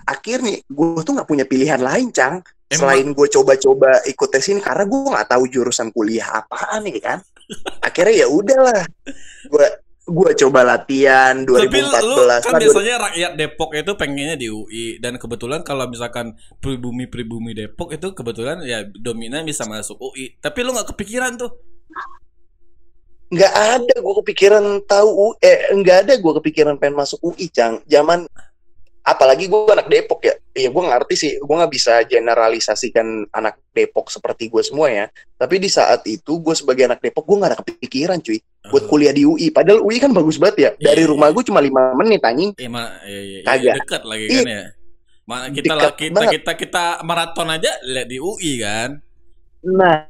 akhirnya 0.02 0.54
gue 0.64 1.00
tuh 1.00 1.12
nggak 1.14 1.28
punya 1.28 1.44
pilihan 1.44 1.78
lain, 1.78 2.10
Cang. 2.10 2.42
Emang- 2.70 2.86
Selain 2.86 3.06
gue 3.10 3.26
coba-coba 3.28 3.90
ikut 4.06 4.28
tes 4.30 4.46
ini 4.46 4.58
karena 4.58 4.82
gue 4.82 4.98
nggak 5.10 5.28
tahu 5.28 5.44
jurusan 5.46 5.90
kuliah 5.90 6.30
apaan 6.32 6.86
nih 6.86 7.02
kan. 7.02 7.18
Akhirnya 7.86 8.22
ya 8.22 8.28
udahlah, 8.30 8.86
gue 9.44 9.66
gue 10.10 10.30
coba 10.34 10.66
latihan 10.66 11.46
Tapi 11.46 11.78
lu 11.78 11.86
2014 11.86 12.42
kan 12.42 12.58
biasanya 12.58 12.96
rakyat 12.98 13.32
Depok 13.38 13.70
itu 13.78 13.92
pengennya 13.94 14.34
di 14.34 14.50
UI 14.50 14.98
dan 14.98 15.14
kebetulan 15.14 15.62
kalau 15.62 15.86
misalkan 15.86 16.34
pribumi-pribumi 16.58 17.54
Depok 17.54 17.94
itu 17.94 18.10
kebetulan 18.10 18.58
ya 18.66 18.82
dominan 18.82 19.46
bisa 19.46 19.62
masuk 19.70 20.02
UI. 20.02 20.34
Tapi 20.42 20.58
lu 20.66 20.74
nggak 20.74 20.90
kepikiran 20.94 21.38
tuh. 21.38 21.52
nggak 23.30 23.54
ada 23.54 23.94
gue 23.94 24.14
kepikiran 24.26 24.82
tahu 24.90 25.38
eh 25.38 25.70
nggak 25.70 25.98
ada 26.02 26.12
gue 26.18 26.32
kepikiran 26.42 26.74
pengen 26.82 26.98
masuk 26.98 27.22
UI 27.22 27.46
cang. 27.46 27.78
Zaman 27.86 28.26
apalagi 29.06 29.46
gue 29.46 29.70
anak 29.70 29.86
Depok 29.86 30.26
ya. 30.26 30.34
Iya 30.50 30.74
gue 30.74 30.82
ngerti 30.82 31.14
sih. 31.14 31.32
Gue 31.38 31.54
nggak 31.54 31.70
bisa 31.70 32.02
generalisasikan 32.10 33.30
anak 33.30 33.62
Depok 33.70 34.10
seperti 34.10 34.50
gue 34.50 34.66
semua 34.66 34.90
ya. 34.90 35.06
Tapi 35.38 35.62
di 35.62 35.70
saat 35.70 36.02
itu 36.10 36.42
gue 36.42 36.58
sebagai 36.58 36.90
anak 36.90 36.98
Depok 36.98 37.22
gue 37.22 37.36
nggak 37.38 37.50
ada 37.54 37.58
kepikiran 37.62 38.18
cuy 38.18 38.42
buat 38.62 38.84
kuliah 38.84 39.10
di 39.10 39.24
UI 39.24 39.48
padahal 39.48 39.80
UI 39.80 39.96
kan 39.96 40.12
bagus 40.12 40.36
banget 40.36 40.56
ya 40.58 40.70
dari 40.76 41.02
Iya. 41.02 41.08
rumah 41.08 41.32
gue 41.32 41.40
cuma 41.42 41.58
lima 41.58 41.96
menit 41.96 42.20
anjing 42.20 42.52
ma- 42.68 42.92
iya, 43.02 43.20
iya, 43.20 43.38
iya, 43.40 43.40
Kagak. 43.42 43.74
dekat 43.80 44.02
lagi 44.04 44.24
Iya. 44.26 44.36
kan 44.36 44.46
ya. 44.46 44.64
Mana 45.22 45.46
kita 45.48 45.62
Dekat 45.64 45.78
lah 45.78 45.92
kita, 45.94 46.12
banget. 46.12 46.32
kita 46.36 46.52
kita 46.58 46.84
maraton 47.00 47.48
aja 47.48 47.70
lihat 47.82 48.06
di 48.06 48.18
UI 48.18 48.52
kan. 48.58 48.90
nah 49.62 50.08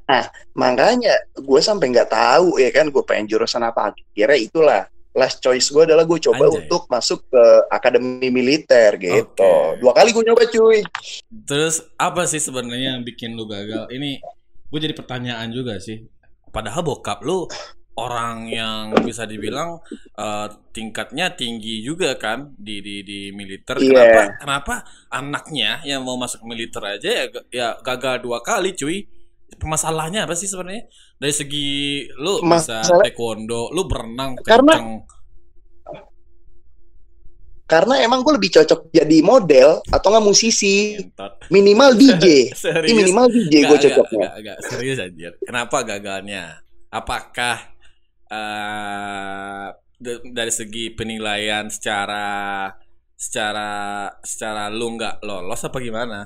makanya 0.53 1.11
gue 1.35 1.61
sampai 1.61 1.91
nggak 1.91 2.07
tahu 2.09 2.57
ya 2.57 2.71
kan 2.71 2.87
gue 2.87 3.03
pengen 3.03 3.27
jurusan 3.27 3.59
apa 3.61 3.91
akhirnya 3.91 4.39
itulah 4.39 4.83
last 5.11 5.39
choice 5.41 5.67
gue 5.69 5.83
adalah 5.83 6.07
gue 6.07 6.19
coba 6.21 6.47
Anjay. 6.47 6.59
untuk 6.65 6.87
masuk 6.87 7.27
ke 7.27 7.43
akademi 7.67 8.31
militer 8.31 8.95
gitu 8.95 9.27
Oke. 9.27 9.83
dua 9.83 9.91
kali 9.91 10.11
gue 10.11 10.23
nyoba 10.23 10.47
cuy 10.47 10.87
Terus 11.43 11.83
apa 11.97 12.25
sih 12.25 12.39
sebenarnya 12.39 12.95
yang 12.95 13.03
bikin 13.03 13.35
lu 13.35 13.43
gagal? 13.45 13.91
Ini 13.91 14.23
gue 14.65 14.79
jadi 14.81 14.95
pertanyaan 14.95 15.51
juga 15.51 15.79
sih. 15.79 16.07
Padahal 16.49 16.83
bokap 16.83 17.19
lu 17.21 17.51
orang 18.01 18.49
yang 18.49 18.97
bisa 18.99 19.23
dibilang 19.23 19.79
eh, 20.15 20.49
tingkatnya 20.71 21.31
tinggi 21.31 21.81
juga 21.81 22.17
kan 22.17 22.57
di 22.57 22.81
di 22.81 22.97
di 23.03 23.21
militer. 23.31 23.77
Iya. 23.77 23.93
Kenapa 23.93 24.23
kenapa 24.37 24.75
anaknya 25.09 25.71
yang 25.83 26.01
mau 26.01 26.17
masuk 26.17 26.41
militer 26.43 26.81
aja 26.83 27.09
ya 27.11 27.25
ya 27.51 27.69
gagal 27.79 28.21
dua 28.21 28.41
kali 28.41 28.73
cuy? 28.73 29.05
Masalahnya 29.61 30.25
apa 30.25 30.33
sih 30.33 30.47
sebenarnya? 30.47 30.89
Dari 31.17 31.35
segi 31.35 31.69
lu 32.17 32.41
bisa 32.41 32.81
Masalah- 32.81 33.05
taekwondo, 33.05 33.69
lu 33.71 33.85
berenang 33.85 34.39
Karena- 34.41 34.73
kenceng. 34.73 34.91
karena 37.67 38.03
emang 38.03 38.27
gue 38.27 38.35
lebih 38.35 38.51
cocok 38.51 38.91
jadi 38.91 39.23
model 39.23 39.79
atau 39.87 40.11
nggak 40.11 40.27
musisi 40.27 40.99
minimal 41.49 41.95
DJ 42.03 42.51
Ini 42.51 42.91
minimal 42.93 43.31
DJ 43.31 43.55
gue 43.63 43.79
cocoknya 43.79 44.11
nggak, 44.11 44.35
nggak, 44.35 44.35
nggak. 44.43 44.59
serius 44.67 44.99
anjir. 44.99 45.33
Kenapa 45.39 45.87
gagalnya? 45.87 46.67
Apakah 46.91 47.71
d- 50.05 50.23
dari 50.37 50.53
segi 50.53 50.93
penilaian 50.97 51.67
secara 51.71 52.25
secara 53.25 53.69
secara 54.25 54.63
lu 54.73 54.97
nggak 54.97 55.15
lolos 55.27 55.61
apa 55.69 55.79
gimana? 55.83 56.19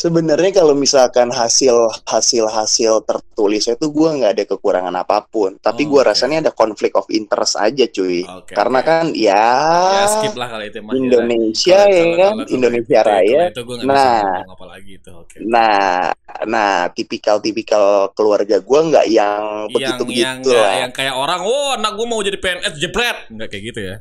Sebenarnya 0.00 0.48
kalau 0.54 0.72
misalkan 0.72 1.28
hasil 1.28 1.76
hasil 2.04 2.48
hasil 2.48 3.04
tertulisnya 3.04 3.76
tuh 3.76 3.92
gue 3.92 4.08
nggak 4.10 4.32
ada 4.32 4.44
kekurangan 4.46 4.96
apa 4.96 5.20
pun 5.22 5.60
tapi 5.60 5.84
Oh, 5.84 5.92
gue 5.92 6.00
oke. 6.00 6.08
rasanya 6.08 6.40
ada 6.40 6.52
konflik 6.52 6.96
of 6.96 7.04
interest 7.10 7.54
aja 7.54 7.84
cuy 7.86 8.24
Oke. 8.24 8.56
karena 8.56 8.80
oke. 8.80 8.88
kan 8.88 9.04
ya, 9.12 9.44
ya 9.92 10.06
skip 10.08 10.32
lah 10.34 10.48
kalau 10.48 10.64
itu 10.64 10.80
mah. 10.80 10.92
Indonesia 10.94 11.78
ya 11.78 11.84
kalau- 11.84 11.92
kan 11.92 12.08
kalau- 12.16 12.36
kalau 12.40 12.54
Indonesia 12.56 12.98
itu- 12.98 13.10
Raya 13.10 13.40
Itu, 13.44 13.60
itu 13.60 13.84
Nah. 13.84 14.20
ngomong 14.24 14.50
apa 14.50 14.66
lagi 14.66 14.92
itu. 14.96 15.10
Oke. 15.12 15.36
nah 15.42 16.08
nah 16.40 16.72
tipikal 16.88 17.36
tipikal 17.38 17.84
keluarga 18.10 18.56
gue 18.58 18.80
nggak 18.80 19.06
yang 19.06 19.42
begitu 19.68 19.84
yang 19.84 19.92
yang 19.92 20.06
begitu 20.40 20.48
nggak- 20.48 20.64
lah 20.64 20.74
yang 20.80 20.92
kayak 20.94 21.14
orang, 21.14 21.40
oh 21.42 21.76
anak 21.76 21.92
gue 21.92 22.06
mau 22.06 22.20
jadi 22.22 22.38
PNS 22.38 22.74
jebret, 22.78 23.18
nggak 23.28 23.48
kayak 23.48 23.64
gitu 23.68 23.80
ya. 23.84 23.96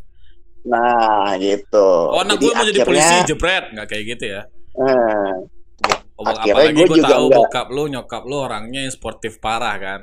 nah 0.61 1.35
gitu 1.35 1.89
Oh 2.09 2.19
anak 2.19 2.35
gue 2.37 2.51
mau 2.51 2.63
jadi 2.63 2.79
polisi 2.81 3.15
jebret, 3.25 3.63
nggak 3.71 3.87
kayak 3.89 4.03
gitu 4.09 4.25
ya. 4.29 4.41
Oh, 4.71 5.43
Akhirnya 6.21 6.71
gue 6.73 6.87
juga 6.89 7.07
tahu 7.09 7.25
nggak- 7.27 7.39
bokap 7.39 7.67
lu, 7.69 7.83
nyokap 7.87 8.23
lu 8.25 8.35
orangnya 8.35 8.79
yang 8.83 8.91
sportif 8.91 9.39
parah 9.39 9.75
kan. 9.75 10.01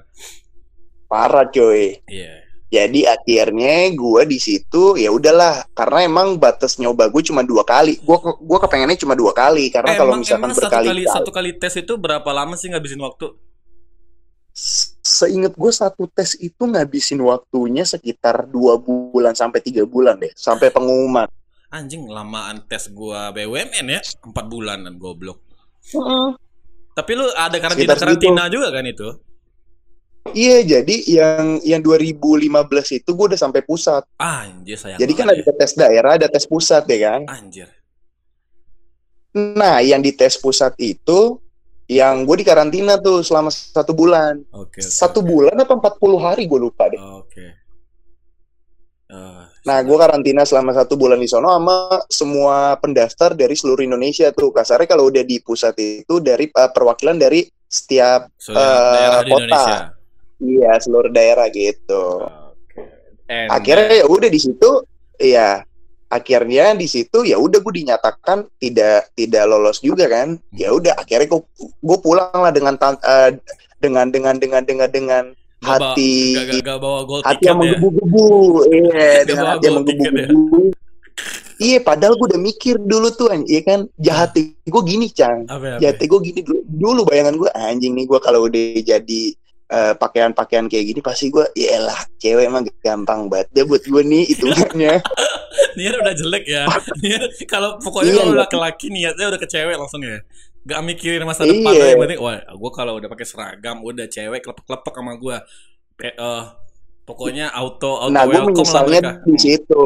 parah 1.07 1.47
cuy 1.47 2.03
Iya. 2.09 2.43
Jadi 2.67 3.07
akhirnya 3.07 3.95
gue 3.95 4.23
di 4.27 4.43
situ 4.43 4.99
ya 4.99 5.07
udahlah 5.09 5.71
karena 5.71 6.03
emang 6.03 6.35
batas 6.35 6.83
nyoba 6.83 7.07
gue 7.07 7.23
cuma 7.23 7.47
dua 7.47 7.63
kali. 7.63 7.95
Gue 8.03 8.19
gue 8.19 8.59
kepengennya 8.59 8.99
cuma 8.99 9.15
dua 9.15 9.31
kali 9.31 9.71
karena 9.71 9.95
Eh, 9.95 9.97
kalau 9.97 10.19
misalkan 10.19 10.51
emang 10.51 10.53
satu 10.53 10.61
berkali 10.67 10.87
kali 10.89 11.03
satu 11.07 11.31
kali 11.31 11.51
tes 11.55 11.79
itu 11.79 11.95
berapa 11.95 12.27
lama 12.27 12.59
sih 12.59 12.67
ngabisin 12.69 12.99
waktu? 12.99 13.39
seinget 15.07 15.55
gue 15.55 15.71
satu 15.71 16.11
tes 16.11 16.35
itu 16.35 16.59
ngabisin 16.59 17.23
waktunya 17.23 17.87
sekitar 17.87 18.51
dua 18.51 18.75
bulan 18.77 19.31
sampai 19.31 19.63
tiga 19.63 19.87
bulan 19.87 20.19
deh 20.19 20.35
sampai 20.35 20.75
pengumuman. 20.75 21.31
Anjing 21.71 22.11
lamaan 22.11 22.67
tes 22.67 22.91
gua 22.91 23.31
BUMN 23.31 23.87
ya, 23.87 24.01
empat 24.01 24.45
bulanan 24.51 24.99
goblok. 24.99 25.46
Tapi 26.97 27.13
lu 27.13 27.27
ada 27.37 27.57
karantina 27.61 27.93
Sekitar 27.95 27.99
karantina 28.01 28.45
juga 28.49 28.69
kan 28.73 28.85
itu? 28.89 29.09
Iya, 30.35 30.59
jadi 30.67 30.97
yang 31.07 31.63
yang 31.63 31.81
2015 31.85 32.51
itu 32.99 33.11
gue 33.15 33.27
udah 33.31 33.39
sampai 33.39 33.63
pusat. 33.63 34.03
Anjir 34.19 34.75
sayang 34.75 34.99
Jadi 34.99 35.13
kan 35.15 35.31
banget 35.31 35.47
ada 35.47 35.53
tes 35.55 35.73
daerah, 35.79 36.11
ada 36.19 36.27
tes 36.27 36.45
pusat 36.51 36.83
ya 36.91 36.99
kan. 36.99 37.21
ya. 37.23 37.31
Anjir. 37.31 37.69
Nah, 39.37 39.85
yang 39.85 40.03
di 40.03 40.11
tes 40.17 40.35
pusat 40.35 40.75
itu 40.81 41.39
yang 41.87 42.27
gue 42.27 42.43
di 42.43 42.47
karantina 42.49 42.99
tuh 42.99 43.23
selama 43.23 43.53
satu 43.53 43.95
bulan. 43.95 44.43
Oke. 44.51 44.83
oke, 44.83 44.91
Satu 44.91 45.23
oke. 45.23 45.29
bulan 45.31 45.55
apa 45.55 45.79
40 45.79 46.19
hari 46.19 46.43
gue 46.51 46.59
lupa 46.59 46.91
deh. 46.91 46.99
Oke. 46.99 47.47
Eh, 49.07 49.45
Nah, 49.67 49.83
gue 49.83 49.97
karantina 49.99 50.47
selama 50.47 50.71
satu 50.71 50.95
bulan 50.95 51.19
di 51.19 51.27
sono 51.27 51.51
sama 51.51 51.99
semua 52.07 52.79
pendaftar 52.79 53.35
dari 53.35 53.59
seluruh 53.59 53.83
Indonesia 53.83 54.31
tuh. 54.31 54.55
Kasarnya 54.55 54.87
kalau 54.87 55.11
udah 55.11 55.27
di 55.27 55.43
pusat 55.43 55.75
itu 55.83 56.23
dari 56.23 56.47
eh, 56.47 56.71
perwakilan 56.71 57.19
dari 57.19 57.43
setiap 57.67 58.31
sudah 58.39 58.63
eh, 58.63 58.95
daerah 58.95 59.23
di 59.27 59.31
kota. 59.35 59.65
Iya 60.39 60.73
seluruh 60.79 61.11
daerah 61.11 61.47
gitu. 61.51 62.05
Oke. 62.23 62.83
And- 63.27 63.51
Akhirnya 63.51 63.95
ya 64.01 64.07
udah 64.07 64.31
di 64.31 64.39
situ, 64.39 64.71
ya 65.19 65.67
akhirnya 66.07 66.79
di 66.79 66.87
situ 66.87 67.27
ya 67.27 67.35
udah 67.35 67.59
gue 67.59 67.75
dinyatakan 67.83 68.47
tidak 68.63 69.11
tidak 69.19 69.45
lolos 69.51 69.83
juga 69.83 70.07
kan. 70.07 70.39
Ya 70.55 70.71
udah 70.71 70.95
akhirnya 70.95 71.27
gue 71.27 71.43
gue 71.59 71.99
pulang 71.99 72.31
lah 72.31 72.55
dengan 72.55 72.79
eh, 73.03 73.43
dengan 73.83 74.15
dengan 74.15 74.39
dengan 74.39 74.63
dengan 74.63 74.89
dengan 74.95 75.25
Gak 75.57 75.81
hati. 75.81 76.37
gak, 76.37 76.45
gak, 76.53 76.63
gak 76.63 76.79
bawa 76.79 77.01
gold 77.09 77.23
hati 77.25 77.45
yang 77.49 77.59
ya. 77.59 77.61
menggebu-gebu. 77.65 78.27
Iya 78.69 79.09
dengan 79.29 79.45
hati 79.57 79.65
yang 79.65 79.75
ya. 79.75 79.79
menggebu-gebu. 79.81 80.43
iya 81.57 81.81
padahal 81.81 82.21
gue 82.21 82.27
udah 82.37 82.43
mikir 82.45 82.77
dulu 82.77 83.09
tuh 83.17 83.33
iya 83.49 83.61
kan? 83.65 83.81
Jahat 83.97 84.37
gue 84.37 84.83
gini 84.85 85.09
cang. 85.09 85.49
Apa? 85.49 85.81
jahat 85.81 85.97
gue 85.97 86.21
gini 86.21 86.41
dulu, 86.45 86.61
dulu 86.69 87.01
bayangan 87.09 87.35
gue 87.41 87.51
anjing 87.57 87.97
nih 87.97 88.05
gue 88.05 88.19
kalau 88.21 88.45
udah 88.45 88.85
jadi 88.85 89.23
eh, 89.73 89.95
pakaian-pakaian 89.99 90.69
kayak 90.71 90.85
gini 90.95 91.01
pasti 91.03 91.33
gue 91.33 91.43
ya 91.59 91.81
lah 91.83 91.99
cewek 92.21 92.47
emang 92.47 92.69
gampang 92.85 93.27
banget 93.27 93.49
deh 93.57 93.65
buat 93.67 93.83
gue 93.83 94.03
nih 94.05 94.23
hitungannya 94.31 95.01
Niat 95.75 95.95
udah 95.97 96.15
jelek 96.15 96.45
ya. 96.45 96.65
Niat 97.03 97.23
kalau 97.47 97.77
pokoknya 97.79 98.13
Iya, 98.13 98.21
kalau 98.21 98.33
iya. 98.33 98.41
laki-laki 98.43 98.87
niatnya 98.89 99.27
udah 99.29 99.41
ke 99.41 99.47
cewek 99.47 99.77
langsung 99.77 100.03
ya. 100.03 100.19
Gak 100.67 100.81
mikirin 100.83 101.23
masa 101.23 101.43
Iya. 101.43 101.53
depan 101.55 101.73
yang 101.73 102.01
penting 102.01 102.21
wah 102.21 102.37
gue 102.43 102.71
kalau 102.71 102.93
udah 102.97 103.09
pakai 103.09 103.27
seragam 103.27 103.77
udah 103.81 104.07
cewek 104.07 104.41
klepek-klepek 104.41 104.95
sama 104.95 105.13
gue. 105.15 105.37
Kayak 105.97 106.15
eh 106.17 106.45
pokoknya 107.03 107.47
auto 107.51 108.03
auto 108.03 108.11
nah 108.11 108.27
gue 108.27 108.35
welcome 108.35 108.51
lah 108.51 108.83
menyesalnya 108.83 109.01
mereka. 109.01 109.25
di 109.25 109.37
situ 109.39 109.85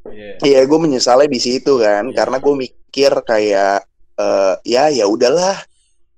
Iya. 0.00 0.32
Iya, 0.40 0.60
gue 0.64 0.78
menyesalnya 0.80 1.28
di 1.28 1.36
situ 1.36 1.76
kan, 1.76 2.08
Iya. 2.08 2.16
karena 2.16 2.36
gue 2.40 2.54
mikir 2.56 3.12
kayak 3.20 3.84
eh, 4.16 4.54
ya 4.64 4.88
ya 4.88 5.04
udahlah, 5.04 5.56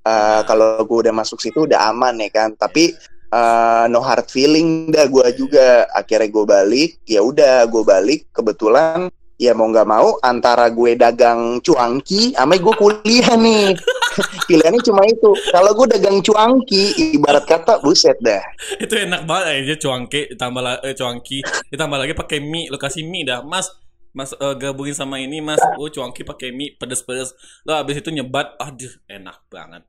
Eh, 0.02 0.10
Nah. 0.10 0.42
kalau 0.42 0.82
gue 0.82 0.98
udah 1.06 1.14
masuk 1.14 1.38
situ 1.38 1.62
udah 1.62 1.86
aman 1.86 2.18
ya 2.18 2.26
kan. 2.28 2.50
Tapi 2.52 2.90
eh, 3.32 3.84
no 3.88 4.04
hard 4.04 4.28
feeling 4.28 4.92
dah 4.92 5.08
gue 5.08 5.26
juga. 5.34 5.88
Akhirnya 5.96 6.28
gue 6.28 6.44
balik, 6.44 6.90
ya 7.08 7.24
udah 7.24 7.64
gue 7.66 7.82
balik. 7.82 8.28
Kebetulan 8.30 9.08
ya 9.40 9.56
mau 9.58 9.66
nggak 9.66 9.88
mau 9.88 10.20
antara 10.22 10.70
gue 10.70 10.94
dagang 10.94 11.58
cuangki, 11.64 12.36
sama 12.36 12.54
gue 12.60 12.74
kuliah 12.78 13.34
nih. 13.34 13.74
Pilihannya 14.48 14.80
cuma 14.84 15.02
itu. 15.08 15.32
Kalau 15.50 15.72
gue 15.72 15.86
dagang 15.98 16.20
cuangki, 16.20 17.16
ibarat 17.16 17.48
kata 17.48 17.80
buset 17.80 18.20
dah. 18.20 18.44
Itu 18.76 18.92
enak 18.94 19.24
banget 19.24 19.44
aja 19.64 19.74
cuangki 19.88 20.36
ditambah 20.36 20.62
la- 20.62 20.82
eh, 20.84 20.94
cuangki 20.94 21.40
ditambah 21.72 21.96
lagi 21.96 22.12
pakai 22.12 22.38
mie, 22.38 22.68
lo 22.68 22.76
kasih 22.76 23.02
mie 23.08 23.24
dah. 23.24 23.40
Mas 23.40 23.72
Mas 24.12 24.36
eh, 24.36 24.54
gabungin 24.60 24.92
sama 24.92 25.16
ini 25.16 25.40
Mas. 25.40 25.58
Oh 25.80 25.88
cuangki 25.88 26.22
pakai 26.22 26.52
mie 26.52 26.76
pedes-pedes. 26.76 27.32
Lo 27.64 27.72
habis 27.72 27.98
itu 27.98 28.12
nyebat, 28.12 28.60
aduh 28.60 28.92
enak 29.08 29.40
banget. 29.48 29.82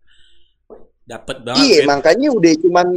Dapat 1.03 1.43
banget. 1.43 1.67
Iya, 1.67 1.79
makanya 1.83 2.31
udah 2.31 2.53
cuman 2.63 2.87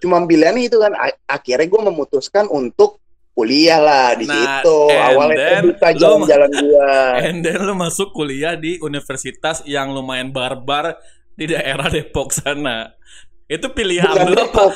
cuman 0.00 0.24
pilihan 0.24 0.56
itu 0.56 0.80
kan 0.80 0.92
akhirnya 1.24 1.68
gue 1.68 1.82
memutuskan 1.84 2.48
untuk 2.48 2.98
kuliah 3.36 3.76
lah 3.76 4.16
di 4.16 4.24
Nah, 4.24 4.32
situ. 4.64 4.78
Awalnya 4.88 5.36
then 5.36 5.52
terbuka 5.68 5.88
lu- 5.92 6.00
jalan-jalan 6.00 6.50
gua. 6.56 6.92
And 7.28 7.36
then 7.44 7.60
lu 7.60 7.76
masuk 7.76 8.16
kuliah 8.16 8.56
di 8.56 8.80
universitas 8.80 9.60
yang 9.68 9.92
lumayan 9.92 10.32
barbar 10.32 10.96
di 11.36 11.52
daerah 11.52 11.92
Depok 11.92 12.32
sana. 12.32 12.96
Itu 13.44 13.68
pilihan 13.70 14.08
Bukan 14.08 14.26
lu 14.32 14.36
apa? 14.40 14.40
Depok. 14.40 14.72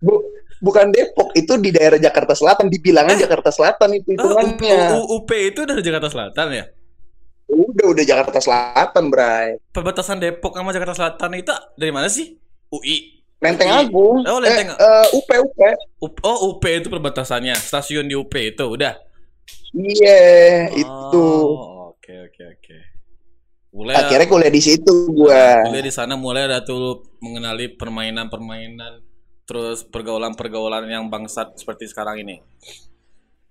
Bu- 0.00 0.24
bukan 0.58 0.86
Depok, 0.90 1.28
itu 1.36 1.52
di 1.60 1.70
daerah 1.70 2.00
Jakarta 2.00 2.32
Selatan, 2.32 2.72
di 2.72 2.80
bilangan 2.80 3.14
Jakarta 3.14 3.52
Selatan 3.52 4.00
itu 4.00 4.08
U- 4.08 4.12
hitungannya. 4.16 4.80
U- 4.96 5.08
UP 5.20 5.30
itu 5.30 5.60
dari 5.62 5.84
Jakarta 5.84 6.08
Selatan 6.08 6.46
ya? 6.50 6.64
Udah 7.52 7.86
udah 7.92 8.04
Jakarta 8.08 8.40
Selatan, 8.40 9.12
Bray. 9.12 9.60
Perbatasan 9.70 10.16
Depok 10.16 10.56
sama 10.56 10.72
Jakarta 10.72 10.96
Selatan 10.96 11.36
itu 11.36 11.52
dari 11.76 11.92
mana 11.92 12.08
sih? 12.08 12.32
UI. 12.72 13.21
Lenteng 13.42 13.68
UI. 13.68 13.78
Agung. 13.82 14.18
Oh, 14.22 14.38
Lenteng 14.38 14.70
eh, 14.70 14.78
eh, 14.78 15.06
UP 15.18 15.28
UP. 15.28 15.58
Oh, 16.22 16.38
UP 16.54 16.62
itu 16.62 16.86
perbatasannya. 16.86 17.58
Stasiun 17.58 18.06
di 18.06 18.14
UP 18.14 18.30
itu 18.38 18.62
udah. 18.62 18.94
Iya, 19.74 20.70
itu. 20.78 21.26
Oh, 21.26 21.90
oke 21.90 22.14
oke 22.30 22.42
oke. 22.54 22.76
Mulai 23.72 23.94
Akhirnya 23.98 24.28
kuliah 24.28 24.52
di 24.52 24.62
situ 24.62 25.08
gua. 25.16 25.64
kuliah 25.64 25.82
di 25.82 25.92
sana 25.92 26.14
mulai 26.14 26.44
ada 26.44 26.60
tuh 26.60 27.08
mengenali 27.24 27.72
permainan-permainan 27.72 29.00
terus 29.48 29.82
pergaulan-pergaulan 29.88 30.86
yang 30.86 31.08
bangsat 31.08 31.56
seperti 31.58 31.88
sekarang 31.88 32.20
ini. 32.22 32.36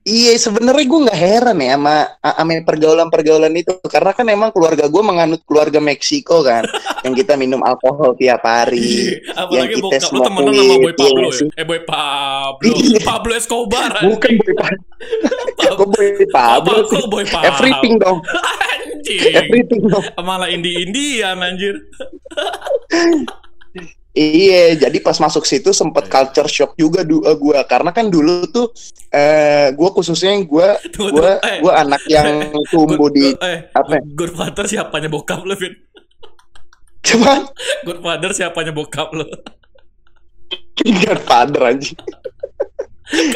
Iya 0.02 0.34
sebenarnya 0.34 0.82
gue 0.82 1.00
nggak 1.06 1.16
heran 1.16 1.56
ya 1.56 1.72
sama 1.72 1.96
sama 2.18 2.52
pergaulan-pergaulan 2.64 3.54
itu 3.54 3.70
karena 3.86 4.12
kan 4.12 4.26
emang 4.26 4.50
keluarga 4.50 4.86
gue 4.86 5.00
menganut 5.00 5.40
keluarga 5.46 5.78
Meksiko 5.78 6.42
kan 6.42 6.66
yang 7.06 7.14
kita 7.14 7.36
minum 7.36 7.62
alkohol 7.62 8.16
tiap 8.16 8.42
hari 8.42 9.22
Apalagi 9.30 9.78
Yang 9.78 9.80
kita 9.80 9.96
semua 10.02 10.26
temenan 10.26 10.52
sama 10.52 10.76
Boy 10.76 10.82
iya 10.82 10.98
Pablo 10.98 11.30
ya? 11.30 11.46
Eh 11.54 11.64
Boy 11.64 11.80
Pablo, 11.86 12.74
Iya. 12.74 13.00
Pablo 13.00 13.32
Escobar. 13.36 13.92
bukan 14.02 14.32
boy 14.34 14.54
Pablo 14.58 15.70
kok 15.78 15.88
boy 15.88 16.08
Pablo 16.28 16.78
kok 16.88 17.06
Boy 17.06 17.24
Pablo? 17.30 17.48
everything 17.48 17.94
dong 18.02 18.18
Anjing. 18.26 19.20
everything 19.32 19.82
dong 19.86 20.04
Malah 20.18 20.48
indie-indian 20.48 21.38
anjir. 21.38 21.78
iya 24.12 24.76
jadi 24.76 24.98
pas 25.00 25.16
masuk 25.20 25.48
situ 25.48 25.72
sempet 25.72 26.12
culture 26.12 26.48
shock 26.52 26.76
juga 26.76 27.04
du 27.08 27.24
gue 27.24 27.60
karena 27.68 27.96
kan 27.96 28.12
dulu 28.12 28.44
tuh 28.52 28.68
eh 29.12 29.72
gue 29.72 29.90
khususnya 29.96 30.36
gue 30.44 30.68
gue. 30.96 31.32
Eh, 31.48 31.60
gue 31.64 31.74
anak 31.74 32.02
yang 32.12 32.52
tumbuh 32.72 33.08
Good- 33.08 33.16
di 33.16 33.28
eh, 33.40 33.72
apa? 33.72 34.04
Godfather 34.04 34.68
siapanya 34.68 35.08
bokap 35.08 35.44
lu, 35.48 35.56
Fit? 35.56 35.74
cuman 37.08 37.48
Godfather 37.88 38.32
siapanya 38.36 38.72
bokap 38.76 39.10
lu? 39.16 39.26
Godfather 40.82 41.62
anjing 41.72 41.98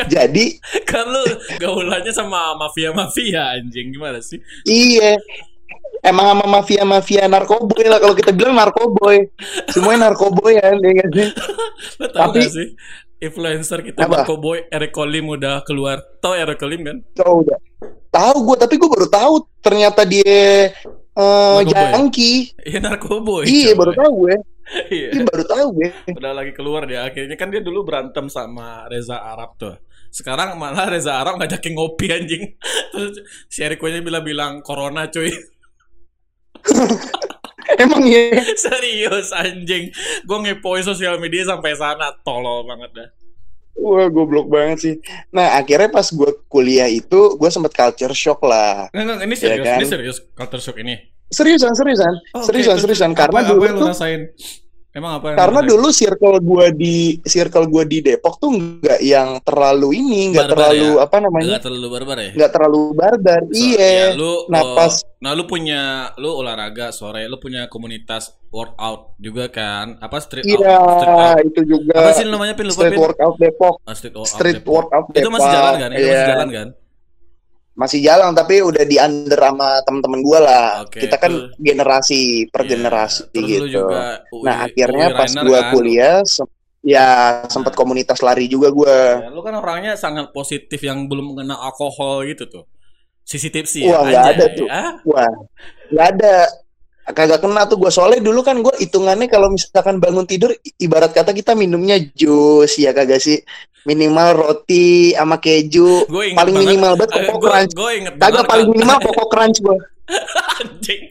jadi 0.08 0.46
kan 0.88 1.04
lu 1.04 1.24
gaulannya 1.60 2.12
sama 2.16 2.56
mafia-mafia 2.56 3.60
anjing 3.60 3.92
gimana 3.92 4.24
sih? 4.24 4.40
Iya. 4.64 5.20
Emang 6.06 6.26
sama 6.30 6.46
mafia-mafia 6.62 7.26
narkoboy 7.26 7.86
lah 7.90 7.98
kalau 7.98 8.14
kita 8.14 8.30
bilang 8.30 8.54
narkoboy. 8.56 9.26
Semuanya 9.74 10.14
narkoboy 10.14 10.54
ya, 10.54 10.70
ya 10.70 10.92
nggak 10.94 11.10
sih? 11.12 11.30
Tau 12.14 12.30
Tapi- 12.30 12.46
sih? 12.46 12.70
Influencer 13.16 13.80
kita 13.80 14.06
Apa? 14.06 14.22
Marco 14.28 14.36
Boy, 14.38 14.68
Eric 14.68 14.92
Colim 14.92 15.32
udah 15.32 15.64
keluar. 15.64 16.04
Tau 16.20 16.36
Eric 16.36 16.60
Colim 16.60 16.84
kan? 16.84 16.98
Tahu 17.16 17.48
udah. 17.48 17.58
Tahu 18.12 18.36
gue, 18.44 18.56
tapi 18.60 18.76
gue 18.76 18.90
baru 18.92 19.08
tahu 19.08 19.34
ternyata 19.64 20.04
dia 20.04 20.22
eh 20.28 20.70
Narkoboy. 21.16 21.72
jangki. 21.72 22.34
Iya 22.60 22.80
Narkoboy. 22.84 23.44
Iya, 23.48 23.72
baru 23.74 23.92
tahu 23.96 24.12
gue. 24.28 24.36
Iya. 24.90 25.10
Baru 25.30 25.44
tahu 25.46 25.66
gue. 25.78 25.90
Udah 26.12 26.34
lagi 26.34 26.52
keluar 26.52 26.90
dia. 26.90 27.06
Akhirnya 27.06 27.38
kan 27.38 27.54
dia 27.54 27.62
dulu 27.62 27.86
berantem 27.86 28.26
sama 28.28 28.84
Reza 28.90 29.16
Arab 29.16 29.56
tuh. 29.56 29.78
Sekarang 30.10 30.58
malah 30.58 30.90
Reza 30.90 31.16
Arab 31.16 31.38
ngajakin 31.38 31.72
ngopi 31.72 32.10
anjing. 32.12 32.44
Terus 32.92 33.22
si 33.48 33.62
Eric 33.62 33.78
Colim 33.78 34.04
bilang-bilang 34.04 34.60
corona 34.60 35.06
cuy. 35.08 35.30
Emang 37.82 38.06
iya. 38.06 38.39
Serius 38.56 39.34
anjing. 39.34 39.89
Gue 40.24 40.38
ngepoin 40.45 40.86
sosial 40.86 41.18
media 41.18 41.43
sampai 41.43 41.74
sana. 41.76 42.14
Tolol 42.22 42.64
banget 42.64 42.91
dah. 42.93 43.10
Wah, 43.76 44.08
goblok 44.08 44.47
banget 44.47 44.78
sih. 44.80 44.95
Nah, 45.36 45.60
akhirnya 45.60 45.91
pas 45.91 46.08
gue 46.08 46.32
kuliah 46.47 46.88
itu, 46.88 47.36
gue 47.36 47.49
sempet 47.51 47.76
culture 47.76 48.16
shock 48.16 48.39
lah. 48.47 48.88
Nggak, 48.95 49.03
nggak, 49.03 49.18
ini 49.28 49.36
serius, 49.36 49.66
kan? 49.68 49.78
ini 49.84 49.86
serius 49.86 50.18
culture 50.32 50.62
shock 50.64 50.78
ini. 50.80 50.95
Seriusan, 51.28 51.76
seriusan. 51.76 52.14
Oh, 52.32 52.45
seriusan, 52.47 52.80
Terus 52.80 52.84
seriusan. 52.88 53.12
apa- 53.12 53.20
Karena 53.28 53.39
apa, 53.43 53.49
dulu 53.51 53.62
yang 53.68 53.76
lu 53.76 53.82
tuh 53.84 53.89
rasain? 53.91 54.22
Emang 54.96 55.20
apa 55.20 55.26
yang 55.28 55.38
karena 55.38 55.60
rasain? 55.60 55.72
dulu 55.76 55.88
circle 55.91 56.38
gua 56.39 56.66
di 56.72 56.96
circle 57.22 57.68
gua 57.68 57.84
di 57.84 58.00
Depok 58.00 58.39
tuh 58.39 58.48
nggak 58.48 59.04
yang 59.04 59.43
terlalu 59.43 59.89
ini 59.93 60.32
nggak 60.32 60.48
terlalu 60.48 60.88
ya? 60.89 61.04
apa 61.04 61.16
namanya 61.20 61.46
Nggak 61.52 61.64
terlalu 61.64 61.88
barbar 61.89 62.18
ya? 62.18 62.32
nggak 62.32 62.50
terlalu 62.50 62.82
barbar 62.93 63.41
So- 63.43 63.60
iya 63.60 63.88
ya, 63.91 64.08
lu, 64.14 64.32
Nah, 64.48 64.62
oh, 64.62 64.72
pas- 64.74 65.04
nah 65.18 65.32
lu 65.32 65.43
punya 65.43 65.82
lu 66.16 66.32
olahraga 66.32 66.89
sore, 66.89 67.26
lu 67.26 67.36
punya 67.36 67.68
komunitas 67.68 68.24
workout 68.50 69.20
juga 69.20 69.50
kan? 69.50 70.00
Apa 70.00 70.16
street 70.18 70.48
out? 70.48 70.56
iya 70.56 70.76
Street 70.80 71.12
out. 71.12 71.38
itu 71.43 71.62
juga 71.68 71.96
Apa 71.98 72.10
sih 72.14 72.24
namanya 72.24 72.54
pin 72.54 72.64
lupa 72.66 72.80
street 72.80 72.93
pin? 72.93 73.02
workout 73.02 73.36
Depok 73.36 73.76
Ah, 73.84 73.93
street 73.93 74.16
workout. 74.16 74.32
street 74.32 74.56
Depok. 74.58 74.74
workout 74.80 75.06
Itu 75.12 75.28
masih 75.28 75.43
Depok. 75.43 75.56
jalan 75.60 75.74
kan? 75.76 75.89
Itu 75.89 76.00
masih 76.00 76.16
Iya. 76.16 76.30
jalan 76.30 76.50
kan? 76.50 76.68
Masih 77.76 78.00
jalan 78.00 78.32
tapi 78.32 78.64
udah 78.64 78.82
di 78.82 78.96
under 78.96 79.36
sama 79.36 79.84
temen-temen 79.84 80.20
gua 80.24 80.40
lah 80.40 80.68
Oke, 80.88 81.04
kita 81.04 81.20
kan 81.20 81.28
terus- 81.30 81.52
generasi 81.60 82.22
per 82.48 82.64
Iya. 82.64 82.70
generasi 82.72 83.22
Terus 83.30 83.46
gitu 83.46 83.62
lu 83.62 83.68
juga 83.70 84.02
UI, 84.32 84.44
nah 84.44 84.56
akhirnya 84.64 85.08
UI 85.12 85.18
pas 85.20 85.32
gua 85.38 85.60
kan? 85.62 85.72
kuliah 85.72 86.18
se- 86.24 86.54
Ya, 86.86 87.10
sempat 87.50 87.74
komunitas 87.74 88.22
lari 88.22 88.46
juga 88.46 88.70
gue. 88.70 89.00
Ya, 89.26 89.34
lu 89.34 89.42
kan 89.42 89.58
orangnya 89.58 89.98
sangat 89.98 90.30
positif 90.30 90.78
yang 90.86 91.10
belum 91.10 91.34
mengenal 91.34 91.58
alkohol 91.58 92.22
gitu 92.30 92.46
tuh. 92.46 92.70
Sisi 93.26 93.50
tipsi 93.50 93.90
Wah, 93.90 94.06
ya. 94.06 94.14
nggak 94.14 94.22
anjay. 94.22 94.36
ada 94.38 94.46
tuh. 94.54 94.68
Ah, 94.70 94.92
Wah, 95.02 95.32
nggak 95.90 96.08
ada. 96.14 96.36
Kagak 97.06 97.45
kena 97.45 97.70
tuh 97.70 97.78
gue 97.78 97.91
soalnya 97.93 98.18
dulu 98.18 98.41
kan 98.41 98.58
gue 98.66 98.74
hitungannya 98.82 99.30
kalau 99.30 99.53
misalkan 99.53 100.01
bangun 100.01 100.26
tidur 100.26 100.49
ibarat 100.82 101.14
kata 101.14 101.38
kita 101.38 101.53
minumnya 101.53 102.01
jus 102.01 102.82
ya 102.82 102.97
kagak 102.97 103.22
sih 103.22 103.45
minimal 103.86 104.34
roti 104.34 105.14
sama 105.14 105.38
keju 105.38 106.10
paling 106.10 106.58
banget. 106.58 106.66
minimal 106.66 106.91
banget 106.97 107.12
eh, 107.14 107.18
kokok 107.30 107.38
gue, 107.38 107.45
crunch 107.45 107.74
gue 107.78 107.91
inget 107.93 108.14
kagak 108.18 108.34
banget 108.34 108.45
paling 108.49 108.68
minimal 108.74 108.97
kokok 109.06 109.28
crunch 109.30 109.58
gue 109.62 109.78
Anjing. 110.62 111.01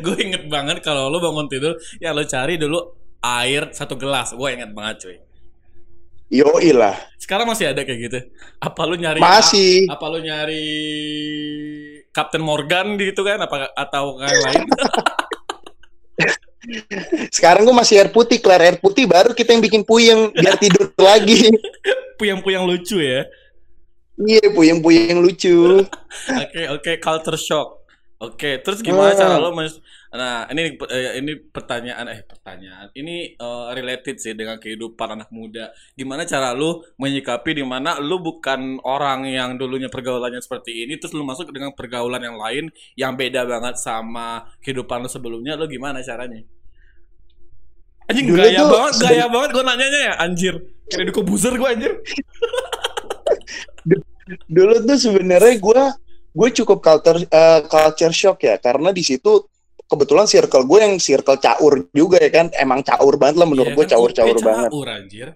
Gue 0.00 0.16
inget 0.22 0.46
banget 0.46 0.78
kalau 0.80 1.10
lu 1.10 1.18
bangun 1.18 1.50
tidur, 1.50 1.74
ya 1.98 2.14
lu 2.14 2.22
cari 2.22 2.54
dulu 2.54 2.78
air 3.18 3.74
satu 3.74 3.98
gelas. 3.98 4.32
Gue 4.34 4.54
inget 4.54 4.70
banget 4.70 4.96
cuy. 5.06 5.18
yoi 6.34 6.72
lah 6.74 6.96
Sekarang 7.20 7.46
masih 7.46 7.70
ada 7.70 7.84
kayak 7.86 8.00
gitu. 8.10 8.18
Apa 8.58 8.80
lu 8.90 8.96
nyari 8.98 9.20
masih 9.22 9.86
apa 9.86 10.06
lu 10.08 10.18
nyari 10.24 10.66
Captain 12.10 12.42
Morgan 12.42 12.96
gitu 12.98 13.22
kan 13.22 13.38
apa 13.44 13.70
atau 13.76 14.18
yang 14.18 14.42
lain? 14.42 14.64
sekarang 17.30 17.68
gue 17.68 17.76
masih 17.76 18.00
air 18.00 18.10
putih 18.10 18.40
kelar 18.40 18.60
air 18.64 18.76
putih 18.80 19.04
baru 19.04 19.36
kita 19.36 19.52
yang 19.52 19.62
bikin 19.62 19.82
puyeng 19.84 20.32
biar 20.32 20.56
tidur 20.56 20.88
lagi 21.08 21.52
Puyang-puyang 22.14 22.64
lucu 22.64 23.02
ya. 23.02 23.26
iya 24.22 24.46
puyeng 24.54 24.78
puyeng 24.80 25.18
lucu 25.20 25.82
Oke, 26.44 26.62
oke, 26.70 26.92
culture 27.02 27.36
shock. 27.36 27.83
Oke, 28.14 28.62
terus 28.62 28.78
gimana 28.78 29.10
Hmm. 29.10 29.20
cara 29.20 29.36
lo 29.36 29.50
men- 29.52 29.82
Nah, 30.14 30.46
ini 30.46 30.78
eh, 30.78 31.18
ini 31.18 31.34
pertanyaan 31.34 32.06
eh 32.06 32.22
pertanyaan. 32.22 32.86
Ini 32.94 33.34
eh, 33.34 33.66
related 33.74 34.16
sih 34.22 34.32
dengan 34.32 34.62
kehidupan 34.62 35.18
anak 35.18 35.28
muda. 35.34 35.74
Gimana 35.92 36.22
cara 36.22 36.54
lu 36.54 36.78
menyikapi 36.94 37.58
di 37.58 37.66
mana 37.66 37.98
lu 37.98 38.22
bukan 38.22 38.78
orang 38.86 39.26
yang 39.26 39.58
dulunya 39.58 39.90
pergaulannya 39.90 40.38
seperti 40.38 40.86
ini 40.86 40.94
terus 40.96 41.10
lu 41.12 41.26
masuk 41.26 41.50
dengan 41.50 41.74
pergaulan 41.74 42.22
yang 42.22 42.38
lain 42.38 42.64
yang 42.94 43.18
beda 43.18 43.42
banget 43.42 43.82
sama 43.82 44.46
kehidupan 44.62 45.02
lu 45.02 45.10
sebelumnya. 45.10 45.58
Lu 45.58 45.66
gimana 45.66 45.98
caranya? 45.98 46.38
Anjing 48.06 48.30
Dulu 48.30 48.38
gaya 48.38 48.60
tuh 48.62 48.68
banget, 48.70 48.94
gaya 49.00 49.24
banget 49.32 49.50
gue 49.50 49.64
nanyanya 49.64 50.00
ya, 50.06 50.14
anjir. 50.20 50.54
Kayak 50.92 51.08
Deddy 51.08 51.12
Kobuzer 51.16 51.56
gue 51.56 51.68
anjir. 51.68 51.92
dulu 54.48 54.74
tuh 54.84 54.96
sebenarnya 54.96 55.54
gue 55.60 55.82
gue 56.34 56.48
cukup 56.52 56.78
culture 56.82 57.18
eh, 57.22 57.60
culture 57.64 58.10
shock 58.10 58.42
ya 58.42 58.58
karena 58.58 58.90
di 58.90 59.00
situ 59.00 59.46
kebetulan 59.86 60.26
circle 60.26 60.64
gue 60.66 60.78
yang 60.82 60.94
circle 60.98 61.38
caur 61.38 61.86
juga 61.94 62.18
ya 62.18 62.30
kan 62.32 62.46
emang 62.56 62.82
caur 62.82 63.14
banget 63.14 63.36
lah 63.38 63.46
menurut 63.46 63.70
Iya 63.70 63.78
gue 63.78 63.84
kan, 63.86 63.92
caur-caur 63.94 64.36
banget 64.42 64.70
caur, 64.72 64.88
anjir. 64.90 65.28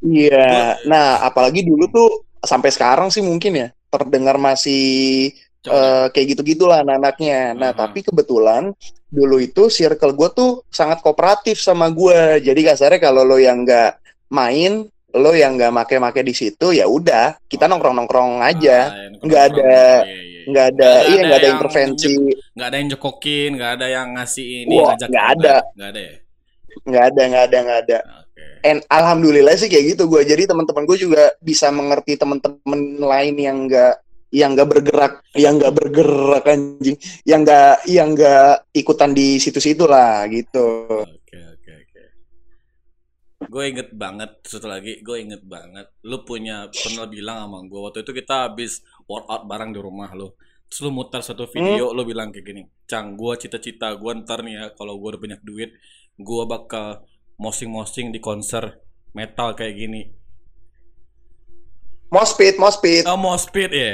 iya 0.00 0.76
nah 0.84 1.24
apalagi 1.24 1.64
dulu 1.64 1.88
tuh 1.88 2.10
sampai 2.40 2.70
sekarang 2.72 3.08
sih 3.08 3.20
mungkin 3.20 3.52
ya 3.56 3.68
terdengar 3.88 4.36
masih 4.36 5.32
Coba. 5.60 5.76
eh, 5.76 6.06
kayak 6.12 6.26
gitu 6.36 6.42
gitulah 6.56 6.80
anak-anaknya 6.80 7.52
nah 7.52 7.70
Aha. 7.72 7.80
tapi 7.84 8.00
kebetulan 8.00 8.72
dulu 9.10 9.36
itu 9.40 9.68
circle 9.68 10.14
gue 10.14 10.28
tuh 10.32 10.50
sangat 10.68 11.02
kooperatif 11.04 11.60
sama 11.60 11.90
gue 11.90 12.40
jadi 12.40 12.60
kasarnya 12.72 13.00
kalau 13.02 13.26
lo 13.26 13.36
yang 13.36 13.66
nggak 13.66 13.98
main 14.30 14.88
lo 15.12 15.32
yang 15.32 15.54
nggak 15.54 15.72
make-make 15.72 16.20
di 16.20 16.32
situ 16.32 16.70
ya 16.70 16.84
udah 16.84 17.38
kita 17.44 17.66
nongkrong-nongkrong 17.66 18.40
aja 18.40 18.78
Ah, 18.86 19.10
nggak 19.16 19.44
nongkrong. 19.46 19.64
ada- 19.64 20.02
Iya, 20.02 20.18
iya. 20.20 20.40
nggak 20.42 20.66
ada 20.68 20.88
Nggak 20.88 21.02
iya 21.02 21.10
ada 21.10 21.20
nggak 21.20 21.36
ada 21.36 21.46
yang 21.46 21.56
intervensi 21.56 22.14
nggak 22.50 22.66
ada 22.66 22.76
yang 22.76 22.88
jokokin, 22.90 23.50
nggak 23.54 23.72
ada 23.72 23.86
yang 23.88 24.06
ngasih 24.12 24.46
ini, 24.60 24.74
Wah, 24.74 24.86
ngajak 24.90 25.08
nggak 25.08 25.24
kabar. 25.26 25.36
ada. 25.36 25.56
nggak 25.70 25.88
ada 25.88 26.00
ya. 26.00 26.14
nggak 26.80 27.04
ada 27.04 27.22
nggak 27.24 27.44
ada 27.44 27.58
nggak 27.60 27.80
ada 27.82 27.98
Oke. 28.22 28.44
and 28.62 28.78
alhamdulillah 28.88 29.54
sih 29.54 29.66
kayak 29.66 29.84
gitu 29.90 30.02
gue 30.06 30.22
jadi 30.22 30.42
teman-teman 30.44 30.84
gue 30.84 30.98
juga 30.98 31.22
bisa 31.40 31.66
mengerti 31.68 32.14
teman-teman 32.14 32.80
lain 32.96 33.34
yang 33.36 33.56
nggak 33.66 33.94
yang 34.30 34.54
nggak 34.54 34.68
bergerak 34.70 35.12
yang 35.34 35.58
nggak 35.58 35.74
bergerak 35.74 36.44
anjing 36.46 36.94
yang 37.24 37.42
nggak 37.42 37.82
yang 37.84 38.14
nggak 38.14 38.62
ikutan 38.72 39.10
di 39.10 39.36
situ-situ 39.36 39.82
lah 39.84 40.22
gitu 40.26 40.86
oke. 41.02 41.38
Gue 43.52 43.64
inget 43.72 43.88
banget, 44.02 44.30
satu 44.46 44.66
lagi, 44.74 44.92
gue 45.06 45.16
inget 45.24 45.42
banget. 45.54 45.86
Lu 46.10 46.22
punya 46.28 46.56
pernah 46.80 47.06
bilang 47.14 47.36
sama 47.42 47.58
gue 47.70 47.80
waktu 47.86 47.98
itu 48.06 48.12
kita 48.20 48.34
habis 48.46 48.72
workout 49.10 49.42
bareng 49.50 49.70
di 49.74 49.80
rumah 49.86 50.10
lu. 50.18 50.28
Terus 50.70 50.80
lu 50.86 50.90
mutar 50.98 51.22
satu 51.28 51.44
video, 51.54 51.84
lu 51.96 52.02
bilang 52.10 52.28
kayak 52.30 52.46
gini, 52.46 52.62
Cang, 52.90 53.06
gue 53.20 53.32
cita-cita 53.42 53.88
gue 53.98 54.12
ntar 54.22 54.38
nih 54.46 54.54
ya, 54.60 54.64
kalau 54.78 54.94
gue 55.00 55.08
udah 55.18 55.22
banyak 55.24 55.40
duit, 55.42 55.70
gue 56.28 56.42
bakal 56.54 56.86
mosing-mosing 57.44 58.06
di 58.14 58.20
konser 58.22 58.64
metal 59.18 59.48
kayak 59.58 59.74
gini. 59.74 60.02
mospit 62.14 62.54
mospit 62.58 63.04
Oh, 63.06 63.18
mau 63.18 63.36
speed 63.38 63.70
ya? 63.72 63.92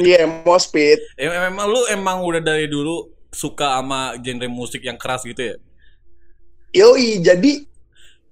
iya 0.00 0.22
mospit 0.46 0.98
Em- 1.20 1.32
Emang 1.50 1.66
lu 1.72 1.80
emang 1.90 2.16
udah 2.28 2.42
dari 2.42 2.66
dulu 2.68 3.10
suka 3.34 3.80
sama 3.80 4.14
genre 4.22 4.46
musik 4.50 4.82
yang 4.86 4.98
keras 5.00 5.22
gitu 5.26 5.42
ya? 5.42 5.56
yoi 6.74 7.22
jadi 7.22 7.52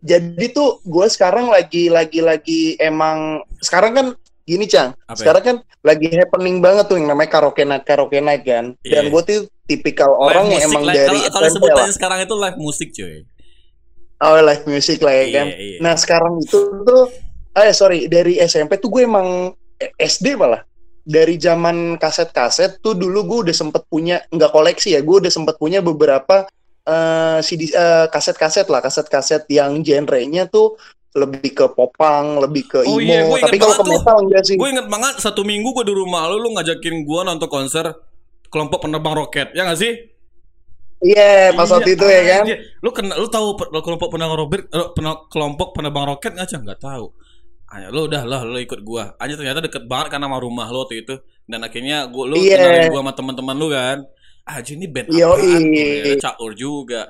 jadi 0.02 0.44
tuh 0.50 0.82
gue 0.82 1.06
sekarang 1.06 1.46
lagi 1.46 1.86
lagi 1.86 2.18
lagi 2.20 2.60
emang 2.76 3.40
sekarang 3.58 3.92
kan 3.92 4.06
gini 4.42 4.66
cang 4.66 4.90
Apa 5.00 5.14
ya? 5.14 5.16
sekarang 5.16 5.42
kan 5.42 5.56
lagi 5.80 6.10
happening 6.10 6.58
banget 6.58 6.84
tuh 6.84 6.98
yang 6.98 7.06
namanya 7.06 7.30
karaoke 7.30 7.62
night 7.62 7.82
karaoke 7.82 8.18
night 8.18 8.42
kan 8.42 8.74
dan 8.82 9.04
Iya. 9.04 9.10
gue 9.10 9.22
tuh 9.22 9.38
tipikal 9.64 10.10
Live 10.10 10.22
orang 10.26 10.44
yang 10.48 10.60
musik, 10.60 10.68
emang 10.68 10.82
live- 10.84 10.96
dari 10.98 11.06
kalau, 11.20 11.30
kalau 11.30 11.48
sebutannya 11.48 11.94
sekarang 11.94 12.18
itu 12.20 12.34
live 12.34 12.58
musik 12.58 12.88
cuy. 12.90 13.16
oh 14.20 14.38
live 14.40 14.64
music 14.66 14.98
lah 14.98 15.14
ya 15.14 15.26
kan 15.32 15.46
Iya, 15.48 15.56
iya. 15.56 15.78
nah 15.78 15.94
sekarang 15.94 16.32
itu 16.38 16.58
tuh 16.82 17.04
eh 17.52 17.70
sorry 17.72 18.06
dari 18.06 18.38
SMP 18.38 18.76
tuh 18.76 18.90
gue 18.90 19.02
emang 19.02 19.50
eh, 19.76 19.90
SD 19.96 20.34
malah 20.34 20.66
dari 21.02 21.34
zaman 21.34 21.94
kaset-kaset 21.96 22.78
tuh 22.78 22.94
dulu 22.94 23.18
gue 23.24 23.38
udah 23.50 23.56
sempet 23.56 23.82
punya 23.84 24.22
nggak 24.28 24.50
koleksi 24.50 24.94
ya 24.94 25.00
gue 25.00 25.16
udah 25.18 25.30
sempet 25.30 25.54
punya 25.54 25.78
beberapa 25.78 26.46
eh, 26.84 27.38
CD 27.42 27.70
eh, 27.70 28.06
kaset-kaset 28.10 28.66
lah 28.66 28.80
kaset-kaset 28.82 29.46
yang 29.50 29.82
genrenya 29.82 30.46
tuh 30.46 30.74
lebih 31.12 31.52
ke 31.52 31.66
popang 31.76 32.40
lebih 32.40 32.64
ke 32.72 32.80
Oh 32.88 32.96
emo 32.96 33.04
iya, 33.04 33.20
gue 33.28 33.36
inget 33.36 33.44
tapi 33.44 33.56
kalau 33.60 33.76
ke 33.76 33.84
metal 33.84 34.16
enggak 34.24 34.42
sih 34.48 34.56
Gue 34.56 34.68
inget 34.72 34.88
banget 34.88 35.14
satu 35.20 35.44
minggu 35.44 35.68
gue 35.76 35.84
di 35.84 35.94
rumah 35.94 36.24
lu, 36.32 36.40
lu 36.40 36.56
ngajakin 36.56 37.04
gue 37.04 37.20
nonton 37.20 37.48
konser 37.52 37.84
kelompok 38.52 38.84
penerbang 38.84 39.16
roket, 39.16 39.48
ya 39.56 39.64
gak 39.64 39.80
sih? 39.80 39.92
iya 41.02 41.50
pas 41.50 41.66
Iya, 41.66 41.74
waktu 41.80 41.90
itu 41.98 42.06
ya 42.06 42.20
kan 42.22 42.42
anjir. 42.46 42.58
Lu 42.78 42.90
kena, 42.94 43.14
lu 43.18 43.26
tahu 43.26 43.58
kelompok 43.58 44.08
penerbang 44.12 44.38
roket, 44.38 44.62
eh, 44.70 44.88
kelompok 45.32 45.68
penerbang 45.74 46.04
roket 46.06 46.32
nggak 46.36 46.46
sih? 46.46 46.56
Nggak 46.62 46.80
tahu. 46.80 47.10
Ayo, 47.72 47.88
lu 47.88 48.00
udah 48.04 48.22
lah, 48.28 48.40
lu 48.44 48.60
ikut 48.60 48.84
gua. 48.84 49.16
Aja 49.16 49.32
ternyata 49.34 49.64
deket 49.64 49.88
banget 49.88 50.12
karena 50.12 50.28
sama 50.28 50.38
rumah 50.38 50.68
lu 50.68 50.84
waktu 50.84 51.02
itu. 51.02 51.14
Dan 51.48 51.64
akhirnya 51.64 52.06
gua 52.06 52.24
lu 52.30 52.36
Iya. 52.36 52.60
kenalin 52.60 52.86
gua 52.92 53.00
sama 53.02 53.12
teman-teman 53.16 53.56
lu 53.56 53.66
kan. 53.72 53.98
Aja 54.42 54.72
ini 54.74 54.86
band 54.86 55.06
apaan? 55.08 55.62
Ternyata 55.70 56.34
caur 56.34 56.52
juga. 56.52 57.02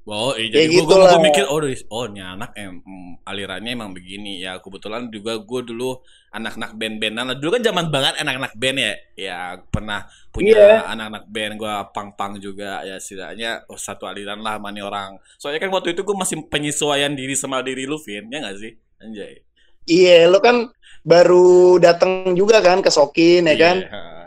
Wow, 0.00 0.34
eh, 0.34 0.48
jadi 0.50 0.66
Ya 0.66 0.80
gua, 0.82 0.96
gua 0.96 1.06
gitulah. 1.06 1.22
mikir, 1.22 1.44
oh, 1.46 1.60
dari- 1.62 1.86
oh 1.86 2.04
ini 2.08 2.18
anak 2.18 2.50
em, 2.58 2.82
alirannya 3.22 3.70
emang 3.78 3.94
begini 3.94 4.42
ya. 4.42 4.58
Kebetulan 4.58 5.06
juga 5.06 5.38
gua 5.38 5.60
dulu 5.62 6.02
anak-anak 6.32 6.74
band-bandan. 6.74 7.36
Dulu 7.38 7.50
kan 7.54 7.62
zaman 7.62 7.86
banget 7.94 8.18
anak-anak 8.18 8.52
band 8.58 8.78
ya. 8.80 8.92
Ya 9.14 9.38
pernah 9.70 10.08
punya 10.34 10.56
Iya. 10.56 10.76
anak-anak 10.88 11.24
band 11.30 11.52
gua 11.60 11.74
pang-pang 11.94 12.42
juga 12.42 12.82
ya 12.82 12.98
setidaknya 12.98 13.68
oh, 13.70 13.78
satu 13.78 14.08
aliran 14.08 14.40
lah 14.42 14.58
sama 14.58 14.74
nih 14.74 14.82
orang. 14.82 15.10
Soalnya 15.38 15.60
kan 15.62 15.70
waktu 15.70 15.94
itu 15.94 16.02
gua 16.02 16.16
masih 16.26 16.42
penyesuaian 16.48 17.12
diri 17.14 17.36
sama 17.38 17.62
diri 17.62 17.86
lu, 17.86 18.00
Vin. 18.02 18.26
Ya 18.32 18.40
gak 18.42 18.56
sih? 18.58 18.72
Anjay. 18.98 19.46
iya 19.88 20.28
lo 20.28 20.38
kan 20.38 20.68
baru 21.02 21.80
datang 21.80 22.36
juga 22.36 22.60
kan 22.60 22.78
ke 22.78 22.92
Sokin 22.92 23.48
ya 23.48 23.56
kan 23.56 23.76
Iya. 23.80 24.19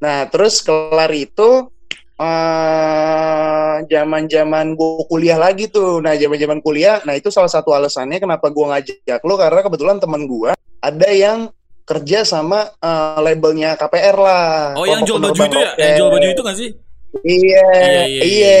Nah, 0.00 0.26
terus 0.26 0.64
kelar 0.64 1.12
itu 1.12 1.68
eh 2.20 3.74
zaman-zaman 3.88 4.76
gue 4.76 5.04
kuliah 5.08 5.36
lagi 5.36 5.68
tuh. 5.68 6.00
Nah, 6.00 6.16
zaman-zaman 6.16 6.60
kuliah, 6.60 7.00
nah 7.04 7.16
itu 7.16 7.32
salah 7.32 7.48
satu 7.48 7.72
alasannya 7.72 8.20
kenapa 8.20 8.48
gue 8.48 8.64
ngajak 8.64 9.20
lo 9.24 9.34
karena 9.36 9.60
kebetulan 9.64 9.96
teman 9.96 10.24
gue 10.24 10.52
ada 10.80 11.08
yang 11.08 11.48
kerja 11.84 12.22
sama 12.22 12.70
eh, 12.76 13.18
labelnya 13.20 13.74
KPR 13.74 14.16
lah. 14.16 14.76
Oh, 14.76 14.84
yang 14.84 15.02
jual 15.04 15.18
baju 15.18 15.36
itu 15.36 15.58
ya? 15.58 15.72
Yang 15.76 15.92
jual 15.96 16.10
baju 16.12 16.28
itu 16.28 16.42
gak 16.44 16.56
sih? 16.56 16.70
Iya, 17.26 17.66
Iya, 17.74 18.02
iya, 18.06 18.22
iya. 18.22 18.58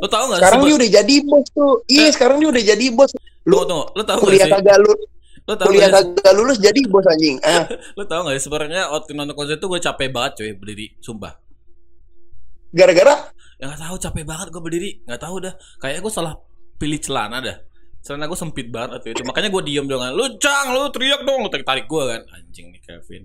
Lo 0.00 0.08
tau 0.08 0.24
gak 0.32 0.40
Sekarang 0.40 0.60
dia 0.64 0.74
udah 0.80 0.90
jadi 0.90 1.14
bos 1.20 1.46
tuh. 1.52 1.74
Iya, 1.84 2.06
Eh. 2.08 2.10
sekarang 2.16 2.36
dia 2.40 2.48
udah 2.48 2.62
jadi 2.64 2.86
bos. 2.96 3.12
Lu 3.44 3.60
Tunggu, 3.60 3.64
tunggu. 3.68 3.84
Lo 3.92 4.02
tau 4.08 4.16
gak 4.16 4.24
kuliah 4.24 4.46
sih? 4.48 4.52
kagak 4.56 4.76
lulus, 4.80 5.10
Lo 5.44 5.52
tau 5.60 5.68
kuliah 5.68 5.92
gak 5.92 6.16
kagak 6.16 6.34
lulus 6.40 6.56
jadi 6.56 6.80
bos 6.88 7.04
anjing. 7.04 7.36
Ah, 7.44 7.68
Lo 8.00 8.08
tau 8.08 8.24
gak? 8.24 8.40
Sebenarnya 8.40 8.88
waktu 8.88 9.12
nonton 9.12 9.36
konser 9.36 9.60
itu 9.60 9.68
gue 9.68 9.80
capek 9.80 10.08
banget 10.08 10.32
cuy 10.40 10.50
berdiri. 10.56 10.86
Sumpah. 11.04 11.36
gara-gara 12.74 13.30
Ya 13.60 13.70
gak 13.70 13.86
tahu 13.86 13.96
capek 14.00 14.24
banget 14.24 14.48
gue 14.50 14.62
berdiri. 14.64 14.90
Gak 15.04 15.20
tahu 15.20 15.44
dah. 15.44 15.54
Kayaknya 15.78 16.00
gue 16.00 16.12
salah 16.12 16.34
pilih 16.80 16.98
celana 16.98 17.38
dah. 17.44 17.56
Celana 18.00 18.24
gue 18.24 18.38
sempit 18.40 18.72
banget 18.72 18.96
waktu 18.96 19.08
itu. 19.12 19.22
Makanya 19.28 19.48
gue 19.52 19.62
diem 19.68 19.84
dong. 19.84 20.00
Lu 20.16 20.24
cang, 20.40 20.72
lu 20.72 20.88
teriak 20.88 21.22
dong. 21.28 21.44
Lu 21.44 21.48
tarik-tarik 21.52 21.84
gue 21.84 22.02
kan. 22.08 22.20
Anjing 22.40 22.72
nih 22.72 22.80
Kevin. 22.80 23.22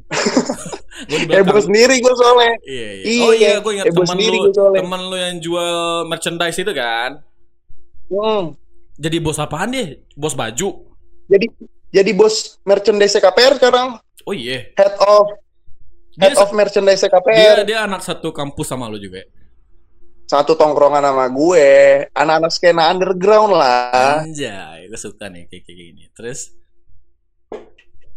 gue 1.10 1.18
di 1.24 1.34
heboh 1.34 1.64
sendiri 1.64 2.04
gue 2.04 2.14
soalnya. 2.20 2.54
Iya, 2.68 2.90
iya. 3.00 3.04
Iya, 3.08 3.24
Oh 3.24 3.32
iya, 3.32 3.52
gue 3.64 3.72
ingat 3.80 3.86
teman 3.96 4.18
lu, 4.20 4.42
teman 4.54 5.02
lu 5.08 5.16
yang 5.16 5.36
jual 5.40 6.04
merchandise 6.04 6.60
itu 6.60 6.72
kan. 6.76 7.24
Hmm. 8.12 8.60
Jadi 9.00 9.18
bos 9.24 9.40
apaan 9.40 9.72
dia? 9.72 9.96
Bos 10.20 10.36
baju. 10.36 10.70
Jadi 11.32 11.48
jadi 11.90 12.12
bos 12.14 12.58
merchandise 12.64 13.18
KPR 13.18 13.58
sekarang. 13.58 13.98
Oh 14.24 14.34
iya. 14.34 14.70
Head 14.78 14.94
of 15.00 15.26
Dia, 16.14 16.30
head 16.30 16.36
of 16.38 16.52
merchandise 16.52 17.00
dia 17.00 17.10
KPR. 17.10 17.58
dia 17.64 17.80
anak 17.88 18.04
satu 18.04 18.30
kampus 18.30 18.68
sama 18.70 18.92
lu 18.92 19.00
juga. 19.00 19.24
ya? 19.24 19.28
Satu 20.28 20.54
tongkrongan 20.54 21.02
sama 21.02 21.26
gue. 21.32 21.70
Anak-anak 22.14 22.52
skena 22.54 22.92
underground 22.92 23.56
lah. 23.56 24.22
Anjay, 24.22 24.86
gue 24.86 25.00
suka 25.00 25.26
nih 25.32 25.48
kayak 25.48 25.64
kayak 25.66 25.78
gini. 25.80 26.04
Terus 26.14 26.54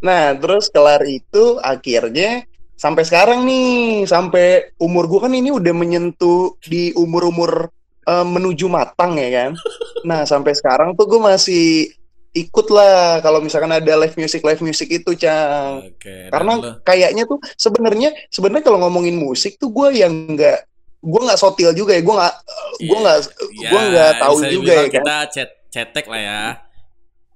Nah, 0.02 0.34
terus 0.34 0.66
kelar 0.66 0.98
itu 1.06 1.62
akhirnya 1.62 2.42
sampai 2.74 3.06
sekarang 3.06 3.46
nih, 3.46 4.02
sampai 4.02 4.74
umur 4.82 5.06
gue 5.06 5.20
kan 5.22 5.30
ini 5.30 5.54
udah 5.54 5.70
menyentuh 5.70 6.58
di 6.58 6.90
umur-umur 6.98 7.70
eh, 8.02 8.26
menuju 8.26 8.66
matang 8.66 9.16
ya 9.16 9.30
kan. 9.30 9.52
Nah, 10.02 10.26
sampai 10.26 10.50
sekarang 10.58 10.98
tuh 10.98 11.06
gue 11.06 11.22
masih 11.22 11.94
ikut 12.32 12.66
lah 12.68 13.20
kalau 13.20 13.38
misalkan 13.38 13.68
ada 13.68 13.92
live 13.94 14.16
music 14.16 14.40
live 14.40 14.58
music 14.58 14.88
itu, 14.88 15.12
Cang. 15.14 15.84
oke. 15.84 16.00
dan 16.00 16.32
Karena 16.32 16.52
lu- 16.56 16.80
kayaknya 16.80 17.24
tuh 17.24 17.36
sebenarnya 17.54 18.08
sebenarnya 18.26 18.64
kalau 18.64 18.80
ngomongin 18.80 19.14
musik 19.14 19.56
tuh 19.56 19.68
gue 19.68 20.00
yang 20.00 20.10
nggak 20.28 20.64
gue 20.98 21.20
nggak 21.20 21.36
sotil 21.36 21.70
juga 21.72 21.92
ya 21.92 22.00
gue 22.00 22.14
nggak 22.14 22.34
gue 22.78 22.88
Iya, 22.88 22.96
nggak 22.98 23.18
ya, 23.52 23.68
gue 23.68 23.80
nggak 23.86 24.12
tahu 24.16 24.34
bisa 24.34 24.48
juga 24.48 24.72
ya 24.72 24.80
kan 24.80 24.90
Kita 24.94 25.16
cet 25.28 25.50
cetek 25.68 26.06
lah 26.06 26.20
ya. 26.20 26.40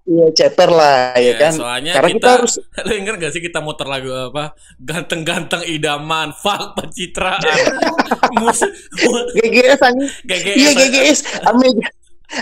iya 0.07 0.27
ceper 0.31 0.71
lah 0.71 0.99
ya 1.13 1.25
Ya, 1.25 1.33
kan 1.35 1.53
Soalnya 1.53 1.93
karena 1.93 2.09
kita, 2.09 2.17
kita 2.17 2.29
harus 2.39 2.53
lu 2.87 2.93
ingat 2.95 3.15
gak 3.19 3.33
sih 3.33 3.43
kita 3.43 3.59
muter 3.59 3.85
lagu 3.85 4.07
apa? 4.13 4.55
Ganteng-ganteng 4.79 5.67
idaman, 5.67 6.31
fuck 6.33 6.73
pencitraan. 6.73 7.43
Musik 8.39 8.71
GGS 9.35 9.81
anjing 9.83 10.09
GGS. 10.25 10.55
Iya 10.55 10.71
GGS 10.73 11.19
ame 11.45 11.69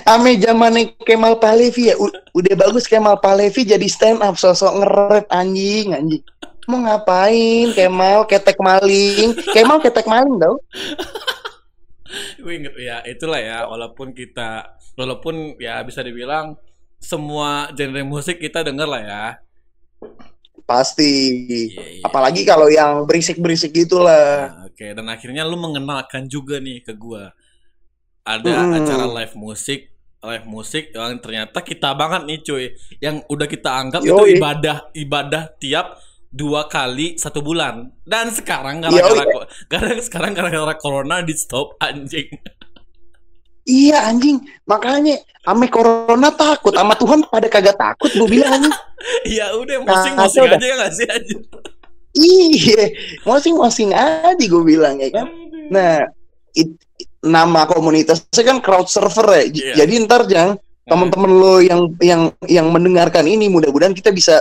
ame 0.05 0.41
zamannya 0.41 0.97
Kemal 1.05 1.37
Palevi 1.37 1.93
ya 1.93 1.95
U- 2.01 2.13
udah 2.33 2.55
bagus 2.57 2.89
Kemal 2.89 3.21
Palevi 3.21 3.69
jadi 3.69 3.87
stand 3.89 4.25
up 4.25 4.37
sosok 4.41 4.73
ngeret 4.81 5.27
anjing 5.29 5.93
anjing 5.93 6.25
mau 6.65 6.81
ngapain 6.81 7.73
Kemal 7.77 8.25
ketek 8.25 8.57
maling 8.57 9.37
Kemal 9.53 9.79
ketek 9.85 10.09
maling 10.09 10.41
tau 10.41 10.57
inget 12.45 12.75
ya, 12.79 13.01
itulah 13.05 13.41
ya 13.41 13.67
walaupun 13.67 14.15
kita 14.15 14.79
walaupun 14.95 15.59
ya 15.59 15.83
bisa 15.83 16.01
dibilang 16.05 16.55
semua 17.01 17.69
genre 17.75 18.01
musik 18.07 18.41
kita 18.41 18.65
denger 18.65 18.89
lah 18.89 19.03
ya. 19.03 19.25
pasti 20.65 21.13
Iya, 21.77 21.85
iya. 22.01 22.03
apalagi 22.07 22.47
kalau 22.49 22.73
yang 22.73 23.05
berisik 23.05 23.37
berisik 23.37 23.75
gitulah 23.77 24.49
Nah, 24.49 24.65
Oke, 24.73 24.97
dan 24.97 25.07
akhirnya 25.13 25.45
lu 25.45 25.61
mengenalkan 25.61 26.25
juga 26.25 26.57
nih 26.59 26.81
ke 26.81 26.97
gua. 26.97 27.31
Ada 28.25 28.49
Mm-mm. 28.57 28.79
acara 28.81 29.05
live 29.21 29.35
musik, 29.37 29.81
live 30.25 30.47
musik 30.49 30.89
yang 30.91 31.21
ternyata 31.21 31.61
kita 31.61 31.93
banget 31.93 32.25
nih 32.25 32.39
cuy, 32.41 32.65
yang 32.97 33.21
udah 33.29 33.45
kita 33.45 33.69
anggap 33.69 34.01
Yoi. 34.01 34.09
itu 34.09 34.41
ibadah 34.41 34.77
ibadah 34.97 35.43
tiap 35.61 36.01
dua 36.33 36.65
kali 36.67 37.21
satu 37.21 37.45
bulan. 37.45 37.93
Dan 38.01 38.33
sekarang 38.33 38.81
gara-gara 38.81 39.45
gara 39.69 39.93
sekarang 40.01 40.33
gara-gara 40.33 40.73
corona 40.81 41.21
di 41.21 41.37
stop 41.37 41.77
anjing. 41.77 42.33
Iya 43.65 44.09
anjing, 44.09 44.41
makanya 44.65 45.21
ame 45.45 45.69
corona 45.69 46.29
takut, 46.33 46.77
sama 46.77 46.93
Tuhan 46.97 47.25
pada 47.29 47.49
kagak 47.49 47.77
takut 47.77 48.13
gue 48.13 48.29
bilang 48.29 48.61
ya 49.37 49.53
udah 49.57 49.81
Kacau 49.81 49.89
musing-musing 49.89 50.45
dah. 50.49 50.57
aja 50.57 50.65
ya 50.69 50.75
nggak 50.81 50.93
sih 50.93 51.07
anjing. 51.09 51.43
Iya, 52.15 52.83
masing-masing 53.25 53.91
aja 53.93 54.37
gue 54.39 54.63
bilang 54.65 54.97
ya 54.97 55.09
kan. 55.13 55.27
Nah, 55.69 56.09
it- 56.53 56.77
nama 57.25 57.65
komunitasnya 57.65 58.43
kan 58.45 58.61
crowd 58.61 58.87
server 58.87 59.27
ya. 59.33 59.45
Iya. 59.49 59.75
Jadi 59.81 59.93
ntar 60.05 60.29
jang 60.29 60.61
teman-teman 60.85 61.31
lo 61.33 61.55
yang 61.59 61.89
yang 61.99 62.23
yang 62.45 62.69
mendengarkan 62.69 63.25
ini 63.25 63.49
mudah-mudahan 63.49 63.97
kita 63.97 64.13
bisa 64.13 64.37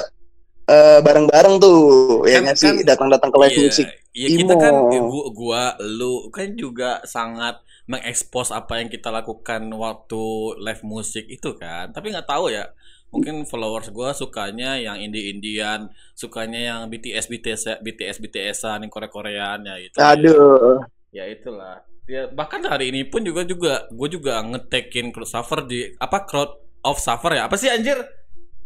eh, 0.64 1.00
bareng-bareng 1.00 1.56
tuh 1.58 1.80
ya 2.24 2.40
Kan- 2.40 2.44
nggak 2.46 2.58
sih 2.58 2.70
kan- 2.72 2.84
datang-datang 2.84 3.30
ke 3.32 3.38
live 3.40 3.52
Iya, 3.52 3.64
music. 3.64 3.88
Iya 4.14 4.28
kita 4.38 4.54
kan 4.56 4.74
Imo. 4.92 5.08
gua, 5.10 5.26
gua 5.32 5.64
lu 5.82 6.14
kan 6.30 6.54
juga 6.54 7.00
sangat 7.04 7.58
mengekspos 7.84 8.48
apa 8.48 8.80
yang 8.80 8.88
kita 8.88 9.12
lakukan 9.12 9.68
waktu 9.74 10.24
live 10.60 10.84
musik 10.84 11.28
itu 11.28 11.52
kan. 11.56 11.92
Tapi 11.92 12.12
nggak 12.12 12.28
tahu 12.28 12.48
ya. 12.48 12.68
Mungkin 13.10 13.46
followers 13.46 13.92
gua 13.92 14.10
sukanya 14.12 14.74
yang 14.76 14.98
indie-indian, 14.98 15.86
sukanya 16.14 16.58
yang 16.58 16.80
BTS 16.88 17.28
BTS 17.28 17.64
BTS 17.80 18.18
BTS-an 18.18 18.82
yang 18.82 18.90
Korea-Koreaan 18.90 19.64
ya 19.64 19.76
itu. 19.78 19.98
Aduh, 19.98 20.82
Ya 21.12 21.30
itulah. 21.30 21.86
Ya 22.04 22.28
bahkan 22.28 22.60
hari 22.68 22.92
ini 22.92 23.08
pun 23.08 23.24
juga 23.24 23.48
juga 23.48 23.88
gue 23.88 24.08
juga 24.12 24.44
ngetekin 24.44 25.16
crowd 25.16 25.30
suffer 25.30 25.64
di 25.64 25.88
apa 25.96 26.28
crowd 26.28 26.52
of 26.84 27.00
suffer 27.00 27.40
ya. 27.40 27.48
Apa 27.48 27.56
sih 27.56 27.72
anjir? 27.72 27.96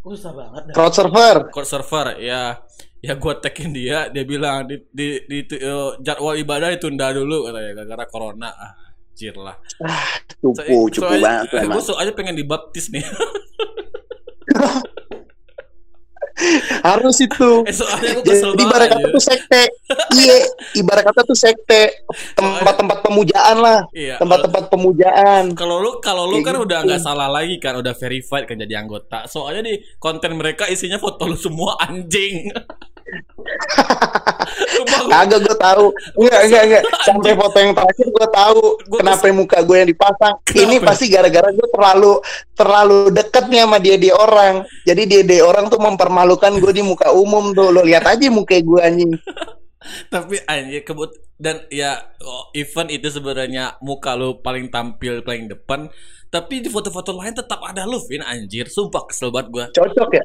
Gua 0.02 0.16
Susah 0.18 0.34
banget 0.34 0.62
dah 0.72 0.74
crowd 0.74 0.94
server. 0.96 1.36
Court 1.54 1.68
server 1.70 2.08
ya 2.18 2.58
ya 2.98 3.14
gue 3.14 3.34
tagin 3.38 3.70
dia 3.70 4.10
dia 4.10 4.26
bilang 4.26 4.66
di 4.66 4.82
di, 4.90 5.22
di, 5.30 5.46
eh, 5.54 5.90
jadwal 6.02 6.34
ibadah 6.34 6.74
ditunda 6.74 7.14
dulu 7.14 7.46
katanya 7.46 7.72
gara-gara 7.78 8.06
corona 8.10 8.50
ah 8.50 8.74
anjir 9.14 9.34
lah 9.38 9.54
Cupu, 10.42 10.90
cupu 10.94 11.14
banget 11.22 11.50
tuh 11.50 11.58
gue 11.62 11.70
emang. 11.74 11.82
soalnya 11.82 12.14
pengen 12.18 12.38
dibaptis 12.38 12.90
nih 12.90 13.02
Harus 16.86 17.18
itu. 17.20 17.66
eh 17.66 17.74
soalnya 17.74 18.22
kesel 18.22 18.54
Jadi 18.54 18.64
ibarat 18.64 18.88
kata 18.94 19.08
aja. 19.08 19.14
tuh 19.14 19.24
sekte. 19.24 19.64
Iya, 20.14 20.38
ibarat 20.78 21.04
kata 21.10 21.22
tuh 21.26 21.38
sekte. 21.38 21.84
Tempat-tempat 22.38 22.98
pemujaan 23.02 23.58
lah, 23.58 23.80
iya 23.92 24.16
tempat-tempat 24.18 24.64
pemujaan. 24.70 25.44
kalau 25.58 25.82
lu 25.82 25.92
kalau 26.00 26.30
lu 26.30 26.44
kan 26.46 26.54
gitu. 26.58 26.66
udah 26.70 26.80
nggak 26.86 27.02
salah 27.02 27.28
lagi 27.32 27.58
kan 27.58 27.78
udah 27.80 27.94
verified 27.98 28.46
kan 28.46 28.58
jadi 28.58 28.84
anggota 28.84 29.26
soalnya 29.26 29.72
di 29.72 29.74
konten 29.98 30.36
mereka 30.38 30.68
isinya 30.70 31.00
foto 31.02 31.26
lu 31.26 31.38
semua 31.38 31.76
anjing 31.82 32.52
Kagak 34.86 35.40
gue 35.44 35.56
tahu. 35.58 35.86
Enggak, 36.20 36.42
enggak, 36.48 36.64
enggak. 36.68 36.84
Sampai 37.04 37.32
foto 37.34 37.58
yang 37.58 37.74
terakhir 37.74 38.08
gue 38.10 38.28
tahu 38.30 38.62
Gua 38.88 39.00
kenapa 39.02 39.26
kesel. 39.26 39.36
muka 39.36 39.58
gue 39.64 39.76
yang 39.78 39.90
dipasang. 39.90 40.36
Ini 40.54 40.76
Kenapa? 40.78 40.88
pasti 40.94 41.06
gara-gara 41.10 41.50
gue 41.54 41.68
terlalu 41.74 42.14
terlalu 42.54 42.98
deket 43.14 43.44
nih 43.50 43.62
sama 43.66 43.78
dia 43.82 43.96
di 43.98 44.10
orang. 44.12 44.54
Jadi 44.86 45.02
dia 45.08 45.22
di 45.24 45.38
orang 45.42 45.66
tuh 45.72 45.80
mempermalukan 45.82 46.52
gue 46.62 46.72
di 46.74 46.84
muka 46.86 47.10
umum 47.14 47.56
tuh. 47.56 47.74
Lo 47.74 47.82
lihat 47.82 48.06
aja 48.06 48.28
muka 48.30 48.58
gue 48.60 48.80
anjing. 48.82 49.12
tapi 50.14 50.42
anjir 50.50 50.84
kebut 50.84 51.16
dan 51.38 51.64
ya 51.70 52.02
oh, 52.26 52.50
event 52.58 52.90
itu 52.90 53.08
sebenarnya 53.14 53.78
muka 53.80 54.18
lu 54.18 54.42
paling 54.42 54.74
tampil 54.74 55.22
paling 55.22 55.48
depan 55.48 55.88
tapi 56.38 56.62
di 56.62 56.70
foto-foto 56.70 57.18
lain 57.18 57.34
tetap 57.34 57.58
ada 57.66 57.90
lu 57.90 57.98
Vin 58.06 58.22
anjir 58.22 58.70
sumpah 58.70 59.10
kesel 59.10 59.34
banget 59.34 59.48
gua 59.50 59.66
Cocok 59.74 60.10
ya? 60.14 60.24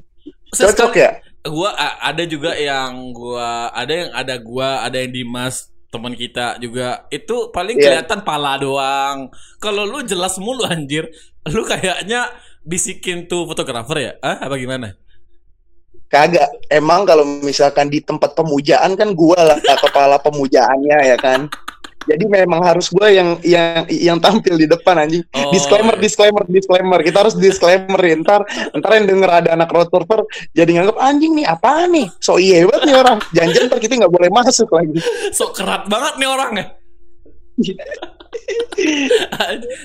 Cocok 0.53 0.93
ya? 1.01 1.11
gua 1.49 1.73
ada 1.99 2.23
juga 2.29 2.53
yang 2.55 3.17
gua 3.17 3.73
ada 3.73 3.93
yang 3.93 4.11
ada 4.13 4.35
gua 4.37 4.85
ada 4.85 5.01
yang 5.01 5.11
Dimas 5.11 5.73
teman 5.89 6.13
kita 6.13 6.57
juga 6.57 7.05
itu 7.09 7.49
paling 7.53 7.77
Iya. 7.77 8.05
kelihatan 8.05 8.21
pala 8.23 8.57
doang 8.57 9.33
kalau 9.57 9.89
lu 9.89 10.05
jelas 10.05 10.37
mulu 10.37 10.65
anjir 10.65 11.09
lu 11.49 11.65
kayaknya 11.65 12.29
bisikin 12.63 13.27
tuh 13.27 13.45
fotografer 13.45 13.97
ya 13.99 14.13
ah 14.21 14.45
apa 14.45 14.57
gimana 14.57 14.95
Kagak. 16.13 16.69
Emang 16.69 17.09
kalau 17.09 17.25
misalkan 17.41 17.89
di 17.89 18.05
tempat 18.05 18.37
pemujaan 18.37 18.93
kan 19.01 19.17
gue 19.17 19.39
lah 19.41 19.57
kepala 19.81 20.21
pemujaannya 20.21 21.09
ya 21.09 21.17
kan. 21.17 21.49
Jadi 22.07 22.25
memang 22.27 22.61
harus 22.63 22.91
gue 22.91 23.09
yang 23.13 23.39
yang 23.47 23.85
yang 23.89 24.19
tampil 24.19 24.59
di 24.59 24.67
depan 24.67 25.07
anjing. 25.07 25.23
Oh, 25.35 25.51
disclaimer, 25.55 25.97
iya. 25.99 26.03
disclaimer, 26.03 26.45
disclaimer. 26.47 27.01
Kita 27.01 27.19
harus 27.27 27.35
disclaimer 27.39 28.01
ntar 28.23 28.43
ntar 28.75 28.91
yang 28.99 29.07
denger 29.09 29.31
ada 29.31 29.49
anak 29.55 29.71
road 29.71 29.89
surfer 29.89 30.27
jadi 30.53 30.81
nganggap 30.81 30.99
anjing 30.99 31.33
nih 31.39 31.47
apa 31.47 31.87
nih? 31.89 32.07
So 32.19 32.37
iya 32.37 32.67
banget 32.67 32.83
nih 32.91 32.97
orang. 32.99 33.19
Jangan 33.33 33.63
ntar 33.71 33.79
kita 33.79 33.93
nggak 34.03 34.13
boleh 34.13 34.31
masuk 34.31 34.69
lagi. 34.75 34.99
sok 35.37 35.53
kerat 35.57 35.87
banget 35.87 36.15
nih 36.19 36.29
orang 36.29 36.53
ya 36.59 36.67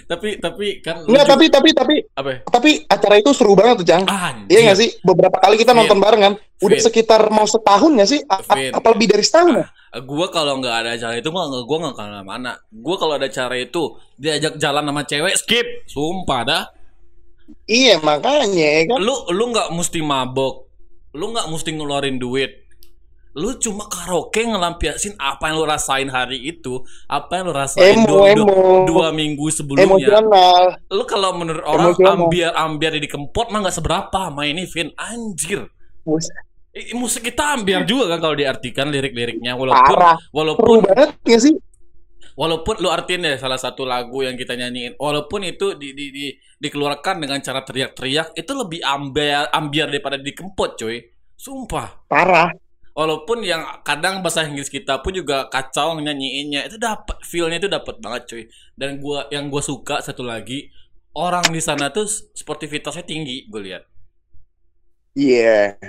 tapi 0.07 0.39
tapi 0.39 0.67
kan 0.79 1.03
juga- 1.03 1.27
tapi 1.27 1.45
tapi 1.47 1.69
tapi 1.71 1.95
apa 2.11 2.41
tapi 2.43 2.71
acara 2.83 3.15
itu 3.15 3.31
seru 3.31 3.53
banget 3.53 3.83
tuh, 3.83 3.87
Cang. 3.87 4.03
Anjir. 4.03 4.49
Iya 4.49 4.59
nggak 4.63 4.77
sih? 4.77 4.89
Beberapa 5.01 5.37
kali 5.37 5.55
kita 5.55 5.71
Fit. 5.71 5.79
nonton 5.79 5.97
bareng 5.99 6.21
kan. 6.21 6.33
Udah 6.57 6.77
Fit. 6.77 6.85
sekitar 6.87 7.21
mau 7.29 7.45
setahun 7.45 7.91
nggak 7.93 8.09
sih? 8.09 8.19
A- 8.23 8.41
a- 8.41 8.55
Fit. 8.55 8.71
apa 8.71 8.87
lebih 8.89 9.07
dari 9.07 9.23
setahun 9.23 9.53
ya? 9.55 9.67
Gua 9.99 10.27
kalau 10.27 10.57
nggak 10.57 10.75
ada 10.75 10.89
acara 10.93 11.15
itu 11.15 11.29
gua 11.29 11.45
nggak 11.45 11.63
gua 11.63 11.77
nggak 11.79 11.95
kenal 11.95 12.23
mana. 12.23 12.51
Gua 12.69 12.95
kalau 12.97 13.13
ada 13.13 13.25
acara 13.25 13.55
itu 13.55 13.81
diajak 14.15 14.57
jalan 14.57 14.83
sama 14.83 15.01
cewek 15.03 15.35
skip. 15.35 15.67
Sumpah 15.85 16.41
dah. 16.43 16.63
Iya 17.63 17.99
makanya 18.01 18.51
ya 18.73 18.91
kan. 18.91 18.99
Lu 18.99 19.27
lu 19.29 19.43
nggak 19.49 19.71
mesti 19.71 19.99
mabok. 20.01 20.67
Lu 21.13 21.31
nggak 21.31 21.47
mesti 21.47 21.69
ngeluarin 21.71 22.17
duit. 22.17 22.66
Lu 23.37 23.53
cuma 23.61 23.85
karaoke 23.85 24.41
ngelampiasin 24.49 25.13
apa 25.21 25.53
yang 25.53 25.61
lu 25.61 25.65
rasain 25.69 26.09
hari 26.09 26.41
itu, 26.41 26.81
apa 27.05 27.37
yang 27.37 27.43
lu 27.47 27.53
rasain 27.53 28.01
Emo, 28.01 28.09
dua, 28.09 28.33
emo. 28.33 28.57
dua 28.89 29.07
minggu 29.13 29.45
sebelumnya. 29.53 29.85
Emosional. 29.85 30.63
Lu 30.89 31.03
kalau 31.05 31.37
menurut 31.37 31.61
orang 31.61 31.93
Emosional. 31.93 32.17
ambiar 32.17 32.51
ambiar 32.57 32.97
di 32.97 33.05
kempot 33.05 33.53
mah 33.53 33.61
nggak 33.61 33.77
seberapa. 33.77 34.33
Main 34.33 34.57
ini 34.57 34.65
Vin 34.65 34.89
anjir. 34.97 35.69
I- 36.73 36.97
musik 36.97 37.29
kita 37.29 37.53
ambiar 37.53 37.85
juga 37.85 38.09
kan 38.17 38.25
kalau 38.25 38.33
diartikan 38.33 38.89
lirik-liriknya 38.89 39.53
walaupun 39.53 39.85
Parah. 39.93 40.17
Walaupun 40.33 40.77
banget 40.81 41.13
nggak 41.21 41.41
sih? 41.41 41.55
walaupun 42.37 42.77
lu 42.85 42.93
artiin 42.93 43.25
deh 43.25 43.33
salah 43.41 43.57
satu 43.57 43.81
lagu 43.81 44.21
yang 44.21 44.37
kita 44.37 44.53
nyanyiin 44.53 44.93
walaupun 45.01 45.41
itu 45.41 45.73
di, 45.73 45.97
di, 45.97 46.13
di 46.13 46.25
dikeluarkan 46.61 47.17
dengan 47.25 47.41
cara 47.41 47.65
teriak-teriak 47.65 48.37
itu 48.37 48.51
lebih 48.53 48.85
ambiar 48.85 49.49
ambiar 49.49 49.89
daripada 49.89 50.21
dikempot 50.21 50.77
coy 50.77 51.01
sumpah 51.33 52.05
Parah. 52.05 52.53
Walaupun 52.97 53.45
yang 53.45 53.61
kadang 53.85 54.25
bahasa 54.25 54.41
Inggris 54.49 54.73
kita 54.73 55.05
pun 55.05 55.13
juga 55.13 55.45
kacau 55.53 55.93
nyanyiinnya. 56.01 56.65
Itu 56.65 56.81
dapat 56.81 57.21
feelnya 57.21 57.61
itu 57.61 57.69
dapat 57.69 58.01
banget 58.01 58.21
cuy. 58.25 58.43
Dan 58.73 58.97
gua 58.97 59.29
yang 59.29 59.53
gua 59.53 59.61
suka 59.61 60.01
satu 60.01 60.25
lagi 60.25 60.73
orang 61.13 61.45
di 61.49 61.61
sana 61.61 61.89
tuh 61.89 62.05
sportivitasnya 62.09 63.01
tinggi 63.01 63.49
gue 63.49 63.61
lihat. 63.61 63.83
Iya. 65.17 65.81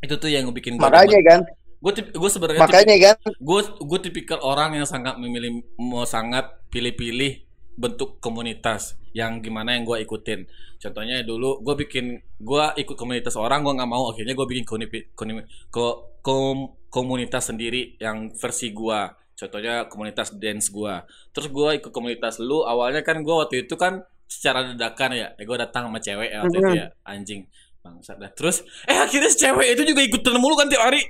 itu 0.00 0.14
tuh 0.16 0.26
yang 0.32 0.48
bikin 0.50 0.74
gua 0.74 0.88
Makanya 0.90 1.20
kan, 1.22 1.40
gue 1.78 1.92
gue 1.92 2.30
sebenarnya 2.32 2.60
makanya 2.60 2.96
kan. 2.98 3.16
gue 3.36 3.60
gue 3.84 3.98
tipikal 4.00 4.40
orang 4.42 4.74
yang 4.80 4.88
sangat 4.88 5.20
memilih 5.20 5.60
mau 5.78 6.02
sangat 6.08 6.48
pilih-pilih 6.72 7.46
bentuk 7.78 8.16
komunitas 8.18 8.96
yang 9.14 9.38
gimana 9.38 9.76
yang 9.78 9.84
gue 9.86 10.02
ikutin. 10.02 10.48
Contohnya 10.82 11.22
dulu 11.22 11.62
gue 11.62 11.74
bikin 11.86 12.16
gue 12.40 12.64
ikut 12.80 12.96
komunitas 12.98 13.36
orang 13.38 13.62
gue 13.62 13.76
nggak 13.76 13.86
mau 13.92 14.10
akhirnya 14.10 14.34
gue 14.34 14.46
bikin 14.50 14.64
koni- 14.66 15.08
koni- 15.14 15.46
ko- 15.70 16.09
kom- 16.20 16.76
komunitas 16.88 17.48
sendiri 17.48 17.96
yang 17.96 18.32
versi 18.34 18.70
gue 18.70 19.00
contohnya 19.34 19.86
komunitas 19.86 20.36
dance 20.36 20.68
gue 20.68 20.94
terus 21.30 21.48
gue 21.48 21.70
ikut 21.76 21.90
komunitas 21.90 22.38
lu 22.38 22.60
awalnya 22.62 23.00
kan 23.00 23.20
gue 23.20 23.34
waktu 23.34 23.64
itu 23.64 23.74
kan 23.74 24.04
secara 24.30 24.62
dadakan 24.62 25.10
ya. 25.10 25.28
Eh, 25.34 25.42
gue 25.42 25.58
datang 25.58 25.90
sama 25.90 25.98
cewek 25.98 26.30
ya 26.30 26.38
waktu 26.38 26.56
itu 26.56 26.70
ya 26.70 26.86
anjing. 27.02 27.42
Bangsat 27.82 28.14
dah. 28.14 28.30
Terus 28.30 28.62
eh 28.86 28.94
akhirnya 28.94 29.26
si 29.26 29.42
cewek 29.42 29.74
itu 29.74 29.82
juga 29.90 30.06
ikutan 30.06 30.38
mulu 30.38 30.54
kan 30.54 30.70
tiap 30.70 30.86
hari. 30.86 31.02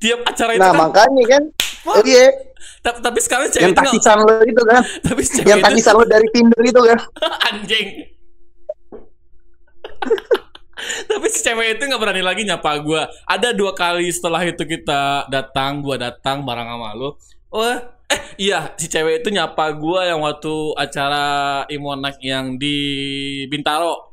Tiap 0.00 0.24
acara 0.24 0.56
itu 0.56 0.62
Nah, 0.64 0.72
kan. 0.72 0.80
makanya 0.88 1.24
kan. 1.28 1.42
Oh 1.84 2.00
iya, 2.00 2.32
Ta- 2.80 2.96
tapi 2.96 3.20
sekarang 3.20 3.52
cewek 3.52 3.60
yang 3.60 3.76
takisan 3.76 4.24
lo 4.24 4.40
itu 4.40 4.62
kan. 4.64 4.80
tapi 5.04 5.20
Yang 5.20 5.60
cewek 5.60 5.76
itu 5.76 5.90
lo 5.92 6.04
dari 6.08 6.28
Tinder 6.32 6.62
itu 6.64 6.80
kan. 6.80 6.98
anjing 7.52 7.86
tapi 11.10 11.26
si 11.30 11.40
cewek 11.42 11.78
itu 11.78 11.82
nggak 11.88 12.00
berani 12.00 12.22
lagi 12.22 12.42
nyapa 12.46 12.78
gua. 12.82 13.06
Ada 13.26 13.54
dua 13.54 13.72
kali 13.72 14.10
setelah 14.10 14.42
itu 14.42 14.62
kita 14.66 15.26
datang 15.30 15.80
gua 15.82 15.96
datang 15.98 16.42
bareng 16.42 16.68
sama 16.68 16.90
lu. 16.94 17.10
Oh 17.52 17.64
eh 17.68 17.80
iya 18.40 18.72
si 18.76 18.88
cewek 18.88 19.24
itu 19.24 19.28
nyapa 19.32 19.72
gua 19.76 20.08
yang 20.08 20.20
waktu 20.24 20.52
acara 20.76 21.24
Imonak 21.68 22.20
yang 22.20 22.56
di 22.56 22.76
Bintaro. 23.48 24.12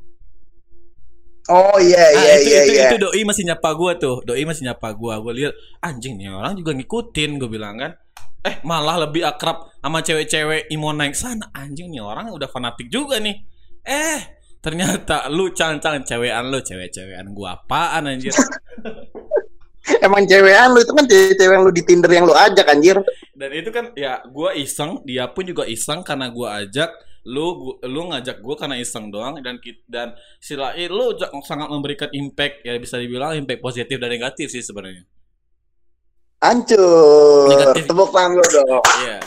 Oh 1.50 1.76
iya 1.82 1.98
Ah, 1.98 2.14
iya 2.14 2.34
itu, 2.38 2.46
iya 2.46 2.60
itu, 2.62 2.72
iya. 2.78 2.88
itu 2.94 2.96
doi 3.02 3.22
masih 3.26 3.42
nyapa 3.48 3.70
gua 3.74 3.92
tuh. 3.98 4.22
Doi 4.22 4.44
masih 4.46 4.70
nyapa 4.70 4.94
gua. 4.94 5.18
Gua 5.18 5.32
lihat 5.34 5.54
anjing 5.82 6.14
nih 6.14 6.30
orang 6.30 6.54
juga 6.54 6.70
ngikutin 6.76 7.30
gua 7.42 7.50
bilang 7.50 7.74
kan. 7.80 7.92
Eh 8.40 8.56
malah 8.64 9.04
lebih 9.04 9.26
akrab 9.26 9.68
sama 9.82 10.00
cewek-cewek 10.00 10.70
imo 10.72 10.94
naik 10.96 11.12
sana 11.12 11.50
anjing 11.52 11.90
nih 11.92 12.00
orang 12.00 12.30
udah 12.30 12.46
fanatik 12.46 12.86
juga 12.88 13.18
nih. 13.18 13.36
Eh 13.84 14.39
ternyata 14.60 15.28
lu 15.32 15.52
cancang 15.56 16.04
cewekan 16.04 16.48
lu 16.52 16.60
cewek-cewekan 16.60 17.32
gua 17.32 17.56
apaan 17.60 18.08
anjir 18.08 18.32
Emang 20.04 20.28
cewekan 20.28 20.76
lu 20.76 20.84
itu 20.84 20.92
kan 20.92 21.04
cewek 21.08 21.40
yang 21.40 21.64
lu 21.64 21.72
di 21.72 21.82
Tinder 21.82 22.10
yang 22.12 22.28
lu 22.28 22.36
ajak 22.36 22.68
anjir. 22.68 23.00
dan 23.32 23.50
itu 23.56 23.72
kan 23.72 23.96
ya 23.96 24.20
gua 24.28 24.52
iseng 24.52 25.00
dia 25.08 25.24
pun 25.32 25.48
juga 25.48 25.64
iseng 25.64 26.04
karena 26.04 26.28
gua 26.28 26.60
ajak 26.60 26.92
lu 27.24 27.46
gu- 27.56 27.78
lu 27.88 28.12
ngajak 28.12 28.44
gua 28.44 28.56
karena 28.60 28.76
iseng 28.76 29.08
doang 29.08 29.40
dan 29.40 29.56
dan 29.88 30.12
sila 30.36 30.76
eh, 30.76 30.88
lu 30.92 31.16
sangat 31.44 31.72
memberikan 31.72 32.12
impact 32.12 32.60
ya 32.64 32.76
bisa 32.76 33.00
dibilang 33.00 33.32
impact 33.40 33.64
positif 33.64 33.96
dan 33.96 34.12
negatif 34.12 34.52
sih 34.52 34.60
sebenarnya 34.60 35.08
Hancur. 36.40 37.52
Negatif. 37.52 37.84
Tepuk 37.84 38.08
tangan 38.16 38.32
lu 38.32 38.44
dong. 38.48 38.80
Iya. 39.04 39.20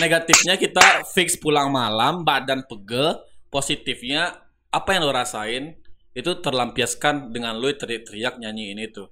Negatifnya 0.00 0.54
kita 0.56 1.04
fix 1.12 1.36
pulang 1.36 1.68
malam, 1.68 2.24
badan 2.24 2.64
pegel. 2.64 3.20
Positifnya 3.52 4.32
apa 4.74 4.98
yang 4.98 5.06
lo 5.06 5.14
rasain 5.14 5.78
itu 6.14 6.30
terlampiaskan 6.42 7.30
dengan 7.30 7.54
lo 7.58 7.70
teriak-teriak 7.70 8.42
nyanyiin 8.42 8.78
itu. 8.82 9.06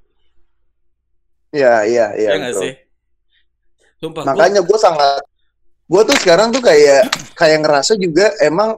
Iya 1.53 1.85
iya 1.87 2.07
iya. 2.19 2.31
ya 2.35 2.39
nggak 2.41 2.55
betul. 2.57 2.65
sih? 2.65 2.75
Sumpah, 4.03 4.23
Makanya 4.27 4.61
gue 4.67 4.79
sangat, 4.81 5.23
gue 5.87 6.03
tuh 6.03 6.17
sekarang 6.19 6.51
tuh 6.51 6.59
kayak 6.59 7.07
kayak 7.39 7.63
ngerasa 7.63 7.95
juga 7.95 8.35
emang 8.43 8.75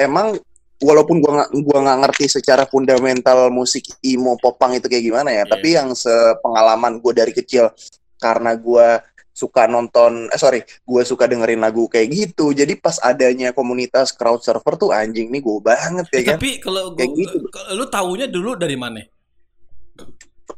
emang 0.00 0.32
walaupun 0.80 1.20
gue 1.20 1.28
nggak 1.28 1.50
gua 1.62 1.78
nggak 1.84 1.98
ngerti 2.08 2.24
secara 2.40 2.64
fundamental 2.64 3.52
musik 3.52 3.84
emo 4.00 4.34
popang 4.40 4.72
itu 4.74 4.88
kayak 4.88 5.04
gimana 5.04 5.30
ya, 5.30 5.44
Iya. 5.44 5.50
tapi 5.52 5.68
yang 5.76 5.92
sepengalaman 5.92 7.04
gue 7.04 7.12
dari 7.12 7.32
kecil 7.36 7.68
karena 8.16 8.54
gue 8.56 8.86
suka 9.32 9.64
nonton, 9.64 10.28
eh 10.28 10.36
sorry, 10.36 10.60
gue 10.62 11.02
suka 11.02 11.24
dengerin 11.24 11.58
lagu 11.58 11.84
kayak 11.86 12.08
gitu. 12.08 12.52
Jadi 12.52 12.76
pas 12.76 13.00
adanya 13.00 13.50
komunitas 13.50 14.12
crowd 14.12 14.40
server 14.40 14.76
tuh 14.76 14.90
anjing 14.90 15.28
nih 15.28 15.40
gue 15.40 15.58
banget 15.58 16.06
ya 16.06 16.16
Eh, 16.16 16.22
kan. 16.22 16.32
tapi 16.36 16.50
kalau 16.58 16.92
Kayak 16.92 17.08
gua- 17.08 17.18
gitu. 17.18 17.36
kalau 17.48 17.70
lu 17.74 17.84
taunya 17.86 18.26
dulu 18.26 18.50
dari 18.54 18.76
mana? 18.76 19.00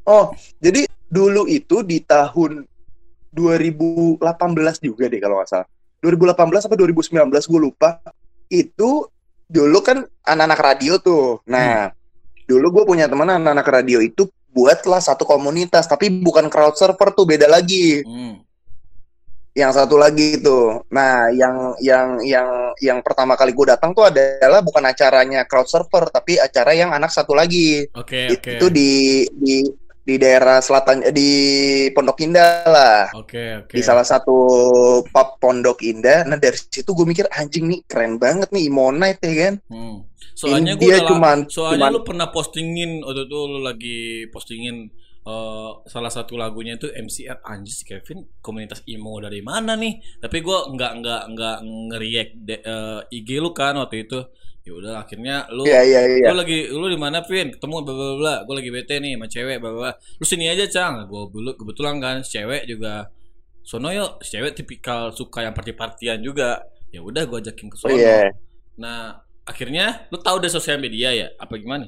Oh, 0.05 0.31
jadi 0.59 0.85
dulu 1.07 1.47
itu 1.47 1.81
di 1.81 1.99
tahun 1.99 2.67
2018 3.31 4.21
juga 4.79 5.07
deh 5.07 5.19
kalau 5.19 5.39
nggak 5.39 5.49
salah. 5.49 5.69
2018 6.01 6.67
apa 6.67 6.75
2019 6.75 7.17
gue 7.49 7.61
lupa. 7.63 7.99
Itu 8.47 9.09
dulu 9.45 9.79
kan 9.81 10.05
anak-anak 10.21 10.61
radio 10.61 10.99
tuh. 10.99 11.41
Nah, 11.45 11.89
dulu 12.45 12.67
gue 12.73 12.85
punya 12.87 13.09
teman 13.09 13.31
anak-anak 13.31 13.65
radio 13.67 13.99
itu 13.99 14.27
buatlah 14.53 15.01
satu 15.01 15.25
komunitas, 15.25 15.89
tapi 15.89 16.13
bukan 16.13 16.47
crowd 16.47 16.77
server 16.77 17.11
tuh 17.11 17.25
beda 17.25 17.49
lagi. 17.49 18.05
Hmm. 18.05 18.44
Yang 19.55 19.73
satu 19.73 19.95
lagi 19.95 20.37
itu. 20.37 20.59
Nah, 20.91 21.31
yang 21.31 21.79
yang 21.79 22.19
yang 22.21 22.49
yang 22.83 22.99
pertama 23.01 23.39
kali 23.39 23.55
gue 23.55 23.71
datang 23.71 23.95
tuh 23.95 24.03
adalah 24.05 24.59
bukan 24.61 24.83
acaranya 24.83 25.47
crowd 25.47 25.67
server, 25.67 26.11
tapi 26.11 26.37
acara 26.37 26.75
yang 26.75 26.91
anak 26.91 27.09
satu 27.09 27.33
lagi 27.33 27.87
Oke, 27.95 28.35
oke. 28.35 28.51
itu 28.51 28.67
di 28.69 28.91
di 29.31 29.63
di 30.05 30.19
daerah 30.19 30.59
selatan 30.59 31.01
eh, 31.01 31.15
di 31.15 31.31
Pondok 31.89 32.21
Indah 32.21 32.61
lah 32.67 33.09
Oke, 33.17 33.65
oke. 33.65 33.73
di 33.73 33.81
salah 33.81 34.05
satu 34.05 34.37
pub 35.01 35.41
Pondok 35.41 35.81
Indah 35.81 36.29
nah 36.29 36.37
dari 36.37 36.61
situ 36.61 36.93
gue 36.93 37.09
mikir 37.09 37.25
anjing 37.33 37.65
nih 37.65 37.81
keren 37.89 38.21
banget 38.21 38.53
nih 38.53 38.69
Imonite 38.69 39.25
ya 39.25 39.35
kan 39.41 39.55
Hmm. 39.65 40.05
Soalnya 40.35 40.77
gue 40.77 40.83
dia 40.85 40.99
cuman- 41.01 41.49
soalnya 41.49 41.89
cuman- 41.89 41.93
lu 41.95 42.01
pernah 42.03 42.29
postingin 42.29 43.01
waktu 43.01 43.25
itu 43.25 43.39
lu 43.49 43.59
lagi 43.63 43.99
postingin 44.29 44.93
eh, 45.27 45.71
salah 45.89 46.13
satu 46.13 46.37
lagunya 46.37 46.77
itu 46.77 46.89
MCR 46.93 47.41
anjir 47.45 47.75
si 47.75 47.85
Kevin 47.89 48.25
komunitas 48.45 48.81
emo 48.89 49.17
dari 49.21 49.41
mana 49.41 49.73
nih? 49.77 50.21
Tapi 50.21 50.37
gue 50.45 50.59
nggak 50.77 50.93
nggak 51.01 51.23
nggak 51.33 51.57
ngeriak 51.91 52.29
IG 53.11 53.29
lu 53.41 53.51
kan 53.57 53.75
waktu 53.81 54.05
itu. 54.09 54.21
Ya 54.65 54.73
udah 54.73 54.95
akhirnya 55.05 55.45
lu 55.53 55.69
iya 55.69 55.85
iya 55.85 56.01
iya 56.09 56.33
lu 56.33 56.41
lagi 56.41 56.59
lu 56.73 56.87
di 56.89 56.97
mana 56.97 57.21
Vin? 57.29 57.53
Ketemu 57.53 57.77
bla 57.85 57.95
bla 57.95 58.15
bla. 58.21 58.35
Gue 58.49 58.55
lagi 58.61 58.71
bete 58.73 58.95
nih 59.01 59.13
sama 59.17 59.27
cewek 59.29 59.57
bla 59.61 59.71
bla. 59.77 59.91
Lu 60.21 60.25
sini 60.25 60.45
aja, 60.49 60.65
Cang. 60.69 61.05
Gue 61.11 61.29
dulu 61.29 61.51
kebetulan 61.61 62.01
kan 62.01 62.17
si 62.25 62.41
cewek 62.41 62.65
juga 62.69 63.13
sono 63.65 63.89
yuk, 63.93 64.21
si 64.25 64.37
cewek 64.37 64.53
tipikal 64.57 65.13
suka 65.13 65.45
yang 65.45 65.55
party-partian 65.57 66.21
juga. 66.25 66.65
Ya 66.93 67.01
udah 67.05 67.23
gue 67.29 67.39
ajakin 67.45 67.69
ke 67.73 67.77
oh 67.85 67.91
sono. 67.91 67.97
iya 67.97 68.29
Nah, 68.81 69.21
akhirnya 69.47 70.09
lu 70.11 70.19
tahu 70.21 70.37
deh 70.43 70.53
sosial 70.53 70.79
media 70.83 71.11
ya? 71.15 71.29
Apa 71.39 71.55
gimana? 71.61 71.87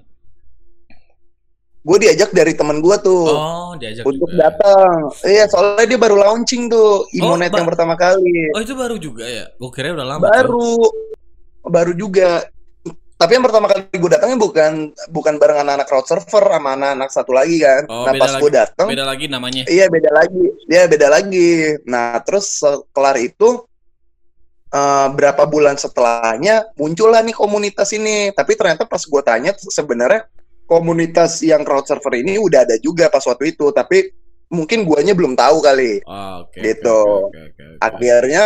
Gue 1.87 1.99
diajak 2.01 2.31
dari 2.31 2.53
temen 2.53 2.79
gue 2.79 2.97
tuh 2.99 3.27
Oh, 3.29 3.73
diajak 3.75 4.03
untuk 4.03 4.27
juga. 4.27 4.51
datang 4.51 5.07
iya 5.23 5.47
soalnya 5.47 5.87
dia 5.87 5.97
baru 5.97 6.19
launching 6.19 6.67
tuh 6.67 7.07
Imonite 7.13 7.49
ba- 7.49 7.59
yang 7.59 7.69
pertama 7.69 7.95
kali 7.95 8.51
Oh, 8.51 8.59
itu 8.59 8.75
baru 8.75 8.97
juga 8.97 9.23
ya? 9.23 9.47
Gue 9.53 9.71
kira 9.71 9.95
udah 9.95 10.03
lama. 10.05 10.21
tuh. 10.21 10.27
baru 10.27 10.71
baru 11.65 11.93
juga 11.93 12.43
tapi 13.17 13.33
yang 13.33 13.45
pertama 13.45 13.65
kali 13.65 13.87
gue 13.89 14.11
datangnya 14.11 14.37
bukan 14.37 14.73
bukan 15.09 15.35
bareng 15.37 15.59
anak-anak 15.59 15.87
crowd 15.87 16.05
server 16.05 16.45
sama 16.45 16.75
anak-anak 16.75 17.09
satu 17.09 17.33
lagi 17.33 17.57
kan 17.59 17.83
Oh, 17.87 18.05
nah 18.05 18.13
pas 18.15 18.35
gue 18.35 18.51
datang 18.53 18.87
Beda 18.87 19.05
lagi 19.05 19.25
namanya. 19.27 19.63
Iya 19.65 19.87
beda 19.87 20.11
lagi, 20.11 20.45
dia 20.67 20.85
beda 20.85 21.09
lagi. 21.09 21.51
Nah 21.85 22.19
terus 22.21 22.61
kelar 22.91 23.17
itu 23.17 23.65
eh, 24.69 25.09
berapa 25.09 25.43
bulan 25.45 25.75
setelahnya 25.75 26.69
muncullah 26.75 27.23
nih 27.23 27.33
komunitas 27.33 27.89
ini. 27.91 28.31
Tapi 28.31 28.53
ternyata 28.53 28.85
pas 28.85 29.01
gue 29.01 29.23
tanya 29.23 29.55
sebenarnya 29.57 30.29
komunitas 30.67 31.41
yang 31.41 31.63
crowd 31.63 31.87
server 31.87 32.15
ini 32.19 32.37
udah 32.37 32.67
ada 32.67 32.77
juga 32.83 33.07
pas 33.09 33.23
waktu 33.23 33.55
itu. 33.55 33.71
Tapi 33.71 34.11
mungkin 34.47 34.87
guanya 34.87 35.15
belum 35.15 35.35
tahu 35.35 35.59
kali. 35.59 36.03
Oh, 36.07 36.47
oke. 36.47 36.55
oke, 36.55 36.61
Gitu. 36.61 36.99
oke, 37.03 37.39
oke, 37.51 37.63
oke. 37.63 37.79
Akhirnya 37.83 38.45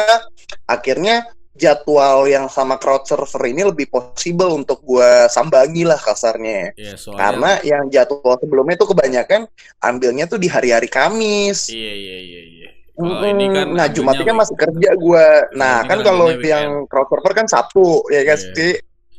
akhirnya 0.65 1.17
jadwal 1.51 2.25
yang 2.25 2.49
sama 2.49 2.81
crowd 2.81 3.05
server 3.05 3.43
ini 3.45 3.69
lebih 3.69 3.91
possible 3.93 4.49
untuk 4.55 4.81
gua 4.81 5.29
sambangi 5.29 5.85
lah 5.85 6.01
kasarnya. 6.01 6.73
Iya, 6.73 6.97
soalnya 6.97 7.21
Karena 7.21 7.51
yang 7.67 7.85
jadwal 7.93 8.39
sebelumnya 8.41 8.81
tuh 8.81 8.89
kebanyakan 8.97 9.45
ambilnya 9.83 10.25
tuh 10.25 10.41
di 10.41 10.49
hari-hari 10.49 10.89
Kamis. 10.89 11.69
Iya, 11.69 11.93
iya, 11.93 12.17
iya, 12.23 12.41
iya. 12.49 12.69
Mm-mm. 13.01 13.33
ini 13.33 13.47
kan 13.49 13.67
nah 13.73 13.89
ambilnya 13.89 13.93
Jumatnya 13.97 14.25
kan 14.29 14.37
masih 14.41 14.57
kerja 14.57 14.91
gua. 14.97 15.27
Nah 15.53 15.77
kan 15.85 16.01
kan 16.01 16.07
kalau 16.07 16.27
yang 16.41 16.85
crowd 16.89 17.09
server 17.13 17.33
kan 17.33 17.47
Sabtu 17.49 18.09
ya 18.09 18.23
kan 18.25 18.39
Iya. 18.41 18.53
sih. 18.57 18.73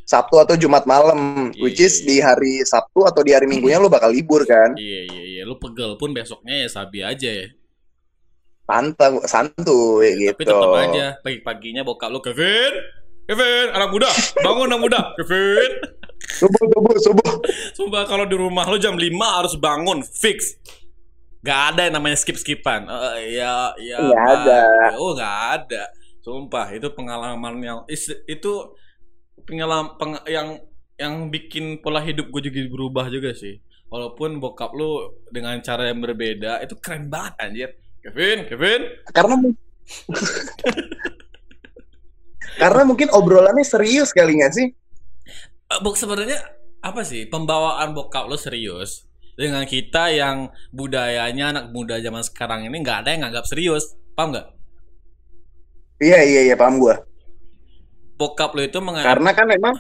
Sabtu 0.03 0.35
atau 0.37 0.55
Jumat 0.55 0.83
malam, 0.83 1.49
which 1.57 1.77
Iya, 1.77 1.87
is 1.87 1.95
iya. 1.97 2.05
di 2.05 2.15
hari 2.19 2.53
Sabtu 2.61 3.03
atau 3.03 3.21
di 3.21 3.31
hari 3.31 3.45
Minggunya 3.45 3.77
lu 3.77 3.87
bakal 3.87 4.09
libur 4.09 4.43
kan. 4.43 4.75
Iya, 4.79 5.01
iya, 5.07 5.23
iya. 5.31 5.43
Lu 5.43 5.55
pegel 5.55 5.95
pun 5.95 6.11
besoknya 6.11 6.53
ya 6.57 6.67
sabi 6.67 7.01
aja 7.01 7.27
ya. 7.27 7.47
santai 8.61 9.11
santuy 9.27 10.15
gitu 10.17 10.31
Tapi 10.31 10.43
tetap 10.47 10.71
aja 10.71 11.05
pagi-paginya 11.19 11.83
bokap 11.83 12.07
lu 12.07 12.23
Kevin, 12.23 12.71
Kevin, 13.27 13.67
anak 13.67 13.91
muda, 13.91 14.07
bangun 14.39 14.63
anak 14.65 14.79
muda, 14.79 15.01
Kevin. 15.19 15.71
subuh 16.39 16.63
subuh 16.69 16.95
subuh 17.01 17.31
Sumpah 17.77 18.05
kalau 18.05 18.23
di 18.23 18.37
rumah 18.37 18.63
lu 18.67 18.77
jam 18.77 18.95
5 18.95 19.03
harus 19.19 19.53
bangun 19.57 19.99
fix. 20.05 20.55
Gak 21.41 21.73
ada 21.73 21.89
yang 21.89 21.97
namanya 21.97 22.15
skip-skipan. 22.15 22.85
Eh, 22.85 23.41
ya 23.41 23.73
ya 23.75 23.97
Bang. 23.97 24.13
ada. 24.39 24.61
Oh, 24.95 25.17
gak 25.17 25.35
ada. 25.57 25.89
Sumpah 26.21 26.69
itu 26.69 26.85
pengalaman 26.93 27.57
yang 27.59 27.79
is- 27.89 28.21
itu 28.23 28.53
pengalaman 29.47 29.97
peng- 29.99 30.25
yang 30.29 30.47
yang 30.99 31.13
bikin 31.33 31.81
pola 31.81 31.99
hidup 32.03 32.29
gue 32.29 32.41
juga 32.51 32.59
berubah 32.69 33.05
juga 33.09 33.33
sih. 33.33 33.57
Walaupun 33.91 34.39
bokap 34.39 34.71
lu 34.71 35.11
dengan 35.33 35.59
cara 35.59 35.89
yang 35.91 35.99
berbeda 35.99 36.63
itu 36.63 36.75
keren 36.79 37.09
banget 37.11 37.33
anjir. 37.41 37.69
Kevin, 38.01 38.49
Kevin. 38.49 38.81
karena 39.13 39.35
karena 42.57 42.81
mungkin 42.87 43.07
obrolannya 43.13 43.65
serius 43.65 44.09
kali 44.09 44.41
nggak 44.41 44.53
sih 44.53 44.67
Eh, 45.71 45.79
Bok 45.79 45.95
sebenarnya 45.95 46.35
apa 46.83 47.07
sih 47.07 47.23
pembawaan 47.31 47.95
bokap 47.95 48.27
lo 48.27 48.35
serius 48.35 49.07
dengan 49.39 49.63
kita 49.63 50.11
yang 50.11 50.51
budayanya 50.75 51.55
anak 51.55 51.65
muda 51.71 51.95
zaman 52.03 52.19
sekarang 52.27 52.67
ini 52.67 52.83
nggak 52.83 53.07
ada 53.07 53.09
yang 53.15 53.21
nganggap 53.23 53.47
serius 53.47 53.95
paham 54.11 54.35
nggak 54.35 54.47
iya 56.03 56.19
iya 56.27 56.41
iya 56.51 56.55
paham 56.59 56.81
gua 56.83 56.99
bokap 58.21 58.53
lo 58.53 58.61
itu 58.61 58.77
menganggap 58.77 59.17
karena 59.17 59.29
kan 59.33 59.47
memang 59.49 59.73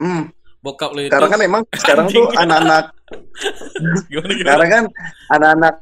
hmm, 0.00 0.22
bokap 0.64 0.90
lo 0.96 1.00
itu 1.04 1.12
karena 1.12 1.28
kan 1.28 1.40
memang 1.40 1.62
sekarang 1.76 2.06
tuh 2.08 2.24
anak-anak 2.32 2.84
karena 4.48 4.66
kan 4.72 4.84
anak-anak 5.28 5.74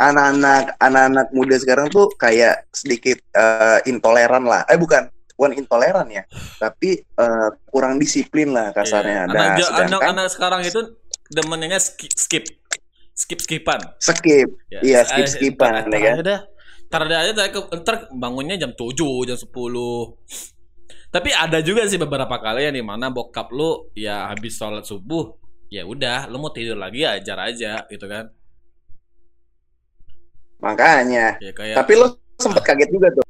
anak-anak 0.00 0.62
anak-anak 0.80 1.26
muda 1.36 1.60
sekarang 1.60 1.92
tuh 1.92 2.08
kayak 2.16 2.64
sedikit 2.72 3.20
eh, 3.36 3.78
intoleran 3.84 4.48
lah. 4.48 4.64
Eh 4.72 4.80
bukan 4.80 5.12
bukan 5.36 5.52
intoleran 5.60 6.08
ya. 6.08 6.24
Tapi 6.56 7.04
eh, 7.04 7.48
kurang 7.68 8.00
disiplin 8.00 8.56
lah 8.56 8.72
kasarnya. 8.72 9.28
Nah 9.28 9.60
anak, 9.60 9.60
sedangkan 9.60 10.00
anak 10.00 10.10
anak 10.16 10.26
sekarang 10.32 10.60
itu 10.64 10.80
demennya 11.28 11.76
skip 11.76 12.10
skip. 12.16 12.44
Skip 13.12 13.40
skipan. 13.44 13.80
Skip. 14.00 14.48
Ya, 14.72 14.80
Iya, 14.80 15.00
eh, 15.04 15.04
skip-skipan, 15.04 15.84
ntar- 15.84 15.92
ya 15.92 16.00
kan? 16.00 16.16
ntar 16.88 17.00
aja 17.06 17.16
ada 17.36 17.44
ntar 17.84 17.96
bangunnya 18.16 18.56
jam 18.56 18.72
7, 18.72 19.28
jam 19.28 19.36
10. 19.36 20.16
Tapi 21.10 21.34
ada 21.34 21.58
juga 21.58 21.90
sih 21.90 21.98
beberapa 21.98 22.38
kali 22.38 22.70
yang 22.70 22.76
di 22.78 22.86
mana 22.86 23.10
bokap 23.10 23.50
lu 23.50 23.90
ya 23.98 24.30
habis 24.30 24.54
sholat 24.54 24.86
subuh, 24.86 25.34
ya 25.66 25.82
udah, 25.82 26.30
lu 26.30 26.38
mau 26.38 26.54
tidur 26.54 26.78
lagi 26.78 27.02
ya 27.02 27.18
ajar 27.18 27.38
aja 27.50 27.72
gitu 27.90 28.06
kan. 28.06 28.30
makanya. 30.60 31.40
Ya 31.40 31.50
kayak 31.56 31.76
tapi 31.80 31.96
lo 31.96 32.20
sempet 32.36 32.62
kaget 32.62 32.92
juga 32.92 33.08
tuh. 33.16 33.24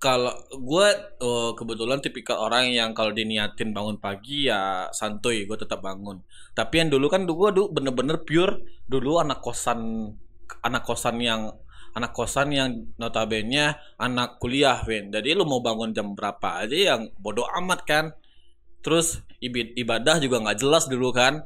Kalau 0.00 0.34
gue 0.50 0.88
eh, 1.22 1.50
kebetulan 1.54 2.02
tipikal 2.02 2.42
orang 2.42 2.72
yang 2.72 2.90
kalau 2.90 3.14
diniatin 3.14 3.70
bangun 3.70 4.00
pagi 4.02 4.50
ya 4.50 4.90
santuy 4.90 5.46
gue 5.46 5.56
tetap 5.56 5.80
bangun. 5.80 6.20
Tapi 6.52 6.74
yang 6.84 6.90
dulu 6.90 7.06
kan 7.06 7.22
gue 7.24 7.50
dulu 7.54 7.70
bener-bener 7.70 8.18
pure 8.26 8.66
dulu 8.90 9.22
anak 9.22 9.38
kosan 9.38 10.10
anak 10.66 10.82
kosan 10.82 11.22
yang 11.22 11.54
anak 11.90 12.14
kosan 12.14 12.54
yang 12.54 12.70
notabene 12.96 13.74
anak 13.96 14.38
kuliah 14.38 14.78
Win. 14.86 15.10
Jadi 15.10 15.34
lu 15.34 15.42
mau 15.42 15.58
bangun 15.58 15.90
jam 15.90 16.14
berapa 16.14 16.62
aja 16.62 16.96
yang 16.96 17.10
bodoh 17.18 17.46
amat 17.58 17.80
kan? 17.82 18.04
Terus 18.80 19.20
ibadah 19.76 20.16
juga 20.18 20.40
nggak 20.40 20.58
jelas 20.58 20.86
dulu 20.86 21.10
kan? 21.10 21.42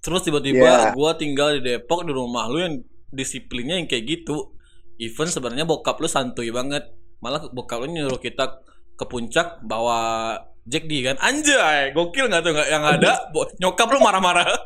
Terus 0.00 0.22
tiba-tiba 0.22 0.62
Iya. 0.62 0.94
gue 0.94 1.10
tinggal 1.18 1.48
di 1.58 1.60
Depok 1.66 2.06
di 2.06 2.12
rumah 2.14 2.46
lu 2.46 2.62
yang 2.62 2.74
disiplinnya 3.10 3.80
yang 3.80 3.88
kayak 3.88 4.04
gitu. 4.06 4.54
Even 4.96 5.26
sebenarnya 5.26 5.66
bokap 5.66 5.98
lu 5.98 6.06
santuy 6.06 6.52
banget. 6.54 6.86
Malah 7.18 7.50
bokap 7.50 7.82
lu 7.82 7.90
nyuruh 7.90 8.20
kita 8.20 8.60
ke 8.94 9.04
puncak 9.04 9.60
bawa 9.60 10.32
Jack 10.66 10.86
D 10.86 11.02
kan? 11.02 11.16
Anjay 11.18 11.90
gokil 11.90 12.26
nggak 12.26 12.42
tuh 12.42 12.52
nggak 12.54 12.68
yang 12.70 12.84
ada? 12.84 13.30
Nyokap 13.58 13.88
lu 13.90 13.98
marah-marah 13.98 14.46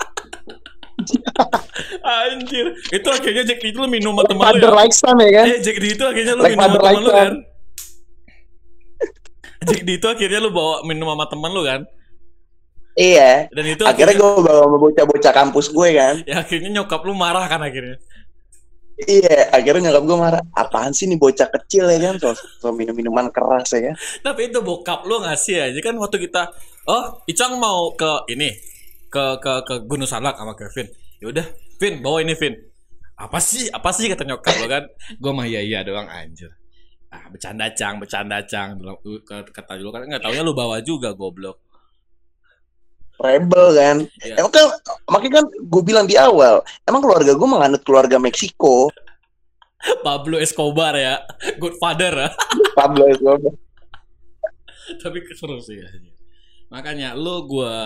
anjir. 2.27 2.67
Itu 2.91 3.09
akhirnya 3.11 3.43
Jack 3.47 3.61
D 3.63 3.75
itu 3.75 3.79
lu 3.81 3.89
minum 3.89 4.15
sama 4.15 4.25
temen 4.27 4.45
lu 4.45 4.61
ya? 4.61 4.71
Like 4.73 4.95
ya 4.95 5.31
kan? 5.33 5.47
Eh 5.47 5.59
Jack 5.63 5.77
D 5.81 5.85
itu 5.95 6.05
akhirnya 6.05 6.35
lu 6.37 6.43
Like 6.43 6.57
minum 6.57 6.71
sama 6.71 6.81
like 6.85 7.01
lu 7.01 7.11
kan? 7.11 7.33
Jack 9.61 9.83
D 9.85 9.91
itu 9.97 10.07
akhirnya 10.09 10.39
lu 10.41 10.51
bawa 10.51 10.75
minum 10.89 11.07
sama 11.13 11.25
temen 11.29 11.51
lu 11.53 11.63
kan? 11.65 11.81
Iya. 12.99 13.49
Dan 13.55 13.65
itu 13.71 13.83
akhirnya 13.87 14.15
gue 14.19 14.31
bawa 14.43 14.61
sama 14.67 14.77
bocah-bocah 14.77 15.33
kampus 15.33 15.67
gue 15.71 15.89
kan. 15.95 16.15
Ya 16.27 16.43
akhirnya 16.43 16.71
nyokap 16.81 17.01
lu 17.07 17.15
marah 17.15 17.47
kan 17.47 17.63
akhirnya? 17.63 17.97
Iya 19.01 19.49
akhirnya 19.55 19.89
nyokap 19.89 20.05
gue 20.05 20.19
marah 20.19 20.43
apaan 20.53 20.93
sih 20.93 21.09
nih 21.09 21.17
bocah 21.17 21.49
kecil 21.49 21.89
ya 21.89 21.99
kan? 22.11 22.15
So, 22.21 22.37
so 22.37 22.67
minum 22.75 22.93
minuman 22.93 23.33
keras 23.33 23.73
ya. 23.73 23.95
Kan 23.95 23.97
Tapi 24.21 24.51
itu 24.51 24.61
bokap 24.61 25.07
lu 25.07 25.23
ngasih 25.23 25.71
aja. 25.71 25.79
Kan 25.81 25.97
waktu 25.97 26.19
kita 26.21 26.51
oh 26.91 27.23
Icang 27.31 27.57
mau 27.57 27.95
ke 27.95 28.29
ini 28.33 28.53
ke 29.11 29.25
ke 29.43 29.53
ke 29.67 29.75
Gunung 29.87 30.09
Salak 30.09 30.37
sama 30.37 30.53
Kevin. 30.53 31.00
Ya 31.21 31.27
udah, 31.29 31.47
Vin 31.77 32.01
bawa 32.01 32.21
ini 32.21 32.33
Vin. 32.33 32.57
Apa 33.15 33.37
sih? 33.39 33.69
Apa 33.69 33.93
sih 33.93 34.09
kata 34.09 34.25
nyokap 34.25 34.57
lo 34.57 34.67
kan? 34.67 34.85
Gua 35.21 35.33
mah 35.33 35.45
iya 35.45 35.61
iya 35.61 35.85
doang 35.85 36.09
anjir. 36.09 36.49
Ah, 37.07 37.29
bercanda 37.29 37.69
cang, 37.71 38.01
bercanda 38.01 38.41
cang. 38.43 38.79
Dulu- 38.79 39.21
Kata 39.27 39.77
dulu 39.77 39.91
kan 39.91 40.07
nggak 40.07 40.23
taunya 40.23 40.41
lu 40.41 40.53
bawa 40.53 40.81
juga 40.81 41.13
goblok. 41.13 41.61
rebel 43.21 43.77
kan 43.77 43.97
Iya. 44.25 44.41
emang 44.41 44.49
kan 44.49 44.65
makanya 45.05 45.33
kan 45.37 45.47
gue 45.53 45.83
bilang 45.85 46.09
di 46.09 46.17
awal 46.17 46.65
emang 46.89 47.05
keluarga 47.05 47.37
gue 47.37 47.45
menganut 47.45 47.85
keluarga 47.85 48.17
Meksiko 48.17 48.89
Pablo 50.01 50.41
Escobar 50.41 50.97
ya. 50.97 51.21
Good 51.57 51.77
father 51.77 52.17
ya. 52.17 52.29
Pablo 52.81 53.05
Escobar 53.13 53.53
Tapi 55.05 55.21
seru 55.33 55.61
sih 55.61 55.85
ya. 55.85 55.89
Makanya 56.69 57.13
lu 57.13 57.45
gua 57.45 57.77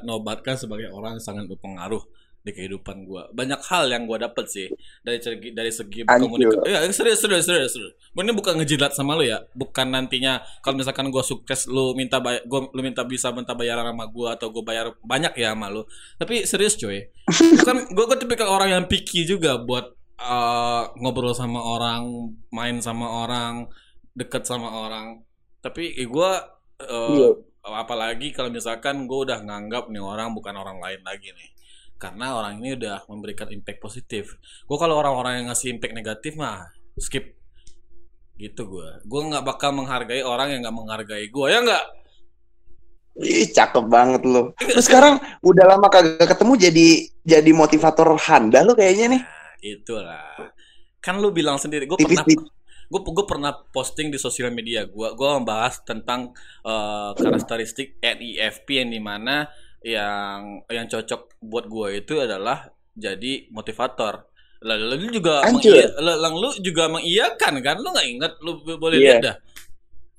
nobatkan 0.00 0.60
sebagai 0.60 0.92
orang 0.92 1.16
yang 1.16 1.24
sangat 1.24 1.48
berpengaruh 1.48 2.04
di 2.42 2.50
kehidupan 2.50 3.06
gua. 3.06 3.30
Banyak 3.30 3.62
hal 3.70 3.86
yang 3.86 4.10
gua 4.10 4.18
dapet 4.18 4.50
sih 4.50 4.66
dari 5.06 5.22
segi 5.22 5.54
dari 5.54 5.70
segi 5.70 6.02
komunikasi. 6.02 6.66
Ya, 6.66 6.82
serius 6.90 7.22
serius 7.22 7.46
serius. 7.46 7.70
serius. 7.70 7.94
Gua 8.10 8.22
ini 8.26 8.34
bukan 8.34 8.58
ngejilat 8.58 8.92
sama 8.98 9.14
lu 9.14 9.22
ya. 9.22 9.46
Bukan 9.54 9.94
nantinya 9.94 10.42
kalau 10.60 10.82
misalkan 10.82 11.08
gua 11.14 11.22
sukses 11.22 11.70
lu 11.70 11.94
minta 11.94 12.18
bay 12.18 12.42
gua 12.50 12.66
lu 12.74 12.80
minta 12.82 13.06
bisa 13.06 13.30
minta 13.30 13.54
bayaran 13.54 13.94
sama 13.94 14.10
gua 14.10 14.34
atau 14.34 14.50
gua 14.50 14.66
bayar 14.66 14.90
banyak 15.06 15.32
ya 15.38 15.54
sama 15.54 15.70
lu. 15.70 15.86
Tapi 16.18 16.42
serius 16.42 16.74
coy. 16.74 17.06
Bukan 17.62 17.94
gua 17.94 18.04
gua 18.10 18.18
tipikal 18.18 18.50
orang 18.50 18.74
yang 18.74 18.84
picky 18.90 19.22
juga 19.22 19.62
buat 19.62 19.94
eh, 20.18 20.84
ngobrol 20.98 21.34
sama 21.38 21.62
orang, 21.62 22.34
main 22.50 22.82
sama 22.82 23.06
orang, 23.22 23.70
deket 24.18 24.42
sama 24.50 24.66
orang. 24.66 25.22
Tapi 25.62 25.94
eh, 25.94 26.10
gua 26.10 26.42
eh, 26.82 27.10
Iya. 27.14 27.30
apalagi 27.62 28.34
kalau 28.34 28.50
misalkan 28.50 29.06
gue 29.06 29.18
udah 29.22 29.38
nganggap 29.46 29.86
nih 29.86 30.02
orang 30.02 30.34
bukan 30.34 30.50
orang 30.58 30.82
lain 30.82 30.98
lagi 31.06 31.30
nih 31.30 31.46
karena 32.02 32.34
orang 32.34 32.58
ini 32.58 32.74
udah 32.74 33.06
memberikan 33.06 33.46
impact 33.54 33.78
positif. 33.78 34.34
Gue 34.66 34.74
kalau 34.74 34.98
orang-orang 34.98 35.38
yang 35.38 35.46
ngasih 35.54 35.78
impact 35.78 35.94
negatif 35.94 36.34
mah 36.34 36.66
skip. 36.98 37.38
Gitu 38.34 38.62
gue 38.66 38.88
gue 39.06 39.20
nggak 39.30 39.46
bakal 39.46 39.70
menghargai 39.70 40.26
orang 40.26 40.50
yang 40.50 40.66
nggak 40.66 40.74
menghargai 40.74 41.30
gue 41.30 41.46
ya 41.46 41.62
nggak? 41.62 41.84
Ih, 43.22 43.46
cakep 43.54 43.84
banget 43.86 44.26
lo. 44.26 44.56
Terus 44.58 44.88
sekarang 44.88 45.22
udah 45.46 45.76
lama 45.76 45.86
kagak 45.92 46.26
ketemu 46.26 46.52
jadi 46.58 46.88
jadi 47.22 47.50
motivator 47.54 48.08
Handa 48.18 48.66
lo 48.66 48.74
kayaknya 48.74 49.14
nih. 49.14 49.22
nah, 49.22 49.54
itulah. 49.62 50.26
Kan 50.98 51.22
lu 51.22 51.30
bilang 51.30 51.60
sendiri 51.60 51.86
gue 51.86 51.94
pernah 51.94 52.26
gue 52.92 53.00
gue 53.00 53.26
pernah 53.30 53.52
posting 53.72 54.12
di 54.12 54.18
sosial 54.20 54.52
media 54.52 54.84
gue 54.84 55.08
gue 55.16 55.28
membahas 55.38 55.80
tentang 55.86 56.34
eh, 56.66 57.10
karakteristik 57.14 57.96
NIFP 58.02 58.66
yang 58.82 58.90
di 58.90 59.00
mana 59.00 59.46
yang 59.82 60.62
yang 60.70 60.86
cocok 60.86 61.38
buat 61.42 61.66
gue 61.66 62.00
itu 62.00 62.14
adalah 62.18 62.70
jadi 62.94 63.50
motivator. 63.50 64.26
Lalu 64.62 64.94
lu 64.94 65.08
juga 65.10 65.42
Hancur. 65.42 65.74
lalu 65.98 66.38
lu 66.38 66.50
juga 66.62 66.86
mengiyakan 66.86 67.58
kan? 67.58 67.76
Lu 67.82 67.90
nggak 67.90 68.08
ingat? 68.08 68.32
Lu 68.40 68.62
boleh 68.62 68.96
Iya. 68.98 69.04
lihat 69.04 69.18
dah. 69.22 69.36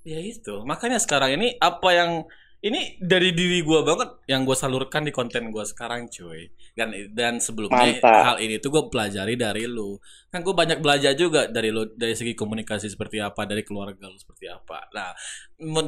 Ya 0.03 0.20
itu. 0.20 0.68
Makanya 0.68 0.99
sekarang 0.99 1.39
ini 1.39 1.55
apa 1.55 1.89
yang 1.95 2.28
ini 2.64 2.95
dari 2.95 3.36
diri 3.36 3.59
gue 3.59 3.80
banget 3.84 4.24
yang 4.24 4.47
gue 4.47 4.55
salurkan 4.55 5.03
di 5.03 5.11
konten 5.11 5.51
gue 5.51 5.68
sekarang 5.68 6.07
cuy. 6.07 6.47
Dan 6.72 6.95
dan 7.11 7.43
sebelumnya 7.43 7.99
Mantap. 7.99 8.24
hal 8.24 8.38
ini 8.39 8.55
tuh 8.64 8.72
gue 8.72 8.84
pelajari 8.88 9.36
dari 9.36 9.68
lu. 9.68 9.99
Kan 10.32 10.47
gue 10.47 10.55
banyak 10.55 10.80
belajar 10.80 11.11
juga 11.11 11.51
dari 11.51 11.76
lu 11.76 11.91
dari 11.91 12.16
segi 12.16 12.32
komunikasi 12.32 12.88
seperti 12.88 13.20
apa 13.20 13.43
dari 13.43 13.68
keluarga 13.68 14.07
lu 14.07 14.16
seperti 14.16 14.47
apa. 14.47 14.88
Nah 14.95 15.11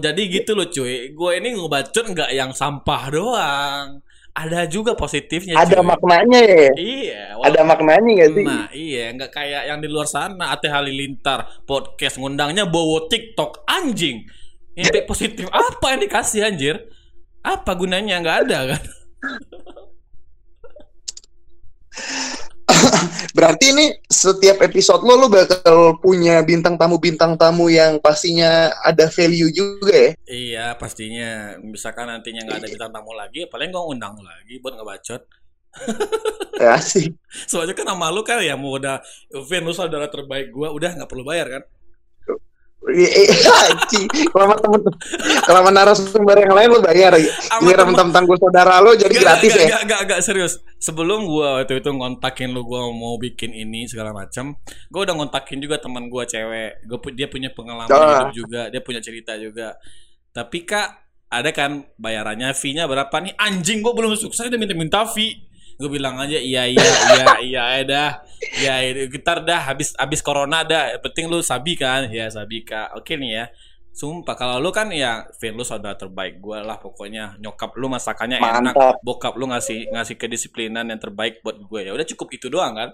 jadi 0.03 0.19
gitu 0.27 0.51
loh 0.51 0.67
cuy. 0.67 1.15
Gue 1.15 1.39
ini 1.39 1.55
ngebacot 1.55 2.11
nggak 2.11 2.31
yang 2.35 2.51
sampah 2.51 3.03
doang. 3.07 3.87
Ada 4.35 4.67
juga 4.67 4.99
positifnya 4.99 5.55
Ada 5.55 5.79
cuy. 5.79 5.87
maknanya 5.95 6.41
ya. 6.43 6.71
iya 6.75 7.23
Ada 7.39 7.63
maknanya 7.63 8.11
gak 8.19 8.31
sih? 8.35 8.43
Nah 8.43 8.67
iya. 8.75 9.15
Nggak 9.15 9.31
kayak 9.31 9.63
yang 9.71 9.79
di 9.79 9.87
luar 9.87 10.11
sana 10.11 10.51
Ate 10.51 10.67
Halilintar. 10.67 11.63
Podcast 11.63 12.19
ngundangnya 12.19 12.67
bawa 12.67 13.07
TikTok. 13.07 13.63
Anjing 13.63 14.27
impact 14.75 15.07
positif 15.07 15.45
apa 15.51 15.85
yang 15.95 16.01
dikasih 16.03 16.41
anjir 16.45 16.75
apa 17.41 17.71
gunanya 17.75 18.19
nggak 18.21 18.37
ada 18.47 18.59
kan 18.75 18.81
Berarti 23.35 23.75
ini 23.75 23.91
setiap 24.07 24.63
episode 24.63 25.03
lo 25.03 25.19
lo 25.19 25.27
bakal 25.27 25.99
punya 25.99 26.39
bintang 26.39 26.79
tamu 26.79 26.99
bintang 27.03 27.35
tamu 27.35 27.67
yang 27.67 27.99
pastinya 27.99 28.71
ada 28.79 29.11
value 29.11 29.51
juga 29.51 29.91
ya. 29.91 30.11
Iya 30.27 30.65
pastinya. 30.79 31.59
Misalkan 31.59 32.07
nantinya 32.07 32.47
nggak 32.47 32.59
ada 32.63 32.69
bintang 32.71 32.91
tamu 32.95 33.11
lagi, 33.11 33.43
paling 33.51 33.75
gue 33.75 33.83
undang 33.83 34.15
lagi 34.23 34.55
buat 34.63 34.79
ngebacot. 34.79 35.21
Ya 36.55 36.79
sih. 36.79 37.11
Soalnya 37.51 37.75
kan 37.75 37.87
nama 37.91 38.07
lu 38.07 38.23
kan 38.23 38.39
ya 38.39 38.55
mau 38.55 38.79
udah 38.79 39.03
Vin 39.51 39.67
lu 39.67 39.75
saudara 39.75 40.07
terbaik 40.07 40.55
gua 40.55 40.71
udah 40.71 40.95
nggak 40.95 41.09
perlu 41.11 41.27
bayar 41.27 41.47
kan? 41.51 41.63
Kalau 44.31 44.45
sama 44.47 44.55
temen 44.59 44.79
kalau 45.43 45.59
sama 45.61 45.71
narasumber 45.71 46.37
yang 46.39 46.53
lain 46.55 46.67
lo 46.71 46.79
bayar. 46.79 47.11
Ini 47.15 47.71
temen- 47.75 47.97
tentang 47.97 48.23
gue 48.23 48.37
saudara 48.39 48.79
lo 48.79 48.95
jadi 48.95 49.11
Gak, 49.11 49.23
gratis 49.23 49.51
gak, 49.51 49.61
ya. 49.61 49.67
Gak, 49.69 49.81
gak, 49.85 50.01
gak, 50.07 50.19
serius. 50.23 50.53
Sebelum 50.79 51.25
gua 51.25 51.61
waktu 51.61 51.81
itu 51.81 51.89
ngontakin 51.89 52.53
lu 52.53 52.61
gua 52.63 52.87
mau 52.93 53.17
bikin 53.17 53.51
ini 53.51 53.89
segala 53.89 54.13
macam, 54.13 54.53
gua 54.93 55.01
udah 55.03 55.15
ngontakin 55.17 55.57
juga 55.59 55.81
teman 55.81 56.07
gua 56.07 56.23
cewek. 56.23 56.85
Pu- 56.87 57.15
dia 57.15 57.27
punya 57.27 57.49
pengalaman 57.51 57.89
hidup 57.89 58.31
juga, 58.35 58.61
dia 58.69 58.81
punya 58.85 59.01
cerita 59.01 59.33
juga. 59.35 59.75
Tapi 60.29 60.67
Kak, 60.67 60.87
ada 61.31 61.49
kan 61.55 61.83
bayarannya 61.97 62.53
fee-nya 62.53 62.85
berapa 62.85 63.11
nih? 63.23 63.33
Anjing 63.39 63.81
gua 63.81 63.97
belum 63.97 64.13
sukses 64.13 64.45
udah 64.45 64.59
minta-minta 64.59 65.03
fee. 65.09 65.41
Gue 65.75 65.89
bilang 65.91 66.15
aja 66.15 66.39
iya 66.39 66.63
iya 66.65 66.79
iya 66.81 67.25
iya 67.43 67.63
ya 67.79 67.83
dah. 67.83 68.09
Ya 68.57 68.73
gitar 69.07 69.43
dah 69.43 69.59
habis 69.59 69.91
habis 69.95 70.23
corona 70.23 70.63
dah. 70.63 70.95
Yang 70.95 71.03
penting 71.03 71.25
lu 71.27 71.39
sabi 71.39 71.75
kan? 71.75 72.07
Ya 72.07 72.31
sabi 72.31 72.63
Kak. 72.63 72.95
Oke 72.95 73.15
nih 73.15 73.31
ya. 73.31 73.45
Sumpah 73.91 74.35
kalau 74.35 74.59
lu 74.59 74.75
kan 74.75 74.91
ya 74.91 75.23
Vin 75.39 75.55
lu 75.55 75.63
saudara 75.63 75.95
terbaik 75.95 76.43
gue 76.43 76.59
lah 76.59 76.75
pokoknya 76.75 77.39
nyokap 77.39 77.79
lu 77.79 77.87
masakannya 77.87 78.43
enak 78.43 78.75
Mantap. 78.75 78.99
bokap 78.99 79.39
lu 79.39 79.47
ngasih 79.47 79.87
ngasih 79.87 80.19
kedisiplinan 80.19 80.83
yang 80.83 80.99
terbaik 80.99 81.39
buat 81.39 81.55
gue 81.55 81.79
ya 81.79 81.95
udah 81.95 82.03
cukup 82.03 82.27
itu 82.35 82.51
doang 82.51 82.75
kan 82.75 82.89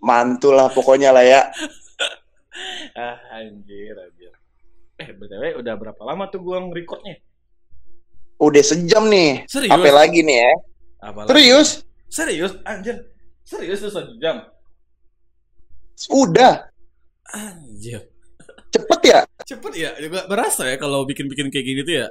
Mantul 0.00 0.56
lah 0.56 0.72
pokoknya 0.72 1.12
lah 1.12 1.20
ya. 1.20 1.52
ah 2.96 3.16
anjir 3.36 3.92
anjir 3.92 4.32
eh 4.96 5.12
btw 5.12 5.60
udah 5.60 5.74
berapa 5.76 6.00
lama 6.00 6.32
tuh 6.32 6.40
gue 6.40 6.56
nge-recordnya 6.64 7.20
Udah 8.40 8.64
sejam 8.64 9.04
nih. 9.06 9.44
serius 9.44 9.68
Apa 9.68 9.88
lagi 9.90 10.24
nih 10.24 10.38
ya? 10.42 10.52
Apalagi? 11.04 11.28
Serius? 11.30 11.68
serius 12.08 12.52
anjir 12.64 12.96
serius 13.44 13.82
tuh 13.82 13.90
satu 13.92 14.14
jam 14.16 14.40
Udah. 16.08 16.70
anjir 17.28 18.06
Cepet 18.70 19.00
ya? 19.04 19.20
cepet 19.44 19.72
ya 19.76 19.90
juga 20.00 20.24
berasa 20.26 20.66
ya 20.66 20.78
kalau 20.78 21.04
bikin-bikin 21.04 21.52
kayak 21.52 21.66
gini 21.66 21.80
tuh 21.82 21.94
ya 22.00 22.06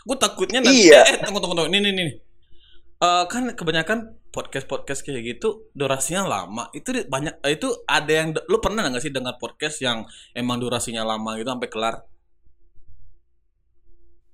gue 0.00 0.16
takutnya 0.18 0.60
nanti 0.60 0.90
Iya. 0.90 1.00
eh, 1.02 1.14
eh 1.14 1.18
tunggu 1.24 1.40
tunggu 1.40 1.56
tunggu 1.56 1.70
ini 1.72 1.80
nih 1.80 1.92
nih 1.94 2.10
Eh, 3.00 3.24
kan 3.32 3.48
kebanyakan 3.56 4.12
podcast 4.28 4.68
podcast 4.68 5.00
kayak 5.00 5.24
gitu 5.24 5.72
durasinya 5.72 6.28
lama 6.28 6.68
itu 6.76 6.92
banyak 7.08 7.32
eh, 7.40 7.56
itu 7.56 7.72
ada 7.88 8.12
yang 8.12 8.36
lu 8.44 8.60
pernah 8.60 8.84
nggak 8.92 9.00
sih 9.00 9.08
dengar 9.08 9.40
podcast 9.40 9.80
yang 9.80 10.04
emang 10.36 10.60
durasinya 10.60 11.00
lama 11.08 11.32
gitu 11.40 11.48
sampai 11.48 11.70
kelar 11.72 11.96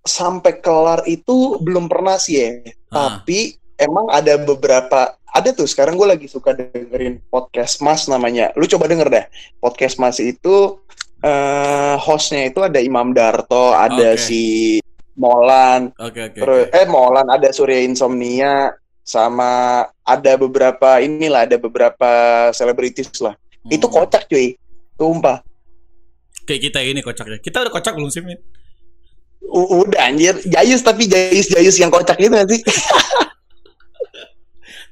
Sampai 0.03 0.62
kelar 0.62 1.03
itu 1.11 1.59
belum 1.59 1.91
pernah 1.91 2.14
sih 2.14 2.39
ya. 2.39 2.51
Ah. 2.91 3.22
Tapi 3.22 3.59
emang 3.77 4.07
ada 4.09 4.37
beberapa 4.37 5.01
ada 5.29 5.49
tuh 5.51 5.64
sekarang 5.64 5.95
gue 5.95 6.09
lagi 6.09 6.27
suka 6.27 6.53
dengerin 6.53 7.20
podcast 7.27 7.79
Mas 7.79 8.07
namanya. 8.07 8.53
Lu 8.53 8.64
coba 8.64 8.87
denger 8.87 9.07
dah. 9.07 9.24
Podcast 9.59 9.97
Mas 9.97 10.16
itu 10.16 10.81
eh 11.18 11.95
hostnya 11.99 12.45
itu 12.45 12.61
ada 12.61 12.77
Imam 12.79 13.11
Darto, 13.11 13.70
ada 13.70 14.12
Oke. 14.12 14.20
si 14.22 14.43
Molan, 15.14 15.97
oke 15.97 16.29
terus 16.31 16.68
oke. 16.68 16.77
eh 16.77 16.85
Molan 16.85 17.24
ada 17.27 17.49
Surya 17.49 17.81
Insomnia 17.81 18.68
sama 19.01 19.81
ada 20.03 20.33
beberapa 20.37 21.01
inilah 21.01 21.45
ada 21.45 21.57
beberapa 21.57 22.11
selebritis 22.51 23.09
lah. 23.18 23.33
Itu 23.64 23.89
Hmm. 23.89 23.97
kocak 23.97 24.27
cuy. 24.27 24.57
Tumpah. 24.95 25.41
kayak 26.43 26.62
kita 26.62 26.79
ini 26.79 27.01
kocaknya 27.01 27.41
kita 27.41 27.59
udah 27.59 27.72
kocak 27.72 27.93
belum 27.93 28.07
sih 28.07 28.22
Min? 28.22 28.39
U- 29.43 29.83
udah 29.83 29.99
anjir, 30.05 30.37
jayus 30.43 30.79
tapi 30.81 31.05
jayus-jayus 31.05 31.74
yang 31.77 31.89
kocak 31.89 32.14
itu 32.16 32.31
nanti. 32.31 32.61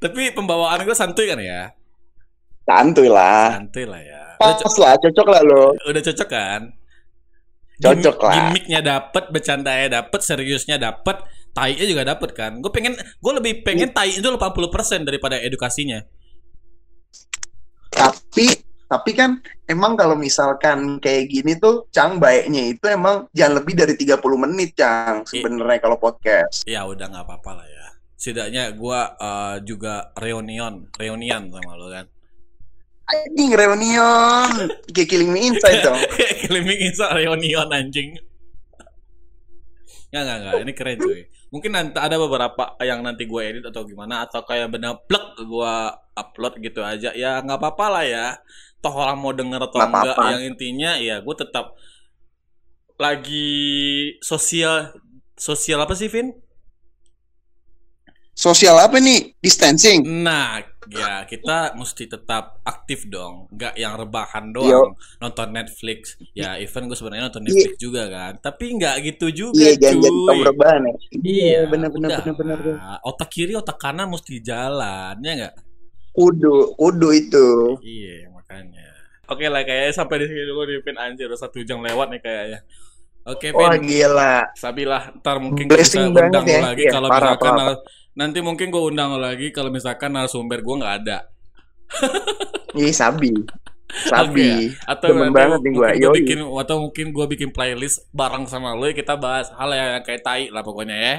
tapi 0.05 0.29
pembawaan 0.37 0.85
gue 0.85 0.93
santuy 0.93 1.25
kan 1.25 1.41
ya 1.41 1.73
Santuy 2.65 3.09
lah. 3.09 3.57
santuy 3.57 3.89
lah 3.89 4.01
ya 4.01 4.37
udah, 4.37 4.57
Pas 4.61 4.61
co- 4.61 4.81
lah, 4.85 4.93
cocok 5.01 5.27
lah 5.33 5.41
lo. 5.41 5.65
udah 5.89 6.03
cocok 6.05 6.29
kan 6.29 6.63
Cocok 7.75 8.17
lah. 8.23 8.35
Gimiknya 8.55 8.81
dapet, 8.81 9.35
bercandanya 9.35 9.89
dapet, 10.01 10.21
seriusnya 10.23 10.79
dapet, 10.79 11.27
tai-nya 11.51 11.83
juga 11.83 12.07
dapet 12.07 12.31
kan. 12.31 12.63
Gue 12.63 12.71
pengen, 12.71 12.95
gue 12.95 13.33
lebih 13.35 13.67
pengen 13.67 13.91
tai 13.91 14.15
itu 14.15 14.23
80% 14.23 15.03
daripada 15.03 15.43
edukasinya. 15.43 15.99
Tapi 17.91 18.47
tapi 18.85 19.11
kan 19.17 19.41
emang 19.67 19.99
kalau 19.99 20.15
misalkan 20.15 21.03
kayak 21.03 21.27
gini 21.33 21.59
tuh 21.59 21.89
Cang 21.91 22.23
baiknya 22.23 22.79
itu 22.79 22.85
emang 22.87 23.27
jangan 23.35 23.59
lebih 23.59 23.75
dari 23.75 23.95
30 23.99 24.23
menit 24.39 24.79
Cang 24.79 25.27
sebenarnya 25.27 25.83
kalau 25.83 25.99
podcast. 25.99 26.63
Ya 26.69 26.87
udah 26.87 27.11
nggak 27.11 27.27
apa-apa 27.27 27.51
lah 27.59 27.67
ya. 27.67 27.74
Setidaknya 28.15 28.73
gue 28.73 29.01
eh, 29.21 29.57
juga 29.67 30.15
reunion, 30.17 30.89
reunian 30.97 31.51
sama 31.51 31.73
lo 31.75 31.89
kan. 31.91 32.07
Anjing 33.05 33.53
reunion 33.53 34.51
kayak 34.89 35.09
killing 35.13 35.29
me 35.29 35.45
inside 35.53 35.85
dong. 35.85 36.01
Climbing 36.49 36.81
inside 36.89 37.13
reunion 37.21 37.69
anjing. 37.69 38.17
Nggak, 40.09 40.23
nggak, 40.25 40.39
nggak. 40.41 40.55
Ini 40.65 40.73
keren 40.73 40.99
cuy. 41.03 41.21
Mungkin 41.53 41.71
nanti 41.75 41.99
ada 42.01 42.17
beberapa 42.17 42.79
yang 42.81 43.03
nanti 43.05 43.29
gue 43.29 43.41
edit 43.45 43.65
atau 43.69 43.85
gimana. 43.85 44.25
Atau 44.25 44.47
kayak 44.47 44.73
bener 44.73 44.97
plek 45.05 45.37
gue 45.37 45.75
upload 46.17 46.55
gitu 46.65 46.81
aja. 46.81 47.13
Ya 47.13 47.43
nggak 47.45 47.59
apa-apa 47.61 47.87
lah 48.01 48.05
ya. 48.07 48.27
Toh 48.81 48.95
orang 48.95 49.19
mau 49.21 49.35
denger 49.37 49.61
atau 49.69 49.79
Nggak 49.83 49.91
enggak. 49.91 50.15
apa-apa. 50.17 50.33
Yang 50.33 50.43
intinya 50.55 50.91
ya 50.97 51.17
gue 51.21 51.35
tetap 51.37 51.67
lagi 52.97 53.53
sosial. 54.25 54.97
Sosial 55.35 55.83
apa 55.83 55.93
sih, 55.99 56.07
Vin? 56.07 56.31
Sosial 58.35 58.77
apa 58.83 58.99
nih? 58.99 59.39
Distancing. 59.39 60.03
Nah, 60.03 60.59
ya 60.91 61.23
kita 61.23 61.79
mesti 61.79 62.11
tetap 62.11 62.59
aktif 62.67 63.07
dong, 63.07 63.47
nggak 63.55 63.79
yang 63.79 63.95
rebahan 63.95 64.51
Yo. 64.51 64.59
doang 64.59 64.91
nonton 65.23 65.55
Netflix. 65.55 66.19
Ya, 66.35 66.59
even 66.59 66.91
gue 66.91 66.99
sebenarnya 66.99 67.31
nonton 67.31 67.47
Netflix 67.47 67.79
juga 67.79 68.11
kan, 68.11 68.43
tapi 68.43 68.75
nggak 68.75 68.95
gitu 69.07 69.31
juga, 69.31 69.71
Iya, 69.71 69.79
jangan 69.79 70.03
jadi 70.03 70.11
cuy. 70.11 70.27
tom 70.27 70.39
rebahan 70.51 70.81
ya. 70.83 70.95
Iya, 71.23 71.59
bener. 71.71 71.89
bener. 71.95 72.59
lah. 72.75 72.99
Otak 73.07 73.31
kiri, 73.31 73.55
otak 73.55 73.79
kanan 73.79 74.11
mesti 74.11 74.43
jalan, 74.43 75.15
ya 75.23 75.33
nggak? 75.39 75.55
Kudu, 76.11 76.75
kudu 76.75 77.09
itu. 77.15 77.49
Iya, 77.81 78.35
makanya. 78.35 78.87
Oke 79.31 79.47
lah, 79.49 79.63
kayaknya 79.63 79.95
sampai 79.95 80.27
di 80.27 80.27
sini 80.27 80.43
dulu 80.43 80.63
di 80.69 80.77
Pin 80.83 80.99
anjir, 80.99 81.31
udah 81.31 81.39
satu 81.39 81.63
jam 81.63 81.81
lewat 81.81 82.11
nih 82.13 82.21
kayaknya. 82.21 82.61
Oke, 83.25 83.55
Wah 83.57 83.73
Pin. 83.79 83.89
gila. 83.89 84.53
Sabilah, 84.53 85.17
ntar 85.23 85.41
mungkin 85.41 85.65
Blessing 85.65 86.13
banget 86.13 86.29
undang 86.35 86.45
ya. 86.45 86.61
lagi 86.61 86.83
Iya, 86.85 86.93
kalau 86.93 87.09
parah, 87.09 87.23
misalkan 87.39 87.55
parah. 87.57 87.79
Nanti 88.15 88.39
mungkin 88.39 88.69
gue 88.69 88.83
undang 88.85 89.11
lo 89.11 89.19
lagi 89.19 89.51
kalau 89.51 89.69
misalkan 89.69 90.11
narasumber 90.11 90.59
gue 90.59 90.75
nggak 90.77 90.95
ada. 91.03 91.19
Ih, 92.73 92.91
sabi. 92.91 93.31
Sabi. 94.05 94.75
atau 94.83 95.07
Demen 95.09 95.31
banget 95.31 95.61
nih 95.63 95.73
yoi. 96.03 96.11
bikin 96.17 96.43
atau 96.43 96.83
mungkin 96.83 97.07
gue 97.11 97.27
bikin 97.29 97.51
playlist 97.51 98.03
bareng 98.11 98.43
sama 98.45 98.75
lo 98.75 98.91
kita 98.91 99.15
bahas 99.15 99.55
hal 99.55 99.71
yang 99.71 100.03
kayak 100.03 100.19
tai 100.21 100.51
lah 100.51 100.63
pokoknya 100.63 100.97
ya 100.97 101.15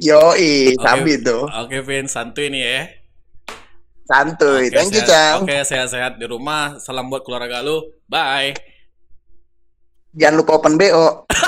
Yoi, 0.00 0.72
Oke. 0.72 0.80
sabi 0.80 1.20
tuh. 1.20 1.44
oke 1.44 1.76
Vin 1.84 2.06
santuy 2.06 2.48
nih 2.48 2.62
ya 2.62 2.80
Santuy. 4.02 4.72
Oke, 4.72 4.80
Thank 4.80 4.96
you, 4.96 5.02
sehat- 5.02 5.10
Cang. 5.10 5.36
oke 5.44 5.56
sehat-sehat 5.60 6.12
di 6.16 6.24
rumah 6.24 6.80
salam 6.80 7.04
buat 7.06 7.20
keluarga 7.20 7.60
lu 7.60 7.84
bye 8.06 8.56
Jangan 10.14 10.40
lupa 10.40 10.56
open 10.56 10.80
BO. 10.80 11.28